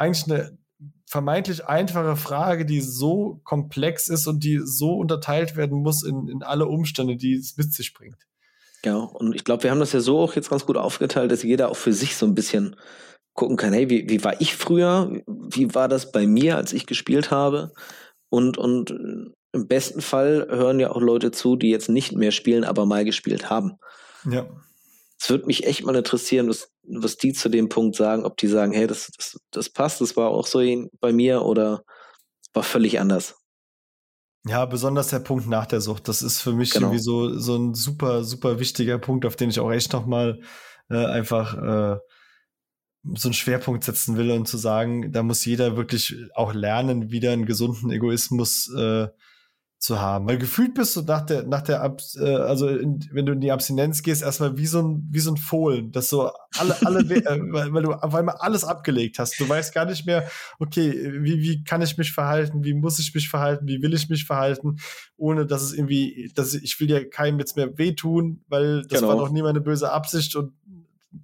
eigentlich 0.03 0.31
eine 0.31 0.59
vermeintlich 1.07 1.67
einfache 1.67 2.17
Frage, 2.17 2.65
die 2.65 2.81
so 2.81 3.41
komplex 3.45 4.09
ist 4.09 4.27
und 4.27 4.43
die 4.43 4.61
so 4.65 4.95
unterteilt 4.95 5.57
werden 5.57 5.83
muss 5.83 6.03
in, 6.03 6.29
in 6.29 6.43
alle 6.43 6.67
Umstände, 6.67 7.17
die 7.17 7.35
es 7.35 7.57
mit 7.57 7.73
sich 7.73 7.93
bringt. 7.93 8.17
Ja, 8.85 8.97
und 8.97 9.35
ich 9.35 9.45
glaube, 9.45 9.63
wir 9.63 9.71
haben 9.71 9.79
das 9.79 9.93
ja 9.93 10.01
so 10.01 10.21
auch 10.21 10.35
jetzt 10.35 10.51
ganz 10.51 10.67
gut 10.67 10.77
aufgeteilt, 10.77 11.31
dass 11.31 11.43
jeder 11.43 11.71
auch 11.71 11.77
für 11.77 11.93
sich 11.93 12.17
so 12.17 12.27
ein 12.27 12.35
bisschen 12.35 12.77
gucken 13.35 13.57
kann, 13.57 13.73
hey, 13.73 13.89
wie, 13.89 14.09
wie 14.09 14.25
war 14.25 14.41
ich 14.41 14.57
früher? 14.57 15.23
Wie 15.27 15.75
war 15.75 15.89
das 15.89 16.13
bei 16.13 16.27
mir, 16.27 16.57
als 16.57 16.73
ich 16.73 16.87
gespielt 16.87 17.31
habe? 17.31 17.73
Und, 18.29 18.59
und 18.59 18.91
äh, 18.91 19.31
im 19.53 19.69
besten 19.69 20.01
Fall 20.01 20.47
hören 20.51 20.81
ja 20.81 20.91
auch 20.91 21.01
Leute 21.01 21.31
zu, 21.31 21.57
die 21.57 21.71
jetzt 21.71 21.89
nicht 21.89 22.13
mehr 22.13 22.33
spielen, 22.33 22.65
aber 22.65 22.87
mal 22.87 23.05
gespielt 23.05 23.51
haben. 23.51 23.79
Ja. 24.29 24.47
Es 25.23 25.31
würde 25.31 25.47
mich 25.47 25.65
echt 25.65 25.85
mal 25.85 25.95
interessieren, 25.95 26.49
was, 26.49 26.73
was 26.83 27.17
die 27.17 27.33
zu 27.33 27.49
dem 27.49 27.69
Punkt 27.69 27.95
sagen, 27.95 28.25
ob 28.25 28.37
die 28.39 28.49
sagen, 28.49 28.73
hey, 28.73 28.89
das, 28.89 29.09
das, 29.17 29.39
das 29.53 29.71
passt, 29.71 30.01
das 30.01 30.17
war 30.17 30.31
auch 30.31 30.49
so 30.49 30.61
bei 30.99 31.13
mir 31.13 31.43
oder 31.43 31.85
war 32.53 32.65
völlig 32.65 32.99
anders. 32.99 33.37
Ja, 34.49 34.67
besonders 34.67 35.11
der 35.11 35.21
Punkt 35.21 35.47
nach 35.47 35.67
der 35.67 35.81
Sucht. 35.81 36.09
Das 36.09 36.23
ist 36.23 36.41
für 36.41 36.53
mich 36.53 36.73
Genau. 36.73 36.89
irgendwie 36.89 37.03
so, 37.05 37.39
so 37.39 37.55
ein 37.55 37.73
super, 37.75 38.25
super 38.25 38.59
wichtiger 38.59 38.99
Punkt, 38.99 39.25
auf 39.25 39.37
den 39.37 39.51
ich 39.51 39.61
auch 39.61 39.71
echt 39.71 39.93
nochmal 39.93 40.41
äh, 40.91 41.07
einfach 41.07 41.55
äh, 41.55 41.99
so 43.15 43.29
einen 43.29 43.35
Schwerpunkt 43.35 43.85
setzen 43.85 44.17
will 44.17 44.33
und 44.33 44.49
zu 44.49 44.57
sagen, 44.57 45.13
da 45.13 45.23
muss 45.23 45.45
jeder 45.45 45.77
wirklich 45.77 46.17
auch 46.35 46.53
lernen, 46.53 47.13
wieder 47.13 47.31
einen 47.31 47.47
gesunden 47.47 47.93
Egoismus 47.93 48.69
äh, 48.77 49.07
zu 49.83 50.01
haben. 50.01 50.29
Weil 50.29 50.39
gefühlt 50.39 50.75
bist 50.75 50.95
du 50.95 51.03
nach 51.03 51.27
der, 51.27 51.43
nach 51.43 51.63
der, 51.63 51.83
Ab 51.83 52.01
äh, 52.15 52.37
also 52.37 52.69
in, 52.69 53.01
wenn 53.11 53.27
du 53.27 53.33
in 53.33 53.41
die 53.41 53.51
Abstinenz 53.51 54.03
gehst, 54.03 54.23
erstmal 54.23 54.57
wie 54.57 54.67
so 54.67 54.81
ein, 54.81 55.09
wie 55.11 55.19
so 55.19 55.33
ein 55.33 55.37
Fohlen, 55.37 55.91
das 55.91 56.09
so 56.09 56.31
alle, 56.57 56.77
alle, 56.87 57.01
äh, 57.01 57.41
weil, 57.51 57.73
weil 57.73 57.83
du 57.83 57.93
auf 57.93 58.15
einmal 58.15 58.37
alles 58.39 58.63
abgelegt 58.63 59.19
hast. 59.19 59.41
Du 59.41 59.49
weißt 59.49 59.75
gar 59.75 59.85
nicht 59.85 60.07
mehr, 60.07 60.29
okay, 60.61 61.13
wie, 61.23 61.43
wie 61.43 61.65
kann 61.65 61.83
ich 61.83 61.99
mich 61.99 62.13
verhalten, 62.13 62.63
wie 62.63 62.75
muss 62.75 63.01
ich 63.01 63.13
mich 63.13 63.29
verhalten, 63.29 63.67
wie 63.67 63.83
will 63.83 63.93
ich 63.93 64.09
mich 64.09 64.25
verhalten, 64.25 64.77
ohne 65.17 65.47
dass 65.47 65.63
es 65.63 65.73
irgendwie, 65.73 66.31
dass 66.37 66.55
ich, 66.55 66.63
ich 66.63 66.81
will 66.81 66.89
ja 66.89 67.03
keinem 67.05 67.41
jetzt 67.41 67.57
mehr 67.57 67.77
wehtun, 67.77 68.45
weil 68.47 68.83
das 68.83 69.01
Genau. 69.01 69.09
war 69.09 69.17
doch 69.17 69.33
nie 69.33 69.43
meine 69.43 69.61
böse 69.61 69.91
Absicht 69.91 70.37
und 70.37 70.53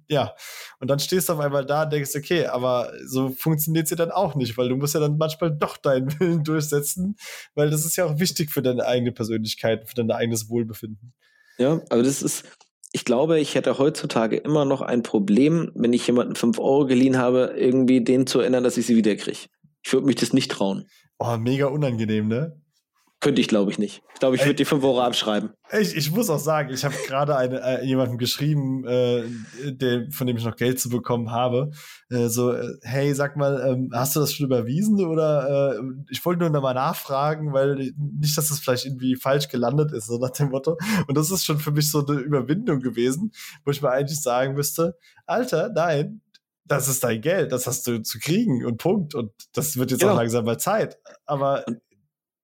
ja, 0.07 0.35
und 0.79 0.89
dann 0.89 0.99
stehst 0.99 1.29
du 1.29 1.33
auf 1.33 1.39
einmal 1.39 1.65
da 1.65 1.83
und 1.83 1.93
denkst, 1.93 2.15
okay, 2.15 2.45
aber 2.45 2.91
so 3.05 3.29
funktioniert 3.29 3.87
sie 3.87 3.95
dann 3.95 4.11
auch 4.11 4.35
nicht, 4.35 4.57
weil 4.57 4.69
du 4.69 4.75
musst 4.75 4.93
ja 4.93 4.99
dann 4.99 5.17
manchmal 5.17 5.51
doch 5.51 5.77
deinen 5.77 6.07
Willen 6.19 6.43
durchsetzen, 6.43 7.15
weil 7.55 7.69
das 7.69 7.85
ist 7.85 7.95
ja 7.95 8.05
auch 8.05 8.19
wichtig 8.19 8.51
für 8.51 8.61
deine 8.61 8.85
eigene 8.85 9.11
Persönlichkeit, 9.11 9.87
für 9.87 9.95
dein 9.95 10.11
eigenes 10.11 10.49
Wohlbefinden. 10.49 11.13
Ja, 11.57 11.81
aber 11.89 12.03
das 12.03 12.21
ist, 12.21 12.45
ich 12.91 13.05
glaube, 13.05 13.39
ich 13.39 13.55
hätte 13.55 13.77
heutzutage 13.77 14.37
immer 14.37 14.65
noch 14.65 14.81
ein 14.81 15.03
Problem, 15.03 15.71
wenn 15.75 15.93
ich 15.93 16.07
jemanden 16.07 16.35
5 16.35 16.59
Euro 16.59 16.85
geliehen 16.85 17.17
habe, 17.17 17.53
irgendwie 17.55 18.03
den 18.03 18.27
zu 18.27 18.39
erinnern, 18.39 18.63
dass 18.63 18.77
ich 18.77 18.85
sie 18.85 18.95
wiederkriege. 18.95 19.47
Ich 19.83 19.93
würde 19.93 20.07
mich 20.07 20.15
das 20.15 20.33
nicht 20.33 20.51
trauen. 20.51 20.87
Oh, 21.19 21.37
mega 21.37 21.67
unangenehm, 21.67 22.27
ne? 22.27 22.61
Könnte 23.21 23.41
ich, 23.41 23.49
glaube 23.49 23.69
ich, 23.69 23.77
nicht. 23.77 24.01
Ich 24.13 24.19
glaube, 24.21 24.37
ich 24.37 24.43
würde 24.43 24.55
die 24.55 24.63
5 24.63 24.81
Euro 24.81 25.01
abschreiben. 25.01 25.49
Ich, 25.77 25.93
ich 25.93 26.09
muss 26.11 26.29
auch 26.29 26.39
sagen, 26.39 26.73
ich 26.73 26.85
habe 26.85 26.95
gerade 27.05 27.33
äh, 27.61 27.85
jemandem 27.85 28.17
geschrieben, 28.17 28.85
äh, 28.87 29.23
der, 29.65 30.07
von 30.11 30.25
dem 30.25 30.37
ich 30.37 30.45
noch 30.45 30.55
Geld 30.55 30.79
zu 30.79 30.87
bekommen 30.87 31.29
habe. 31.29 31.71
Äh, 32.09 32.27
so, 32.29 32.53
äh, 32.53 32.65
hey, 32.81 33.13
sag 33.13 33.35
mal, 33.35 33.61
ähm, 33.67 33.89
hast 33.93 34.15
du 34.15 34.21
das 34.21 34.31
schon 34.33 34.45
überwiesen? 34.45 35.05
Oder 35.05 35.73
äh, 35.75 35.81
ich 36.09 36.23
wollte 36.25 36.39
nur 36.39 36.49
noch 36.49 36.61
mal 36.61 36.73
nachfragen, 36.73 37.51
weil 37.51 37.91
nicht, 37.97 38.37
dass 38.37 38.47
das 38.47 38.59
vielleicht 38.59 38.85
irgendwie 38.85 39.17
falsch 39.17 39.49
gelandet 39.49 39.91
ist, 39.91 40.07
so 40.07 40.17
nach 40.17 40.31
dem 40.31 40.49
Motto. 40.49 40.77
Und 41.07 41.17
das 41.17 41.29
ist 41.29 41.43
schon 41.43 41.59
für 41.59 41.71
mich 41.71 41.91
so 41.91 42.05
eine 42.05 42.19
Überwindung 42.19 42.79
gewesen, 42.79 43.31
wo 43.65 43.71
ich 43.71 43.81
mir 43.81 43.91
eigentlich 43.91 44.21
sagen 44.21 44.53
müsste, 44.53 44.95
Alter, 45.25 45.69
nein, 45.75 46.21
das 46.63 46.87
ist 46.87 47.03
dein 47.03 47.19
Geld, 47.19 47.51
das 47.51 47.67
hast 47.67 47.85
du 47.85 48.01
zu 48.01 48.17
kriegen 48.19 48.65
und 48.65 48.77
Punkt. 48.77 49.13
Und 49.13 49.31
das 49.53 49.75
wird 49.75 49.91
jetzt 49.91 49.99
Genau. 49.99 50.13
auch 50.13 50.17
langsam 50.17 50.45
mal 50.45 50.57
Zeit. 50.57 50.97
Aber 51.25 51.65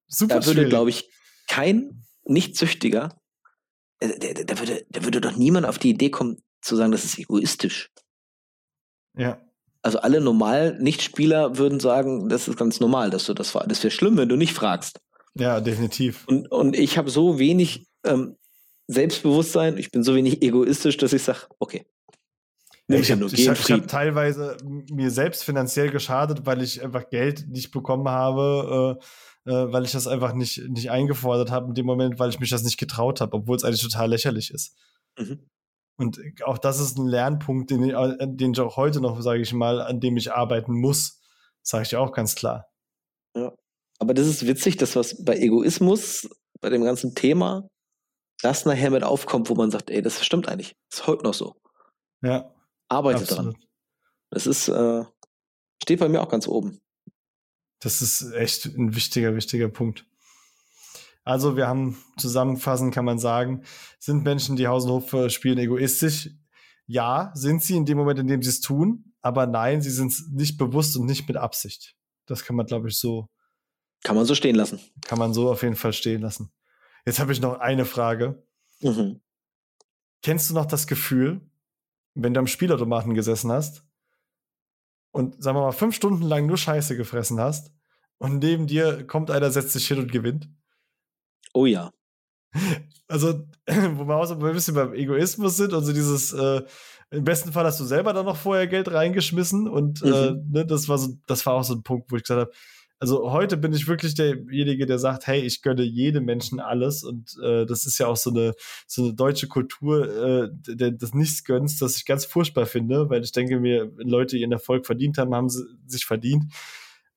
super 0.08 0.40
Da 0.40 0.46
würde, 0.46 0.68
glaube 0.68 0.90
ich, 0.90 1.10
kein 1.48 2.04
Nicht-Süchtiger, 2.24 3.20
äh, 4.00 4.20
der, 4.20 4.34
der, 4.34 4.46
der, 4.46 4.60
würde, 4.60 4.86
der 4.90 5.04
würde 5.04 5.22
doch 5.22 5.36
niemand 5.36 5.66
auf 5.66 5.80
die 5.80 5.90
Idee 5.90 6.10
kommen, 6.10 6.42
zu 6.62 6.76
sagen, 6.76 6.92
das 6.92 7.06
ist 7.06 7.20
egoistisch. 7.20 7.92
Ja. 9.18 9.42
Also 9.82 10.00
alle 10.00 10.20
normal 10.20 10.78
Nichtspieler 10.80 11.58
würden 11.58 11.80
sagen, 11.80 12.28
das 12.28 12.48
ist 12.48 12.58
ganz 12.58 12.80
normal, 12.80 13.12
dass 13.12 13.26
du 13.26 13.36
das. 13.36 13.54
Das 13.54 13.84
wäre 13.84 13.92
schlimm, 13.92 14.18
wenn 14.18 14.30
du 14.30 14.36
nicht 14.36 14.54
fragst. 14.54 15.00
Ja, 15.36 15.62
definitiv. 15.62 16.26
Und, 16.28 16.52
und 16.52 16.76
ich 16.76 16.98
habe 16.98 17.10
so 17.12 17.38
wenig 17.38 17.88
ähm, 18.04 18.36
Selbstbewusstsein, 18.88 19.78
ich 19.78 19.92
bin 19.92 20.04
so 20.04 20.16
wenig 20.16 20.42
egoistisch, 20.42 20.98
dass 20.98 21.14
ich 21.14 21.24
sage, 21.24 21.42
okay. 21.60 21.86
Nimm 22.88 23.02
ich 23.02 23.12
habe 23.12 23.26
in 23.26 23.48
hab, 23.48 23.60
ich 23.60 23.72
hab 23.72 23.88
teilweise 23.88 24.58
mir 24.64 25.10
selbst 25.10 25.44
finanziell 25.44 25.90
geschadet, 25.90 26.46
weil 26.46 26.62
ich 26.62 26.84
einfach 26.84 27.10
Geld 27.10 27.48
nicht 27.48 27.72
bekommen 27.72 28.08
habe, 28.08 29.00
äh, 29.00 29.06
äh, 29.46 29.52
weil 29.72 29.86
ich 29.86 29.92
das 29.92 30.08
einfach 30.08 30.34
nicht, 30.34 30.58
nicht 30.70 30.90
eingefordert 30.92 31.52
habe 31.52 31.68
in 31.68 31.74
dem 31.74 31.86
Moment, 31.86 32.20
weil 32.20 32.30
ich 32.30 32.40
mich 32.40 32.50
das 32.50 32.64
nicht 32.64 32.78
getraut 32.78 33.22
habe, 33.22 33.36
obwohl 33.38 33.56
es 33.56 33.64
eigentlich 33.64 33.82
total 33.84 34.10
lächerlich 34.10 34.52
ist. 34.52 34.76
Mhm. 35.18 35.50
Und 35.98 36.20
auch 36.44 36.58
das 36.58 36.80
ist 36.80 36.98
ein 36.98 37.08
Lernpunkt, 37.08 37.72
den, 37.72 37.84
ich- 37.84 37.96
an 37.96 38.36
den 38.38 38.52
ich 38.52 38.60
auch 38.60 38.76
heute 38.76 39.00
noch, 39.02 39.22
sage 39.22 39.42
ich 39.42 39.54
mal, 39.54 39.82
an 39.82 40.00
dem 40.02 40.18
ich 40.18 40.34
arbeiten 40.34 40.74
muss, 40.74 41.22
sage 41.62 41.84
ich 41.84 41.96
auch 41.96 42.12
ganz 42.12 42.36
klar. 42.36 42.68
Aber 43.98 44.14
das 44.14 44.28
ist 44.28 44.46
witzig, 44.46 44.76
dass 44.76 44.96
was 44.98 45.24
bei 45.24 45.38
Egoismus, 45.38 46.28
bei 46.60 46.70
dem 46.70 46.84
ganzen 46.84 47.16
Thema, 47.16 47.70
das 48.42 48.66
nachher 48.66 48.92
mit 48.92 49.04
aufkommt, 49.04 49.50
wo 49.50 49.56
man 49.56 49.72
sagt, 49.72 49.90
ey, 49.90 50.02
das 50.02 50.24
stimmt 50.26 50.50
eigentlich. 50.50 50.76
Das 50.90 51.00
ist 51.00 51.08
heute 51.08 51.24
noch 51.24 51.34
so. 51.34 51.56
Ja, 52.22 52.54
Arbeitet 52.90 53.30
dran. 53.32 53.38
absolut. 53.50 53.68
Das 54.32 54.48
ist, 54.48 54.68
äh, 54.68 55.06
steht 55.82 56.00
bei 56.00 56.10
mir 56.10 56.22
auch 56.22 56.28
ganz 56.30 56.46
oben. 56.48 56.78
Das 57.86 58.02
ist 58.02 58.32
echt 58.32 58.66
ein 58.66 58.96
wichtiger, 58.96 59.36
wichtiger 59.36 59.70
Punkt. 59.70 60.08
Also 61.24 61.56
wir 61.56 61.68
haben 61.68 62.04
zusammenfassend 62.18 62.92
kann 62.92 63.06
man 63.06 63.20
sagen, 63.20 63.64
sind 64.00 64.24
Menschen, 64.24 64.56
die 64.56 64.66
Haus 64.66 64.86
und 64.86 64.90
Hof 64.90 65.30
spielen, 65.32 65.60
egoistisch. 65.60 66.32
ja, 66.88 67.32
sind 67.36 67.62
sie 67.62 67.78
in 67.78 67.86
dem 67.86 68.00
Moment, 68.00 68.18
in 68.18 68.26
dem 68.26 68.42
sie 68.42 68.50
es 68.50 68.60
tun, 68.60 69.14
aber 69.22 69.46
nein, 69.46 69.84
sie 69.84 69.92
sind 69.92 70.12
es 70.12 70.28
nicht 70.32 70.58
bewusst 70.58 70.98
und 70.98 71.06
nicht 71.06 71.28
mit 71.28 71.38
Absicht. 71.38 71.96
Das 72.26 72.44
kann 72.44 72.56
man, 72.56 72.66
glaube 72.66 72.88
ich, 72.88 72.98
so. 72.98 73.30
Kann 74.04 74.16
man 74.16 74.26
so 74.26 74.34
stehen 74.34 74.56
lassen. 74.56 74.80
Kann 75.02 75.20
man 75.20 75.36
so 75.36 75.52
auf 75.52 75.62
jeden 75.62 75.76
Fall 75.76 75.94
stehen 75.94 76.24
lassen. 76.24 76.52
Jetzt 77.06 77.20
habe 77.20 77.34
ich 77.34 77.40
noch 77.40 77.60
eine 77.60 77.86
Frage. 77.86 78.44
Mhm. 78.82 79.22
Kennst 80.24 80.50
du 80.50 80.56
noch 80.56 80.66
das 80.66 80.88
Gefühl, 80.88 81.48
wenn 82.16 82.34
du 82.34 82.40
am 82.40 82.48
Spielautomaten 82.48 83.14
gesessen 83.14 83.52
hast 83.52 83.86
und, 85.12 85.40
sagen 85.44 85.56
wir 85.56 85.62
mal, 85.62 85.72
fünf 85.72 85.96
Stunden 85.96 86.24
lang 86.24 86.48
nur 86.48 86.58
Scheiße 86.58 86.98
gefressen 86.98 87.40
hast 87.40 87.75
und 88.18 88.40
neben 88.40 88.68
dir 88.68 89.06
kommt 89.06 89.32
einer, 89.32 89.52
setzt 89.52 89.74
sich 89.74 89.88
hin 89.88 90.00
und 90.00 90.12
gewinnt? 90.12 90.50
Oh 91.54 91.66
ja. 91.66 91.92
Also, 93.08 93.46
wo 93.68 94.06
wir 94.06 94.16
auch 94.16 94.26
so 94.26 94.34
ein 94.34 94.54
bisschen 94.54 94.74
beim 94.74 94.96
Egoismus 94.96 95.58
sind 95.58 95.74
und 95.74 95.86
so 95.86 95.94
dieses, 95.94 96.34
äh, 96.34 96.64
im 97.12 97.24
besten 97.24 97.52
Fall 97.52 97.66
hast 97.66 97.80
du 97.80 97.84
selber 97.84 98.14
dann 98.14 98.26
noch 98.26 98.36
vorher 98.36 98.66
Geld 98.66 98.92
reingeschmissen 98.92 99.68
und 99.68 100.02
äh, 100.02 100.08
mhm. 100.08 100.14
äh, 100.14 100.58
ne, 100.60 100.66
das 100.66 100.90
war 100.90 100.98
so, 100.98 101.14
das 101.28 101.46
war 101.46 101.54
auch 101.54 101.64
so 101.64 101.76
ein 101.76 101.84
Punkt, 101.84 102.12
wo 102.12 102.16
ich 102.16 102.24
gesagt 102.24 102.42
habe, 102.42 102.52
also 102.98 103.32
heute 103.32 103.58
bin 103.58 103.74
ich 103.74 103.88
wirklich 103.88 104.16
derjenige, 104.16 104.86
der 104.86 105.00
sagt, 105.00 105.28
hey, 105.28 105.42
ich 105.42 105.62
gönne 105.62 105.84
jedem 105.84 106.26
Menschen 106.26 106.60
alles 106.60 107.04
und 107.04 107.38
äh, 107.44 107.66
das 107.66 107.86
ist 107.86 108.00
ja 108.00 108.08
auch 108.08 108.18
so 108.18 108.30
eine 108.30 108.54
so 108.88 109.04
eine 109.04 109.14
deutsche 109.14 109.48
Kultur 109.48 110.08
äh, 110.08 110.50
der, 110.52 110.92
des 110.92 111.14
Nichtsgönns, 111.14 111.78
das 111.78 111.98
ich 111.98 112.06
ganz 112.06 112.26
furchtbar 112.26 112.66
finde, 112.66 113.10
weil 113.10 113.24
ich 113.24 113.34
denke 113.34 113.60
mir, 113.60 113.96
wenn 113.98 114.08
Leute 114.08 114.38
ihren 114.38 114.54
Erfolg 114.54 114.86
verdient 114.86 115.18
haben, 115.18 115.36
haben 115.36 115.50
sie 115.50 115.66
sich 115.86 116.06
verdient. 116.06 116.46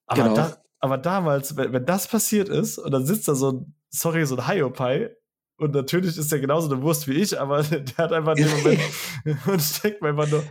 Aber, 0.07 0.23
genau. 0.23 0.35
da, 0.35 0.59
aber 0.81 0.99
damals, 0.99 1.57
wenn, 1.57 1.73
wenn 1.73 1.87
das 1.87 2.09
passiert 2.09 2.49
ist 2.49 2.79
und 2.79 2.91
dann 2.91 3.05
sitzt 3.05 3.29
da 3.29 3.35
so 3.35 3.53
ein, 3.53 3.75
sorry, 3.91 4.25
so 4.27 4.37
ein 4.37 4.47
Hiopai 4.47 5.15
und 5.57 5.75
natürlich 5.75 6.17
ist 6.17 6.33
er 6.33 6.39
genauso 6.39 6.73
eine 6.73 6.83
Wurst 6.83 7.09
wie 7.09 7.15
ich, 7.15 7.39
aber 7.39 7.63
der 7.65 7.97
hat 7.97 8.13
einfach 8.13 8.35
den 8.35 8.49
Moment 8.49 8.81
und 9.47 9.61
steckt 9.61 10.01
mir 10.03 10.11
einfach 10.11 10.29
nur. 10.29 10.45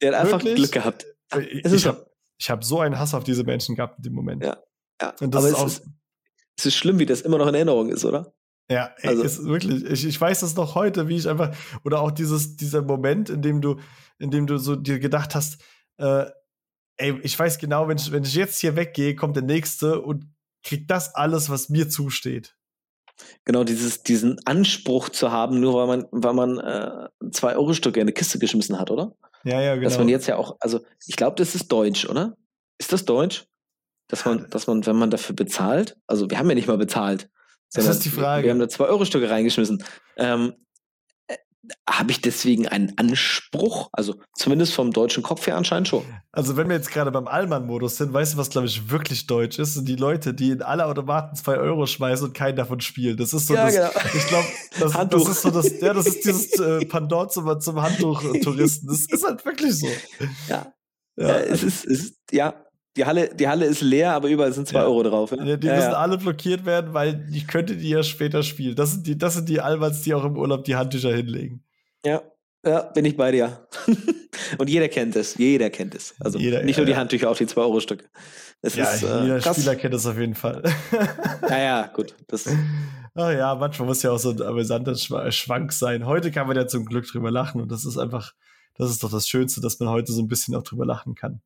Der 0.00 0.12
hat 0.12 0.24
einfach 0.24 0.40
Glück 0.40 0.72
gehabt. 0.72 1.06
Ich, 1.38 1.64
ich 1.64 1.86
habe 1.86 2.06
hab 2.42 2.64
so 2.64 2.80
einen 2.80 2.98
Hass 2.98 3.14
auf 3.14 3.24
diese 3.24 3.44
Menschen 3.44 3.74
gehabt 3.74 3.98
in 3.98 4.04
dem 4.04 4.14
Moment. 4.14 4.42
Ja, 4.42 4.56
ja. 5.00 5.14
Und 5.20 5.34
das 5.34 5.44
aber 5.44 5.52
ist 5.52 5.62
es, 5.64 5.78
ist, 5.80 5.88
es 6.56 6.66
ist 6.66 6.74
schlimm, 6.76 6.98
wie 6.98 7.06
das 7.06 7.20
immer 7.20 7.38
noch 7.38 7.46
in 7.48 7.54
Erinnerung 7.54 7.90
ist, 7.90 8.04
oder? 8.04 8.34
Ja, 8.70 8.90
ey, 8.98 9.10
also, 9.10 9.22
ist 9.22 9.44
wirklich, 9.44 9.84
ich, 9.84 10.06
ich 10.06 10.18
weiß 10.18 10.40
das 10.40 10.56
noch 10.56 10.74
heute, 10.74 11.08
wie 11.08 11.16
ich 11.16 11.28
einfach, 11.28 11.54
oder 11.84 12.00
auch 12.00 12.10
dieses, 12.10 12.56
dieser 12.56 12.80
Moment, 12.80 13.28
in 13.28 13.42
dem 13.42 13.60
du, 13.60 13.78
in 14.18 14.30
dem 14.30 14.46
du 14.46 14.56
so 14.56 14.74
dir 14.76 14.98
gedacht 14.98 15.34
hast, 15.34 15.60
äh, 15.98 16.24
ey, 16.96 17.18
ich 17.22 17.38
weiß 17.38 17.58
genau, 17.58 17.88
wenn 17.88 17.98
ich, 17.98 18.12
wenn 18.12 18.24
ich 18.24 18.34
jetzt 18.34 18.60
hier 18.60 18.76
weggehe, 18.76 19.14
kommt 19.14 19.36
der 19.36 19.42
Nächste 19.42 20.00
und 20.00 20.26
kriegt 20.62 20.90
das 20.90 21.14
alles, 21.14 21.50
was 21.50 21.68
mir 21.68 21.88
zusteht. 21.88 22.56
Genau, 23.44 23.62
dieses, 23.62 24.02
diesen 24.02 24.44
Anspruch 24.44 25.08
zu 25.08 25.30
haben, 25.30 25.60
nur 25.60 25.74
weil 25.74 25.86
man, 25.86 26.06
weil 26.10 26.34
man 26.34 26.58
äh, 26.58 27.30
zwei 27.30 27.54
Euro-Stücke 27.56 28.00
in 28.00 28.04
eine 28.04 28.12
Kiste 28.12 28.38
geschmissen 28.38 28.78
hat, 28.78 28.90
oder? 28.90 29.16
Ja, 29.44 29.60
ja, 29.60 29.74
genau. 29.74 29.84
Dass 29.84 29.98
man 29.98 30.08
jetzt 30.08 30.26
ja 30.26 30.36
auch, 30.36 30.56
also 30.60 30.80
ich 31.06 31.16
glaube, 31.16 31.36
das 31.36 31.54
ist 31.54 31.68
Deutsch, 31.70 32.08
oder? 32.08 32.36
Ist 32.78 32.92
das 32.92 33.04
Deutsch? 33.04 33.46
Dass 34.08 34.24
man, 34.24 34.48
dass 34.50 34.66
man, 34.66 34.84
wenn 34.86 34.96
man 34.96 35.10
dafür 35.10 35.36
bezahlt, 35.36 35.96
also 36.06 36.28
wir 36.28 36.38
haben 36.38 36.48
ja 36.48 36.54
nicht 36.54 36.68
mal 36.68 36.78
bezahlt. 36.78 37.30
Das 37.72 37.86
ist 37.86 38.04
die 38.04 38.10
Frage. 38.10 38.42
Wir, 38.42 38.46
wir 38.46 38.50
haben 38.52 38.60
da 38.60 38.68
zwei 38.68 38.86
Euro-Stücke 38.86 39.28
reingeschmissen. 39.28 39.82
Ähm, 40.16 40.54
habe 41.88 42.10
ich 42.10 42.20
deswegen 42.20 42.68
einen 42.68 42.96
Anspruch? 42.98 43.88
Also 43.92 44.16
zumindest 44.34 44.74
vom 44.74 44.92
deutschen 44.92 45.22
Kopf 45.22 45.46
her 45.46 45.56
anscheinend 45.56 45.88
schon. 45.88 46.04
Also 46.32 46.56
wenn 46.56 46.68
wir 46.68 46.76
jetzt 46.76 46.90
gerade 46.90 47.10
beim 47.10 47.26
Allmann-Modus 47.26 47.96
sind, 47.96 48.12
weißt 48.12 48.34
du, 48.34 48.38
was 48.38 48.50
glaube 48.50 48.66
ich 48.66 48.90
wirklich 48.90 49.26
deutsch 49.26 49.58
ist? 49.58 49.74
Sind 49.74 49.88
die 49.88 49.96
Leute, 49.96 50.34
die 50.34 50.50
in 50.50 50.62
alle 50.62 50.86
Automaten 50.86 51.36
zwei 51.36 51.56
Euro 51.56 51.86
schmeißen 51.86 52.28
und 52.28 52.34
keinen 52.34 52.56
davon 52.56 52.80
spielen. 52.80 53.16
Das 53.16 53.32
ist 53.32 53.46
so 53.46 53.54
ja, 53.54 53.66
das, 53.66 53.74
genau. 53.74 53.90
ich 54.14 54.26
glaube, 54.26 54.46
das, 54.80 54.92
das, 54.92 55.28
ist 55.28 55.42
so 55.42 55.50
das, 55.50 55.80
ja, 55.80 55.94
das 55.94 56.06
ist 56.06 56.24
dieses 56.24 56.58
äh, 56.58 56.84
Pendant 56.86 57.32
zum, 57.32 57.60
zum 57.60 57.80
Handtuch-Touristen. 57.80 58.88
Das 58.88 59.06
ist 59.06 59.24
halt 59.24 59.44
wirklich 59.44 59.78
so. 59.78 59.88
Ja. 60.48 60.72
ja. 61.16 61.28
ja 61.28 61.36
es, 61.40 61.62
ist, 61.62 61.84
es 61.86 62.04
ist, 62.04 62.16
ja, 62.30 62.54
die 62.96 63.04
Halle, 63.04 63.34
die 63.34 63.48
Halle 63.48 63.66
ist 63.66 63.80
leer, 63.80 64.12
aber 64.12 64.28
überall 64.28 64.52
sind 64.52 64.68
zwei 64.68 64.80
ja. 64.80 64.84
Euro 64.84 65.02
drauf. 65.02 65.32
Ja? 65.32 65.42
Ja, 65.44 65.56
die 65.56 65.66
müssen 65.66 65.94
alle 65.94 66.16
blockiert 66.16 66.64
werden, 66.64 66.94
weil 66.94 67.26
ich 67.32 67.46
könnte 67.46 67.76
die 67.76 67.88
ja 67.88 68.02
später 68.02 68.42
spielen. 68.42 68.76
Das 68.76 68.92
sind 68.92 69.06
die, 69.06 69.18
das 69.18 69.34
sind 69.34 69.48
die 69.48 69.60
Almans, 69.60 70.02
die 70.02 70.14
auch 70.14 70.24
im 70.24 70.36
Urlaub 70.36 70.64
die 70.64 70.76
Handtücher 70.76 71.14
hinlegen. 71.14 71.64
Ja, 72.04 72.22
ja, 72.64 72.82
bin 72.82 73.04
ich 73.04 73.16
bei 73.16 73.30
dir. 73.32 73.66
Und 74.58 74.70
jeder 74.70 74.88
kennt 74.88 75.16
es. 75.16 75.36
Jeder 75.36 75.70
kennt 75.70 75.94
es. 75.94 76.14
Also 76.20 76.38
jeder, 76.38 76.62
nicht 76.62 76.76
nur 76.76 76.86
die 76.86 76.96
Handtücher 76.96 77.30
auf 77.30 77.38
die 77.38 77.46
2-Euro-Stücke. 77.46 78.04
Ja, 78.62 78.90
ist, 78.90 79.02
äh, 79.02 79.22
jeder 79.22 79.40
krass. 79.40 79.56
Spieler 79.56 79.76
kennt 79.76 79.94
es 79.94 80.06
auf 80.06 80.18
jeden 80.18 80.34
Fall. 80.34 80.62
Naja, 81.42 81.90
gut. 81.92 82.14
Das 82.28 82.48
Ach 83.14 83.30
ja, 83.32 83.54
manchmal 83.54 83.88
muss 83.88 84.02
ja 84.02 84.12
auch 84.12 84.18
so 84.18 84.30
ein 84.30 84.40
amüsanter 84.40 84.94
Schwank 84.96 85.72
sein. 85.72 86.06
Heute 86.06 86.30
kann 86.30 86.46
man 86.46 86.56
ja 86.56 86.66
zum 86.66 86.86
Glück 86.86 87.06
drüber 87.06 87.30
lachen 87.30 87.60
und 87.60 87.70
das 87.70 87.84
ist 87.84 87.98
einfach, 87.98 88.32
das 88.76 88.90
ist 88.90 89.02
doch 89.02 89.10
das 89.10 89.28
Schönste, 89.28 89.60
dass 89.60 89.78
man 89.78 89.90
heute 89.90 90.12
so 90.12 90.22
ein 90.22 90.28
bisschen 90.28 90.54
auch 90.54 90.62
drüber 90.62 90.86
lachen 90.86 91.14
kann. 91.14 91.42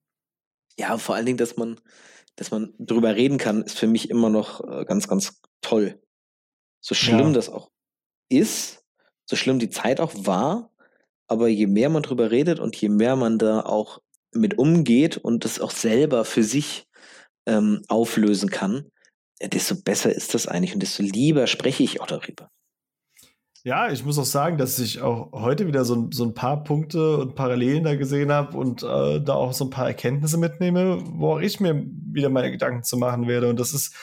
Ja, 0.78 0.96
vor 0.98 1.14
allen 1.14 1.26
Dingen, 1.26 1.38
dass 1.38 1.56
man, 1.56 1.80
dass 2.36 2.50
man 2.50 2.72
drüber 2.78 3.16
reden 3.16 3.38
kann, 3.38 3.62
ist 3.62 3.78
für 3.78 3.86
mich 3.86 4.10
immer 4.10 4.30
noch 4.30 4.60
äh, 4.66 4.84
ganz, 4.84 5.08
ganz 5.08 5.40
toll. 5.60 6.00
So 6.80 6.94
schlimm 6.94 7.28
ja. 7.28 7.32
das 7.32 7.48
auch 7.48 7.70
ist, 8.28 8.84
so 9.26 9.36
schlimm 9.36 9.58
die 9.58 9.70
Zeit 9.70 10.00
auch 10.00 10.12
war, 10.14 10.70
aber 11.26 11.48
je 11.48 11.66
mehr 11.66 11.90
man 11.90 12.02
drüber 12.02 12.30
redet 12.30 12.60
und 12.60 12.76
je 12.76 12.88
mehr 12.88 13.16
man 13.16 13.38
da 13.38 13.60
auch 13.60 14.00
mit 14.32 14.58
umgeht 14.58 15.16
und 15.16 15.44
das 15.44 15.60
auch 15.60 15.70
selber 15.70 16.24
für 16.24 16.42
sich 16.42 16.86
ähm, 17.46 17.82
auflösen 17.88 18.50
kann, 18.50 18.90
desto 19.40 19.76
besser 19.76 20.14
ist 20.14 20.34
das 20.34 20.46
eigentlich 20.46 20.74
und 20.74 20.80
desto 20.80 21.02
lieber 21.02 21.46
spreche 21.46 21.82
ich 21.82 22.00
auch 22.00 22.06
darüber. 22.06 22.50
Ja, 23.64 23.90
ich 23.90 24.04
muss 24.04 24.18
auch 24.18 24.24
sagen, 24.24 24.56
dass 24.56 24.78
ich 24.78 25.00
auch 25.00 25.32
heute 25.32 25.66
wieder 25.66 25.84
so, 25.84 26.08
so 26.12 26.24
ein 26.24 26.34
paar 26.34 26.62
Punkte 26.62 27.18
und 27.18 27.34
Parallelen 27.34 27.84
da 27.84 27.96
gesehen 27.96 28.32
habe 28.32 28.56
und 28.56 28.82
äh, 28.82 29.20
da 29.20 29.34
auch 29.34 29.52
so 29.52 29.64
ein 29.64 29.70
paar 29.70 29.86
Erkenntnisse 29.86 30.38
mitnehme, 30.38 31.02
wo 31.04 31.32
auch 31.32 31.40
ich 31.40 31.58
mir 31.58 31.84
wieder 32.12 32.28
meine 32.28 32.50
Gedanken 32.50 32.84
zu 32.84 32.96
machen 32.96 33.26
werde. 33.26 33.48
Und 33.48 33.58
das 33.58 33.74
ist 33.74 33.94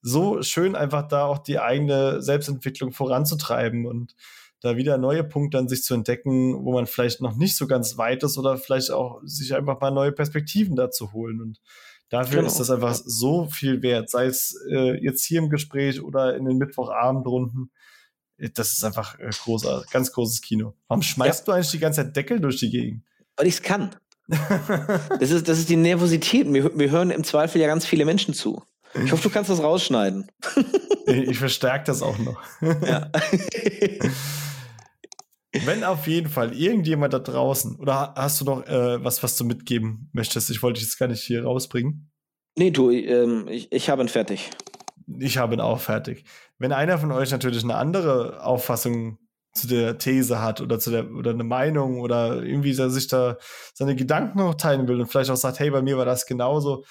so 0.00 0.42
schön, 0.42 0.74
einfach 0.74 1.06
da 1.08 1.26
auch 1.26 1.38
die 1.38 1.58
eigene 1.58 2.22
Selbstentwicklung 2.22 2.92
voranzutreiben 2.92 3.86
und 3.86 4.16
da 4.60 4.76
wieder 4.76 4.96
neue 4.96 5.24
Punkte 5.24 5.58
an 5.58 5.68
sich 5.68 5.82
zu 5.82 5.94
entdecken, 5.94 6.64
wo 6.64 6.72
man 6.72 6.86
vielleicht 6.86 7.20
noch 7.20 7.36
nicht 7.36 7.56
so 7.56 7.66
ganz 7.66 7.98
weit 7.98 8.22
ist 8.22 8.38
oder 8.38 8.56
vielleicht 8.56 8.92
auch 8.92 9.20
sich 9.24 9.54
einfach 9.54 9.80
mal 9.80 9.90
neue 9.90 10.12
Perspektiven 10.12 10.74
dazu 10.76 11.12
holen. 11.12 11.40
Und 11.40 11.60
dafür 12.08 12.38
genau. 12.38 12.48
ist 12.48 12.60
das 12.60 12.70
einfach 12.70 12.94
so 12.94 13.46
viel 13.46 13.82
wert, 13.82 14.08
sei 14.08 14.26
es 14.26 14.56
äh, 14.70 15.02
jetzt 15.04 15.24
hier 15.24 15.40
im 15.40 15.50
Gespräch 15.50 16.02
oder 16.02 16.36
in 16.36 16.44
den 16.44 16.58
Mittwochabendrunden 16.58 17.70
das 18.54 18.72
ist 18.72 18.84
einfach 18.84 19.18
äh, 19.18 19.30
großer, 19.30 19.84
ganz 19.90 20.12
großes 20.12 20.40
Kino. 20.42 20.74
Warum 20.88 21.02
schmeißt 21.02 21.40
ja. 21.40 21.44
du 21.44 21.52
eigentlich 21.52 21.70
die 21.70 21.78
ganze 21.78 22.02
Zeit 22.02 22.16
Deckel 22.16 22.40
durch 22.40 22.58
die 22.58 22.70
Gegend? 22.70 23.04
Weil 23.36 23.46
ich 23.46 23.54
es 23.54 23.62
kann. 23.62 23.94
das, 24.28 25.30
ist, 25.30 25.48
das 25.48 25.58
ist 25.58 25.68
die 25.68 25.76
Nervosität. 25.76 26.46
Mir, 26.46 26.70
mir 26.74 26.90
hören 26.90 27.10
im 27.10 27.24
Zweifel 27.24 27.60
ja 27.60 27.66
ganz 27.66 27.86
viele 27.86 28.04
Menschen 28.04 28.34
zu. 28.34 28.62
Ich 29.04 29.12
hoffe, 29.12 29.22
du 29.22 29.30
kannst 29.30 29.48
das 29.48 29.62
rausschneiden. 29.62 30.30
ich, 31.06 31.28
ich 31.28 31.38
verstärke 31.38 31.84
das 31.86 32.02
auch 32.02 32.18
noch. 32.18 32.42
Ja. 32.60 33.10
Wenn 35.64 35.84
auf 35.84 36.06
jeden 36.06 36.30
Fall 36.30 36.54
irgendjemand 36.54 37.12
da 37.12 37.18
draußen, 37.18 37.76
oder 37.76 38.14
hast 38.16 38.40
du 38.40 38.44
noch 38.46 38.66
äh, 38.66 39.04
was, 39.04 39.22
was 39.22 39.36
du 39.36 39.44
mitgeben 39.44 40.08
möchtest? 40.12 40.50
Ich 40.50 40.62
wollte 40.62 40.80
dich 40.80 40.88
jetzt 40.88 40.98
gar 40.98 41.08
nicht 41.08 41.22
hier 41.22 41.44
rausbringen. 41.44 42.10
Nee, 42.56 42.70
du, 42.70 42.90
ähm, 42.90 43.48
ich, 43.48 43.70
ich 43.72 43.88
habe 43.88 44.02
ihn 44.02 44.08
fertig. 44.08 44.50
Ich 45.18 45.38
habe 45.38 45.54
ihn 45.54 45.60
auch 45.60 45.80
fertig. 45.80 46.24
Wenn 46.58 46.72
einer 46.72 46.98
von 46.98 47.12
euch 47.12 47.30
natürlich 47.30 47.64
eine 47.64 47.76
andere 47.76 48.44
Auffassung 48.44 49.18
zu 49.52 49.66
der 49.66 49.98
These 49.98 50.40
hat 50.40 50.60
oder 50.60 50.78
zu 50.78 50.90
der 50.90 51.10
oder 51.12 51.32
eine 51.32 51.44
Meinung 51.44 52.00
oder 52.00 52.42
irgendwie 52.42 52.72
sich 52.72 53.08
da 53.08 53.36
seine 53.74 53.94
Gedanken 53.94 54.38
noch 54.38 54.54
teilen 54.54 54.88
will 54.88 55.00
und 55.00 55.08
vielleicht 55.08 55.30
auch 55.30 55.36
sagt, 55.36 55.60
hey, 55.60 55.70
bei 55.70 55.82
mir 55.82 55.98
war 55.98 56.06
das 56.06 56.26
genauso, 56.26 56.84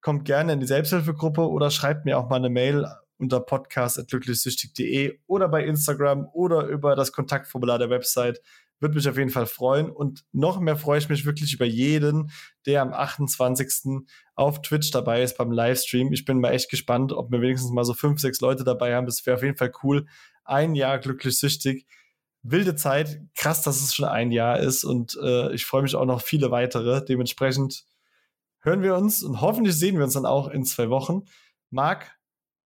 kommt 0.00 0.24
gerne 0.24 0.52
in 0.52 0.60
die 0.60 0.66
Selbsthilfegruppe 0.66 1.48
oder 1.48 1.70
schreibt 1.70 2.04
mir 2.04 2.18
auch 2.18 2.28
mal 2.28 2.36
eine 2.36 2.50
Mail 2.50 2.86
unter 3.18 3.40
podcast.glücklichsüchtig.de 3.40 5.18
oder 5.26 5.48
bei 5.48 5.64
Instagram 5.64 6.28
oder 6.32 6.66
über 6.66 6.96
das 6.96 7.12
Kontaktformular 7.12 7.78
der 7.78 7.90
Website. 7.90 8.40
Würde 8.80 8.94
mich 8.94 9.08
auf 9.08 9.18
jeden 9.18 9.30
Fall 9.30 9.46
freuen. 9.46 9.90
Und 9.90 10.24
noch 10.32 10.60
mehr 10.60 10.76
freue 10.76 10.98
ich 10.98 11.08
mich 11.08 11.24
wirklich 11.24 11.52
über 11.52 11.64
jeden, 11.64 12.30
der 12.66 12.82
am 12.82 12.92
28. 12.92 14.04
auf 14.34 14.62
Twitch 14.62 14.90
dabei 14.90 15.22
ist 15.22 15.36
beim 15.36 15.50
Livestream. 15.50 16.12
Ich 16.12 16.24
bin 16.24 16.40
mal 16.40 16.52
echt 16.52 16.70
gespannt, 16.70 17.12
ob 17.12 17.30
wir 17.30 17.40
wenigstens 17.40 17.72
mal 17.72 17.84
so 17.84 17.94
fünf, 17.94 18.20
sechs 18.20 18.40
Leute 18.40 18.64
dabei 18.64 18.94
haben. 18.94 19.06
Das 19.06 19.24
wäre 19.26 19.36
auf 19.36 19.42
jeden 19.42 19.56
Fall 19.56 19.72
cool. 19.82 20.06
Ein 20.44 20.74
Jahr 20.74 20.98
glücklich 20.98 21.38
süchtig. 21.38 21.86
Wilde 22.42 22.76
Zeit. 22.76 23.20
Krass, 23.36 23.62
dass 23.62 23.82
es 23.82 23.94
schon 23.94 24.06
ein 24.06 24.30
Jahr 24.30 24.60
ist. 24.60 24.84
Und 24.84 25.18
äh, 25.22 25.52
ich 25.52 25.64
freue 25.64 25.82
mich 25.82 25.96
auch 25.96 26.06
noch 26.06 26.22
viele 26.22 26.50
weitere. 26.50 27.04
Dementsprechend 27.04 27.84
hören 28.60 28.82
wir 28.82 28.96
uns 28.96 29.22
und 29.22 29.40
hoffentlich 29.40 29.76
sehen 29.76 29.96
wir 29.96 30.04
uns 30.04 30.14
dann 30.14 30.26
auch 30.26 30.48
in 30.48 30.64
zwei 30.64 30.88
Wochen. 30.90 31.22
Marc, 31.70 32.12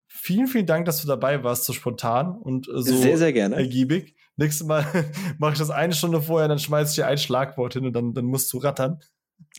vielen, 0.07 0.47
vielen 0.47 0.67
Dank, 0.67 0.85
dass 0.85 1.01
du 1.01 1.09
dabei 1.09 1.43
warst, 1.43 1.65
so 1.65 1.73
spontan 1.73 2.37
und 2.37 2.69
äh, 2.69 2.83
so 2.83 2.97
sehr, 2.97 3.19
sehr 3.19 3.33
gerne. 3.33 3.57
ergiebig. 3.57 4.15
Nächstes 4.43 4.67
Mal 4.67 4.85
mache 5.39 5.53
ich 5.53 5.59
das 5.59 5.71
eine 5.71 5.93
Stunde 5.93 6.21
vorher, 6.21 6.49
dann 6.49 6.59
schmeiße 6.59 6.91
ich 6.91 6.97
dir 6.97 7.07
ein 7.07 7.17
Schlagwort 7.17 7.75
hin 7.75 7.87
und 7.87 7.93
dann, 7.93 8.13
dann 8.13 8.25
musst 8.25 8.53
du 8.53 8.59
rattern. 8.59 9.01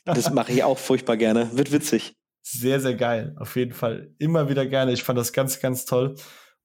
Das 0.03 0.29
mache 0.31 0.51
ich 0.51 0.63
auch 0.63 0.77
furchtbar 0.77 1.15
gerne. 1.15 1.49
Wird 1.55 1.71
witzig. 1.71 2.17
Sehr, 2.41 2.81
sehr 2.81 2.95
geil. 2.95 3.33
Auf 3.39 3.55
jeden 3.55 3.71
Fall. 3.71 4.13
Immer 4.19 4.49
wieder 4.49 4.65
gerne. 4.65 4.91
Ich 4.91 5.03
fand 5.03 5.17
das 5.17 5.31
ganz, 5.31 5.61
ganz 5.61 5.85
toll 5.85 6.15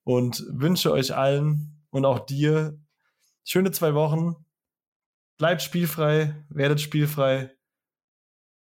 und 0.03 0.45
wünsche 0.51 0.91
euch 0.91 1.15
allen 1.15 1.85
und 1.91 2.05
auch 2.05 2.27
dir 2.27 2.77
schöne 3.45 3.71
zwei 3.71 3.95
Wochen. 3.95 4.35
bleibt 5.37 5.63
spielfrei, 5.63 6.35
werdet 6.49 6.81
spielfrei. 6.81 7.53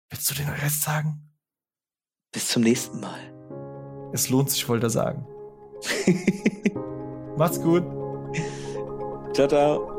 Willst 0.10 0.32
du 0.32 0.36
den 0.36 0.50
Rest 0.50 0.82
sagen? 0.82 1.32
Bis 2.32 2.48
zum 2.48 2.64
nächsten 2.64 3.00
Mal. 3.00 3.20
Es 4.14 4.30
lohnt 4.30 4.50
sich, 4.50 4.68
wollte 4.68 4.88
er 4.88 4.90
sagen. 4.90 5.28
Macht's 7.38 7.62
gut. 7.62 8.03
Ciao, 9.34 9.48
ciao. 9.48 9.93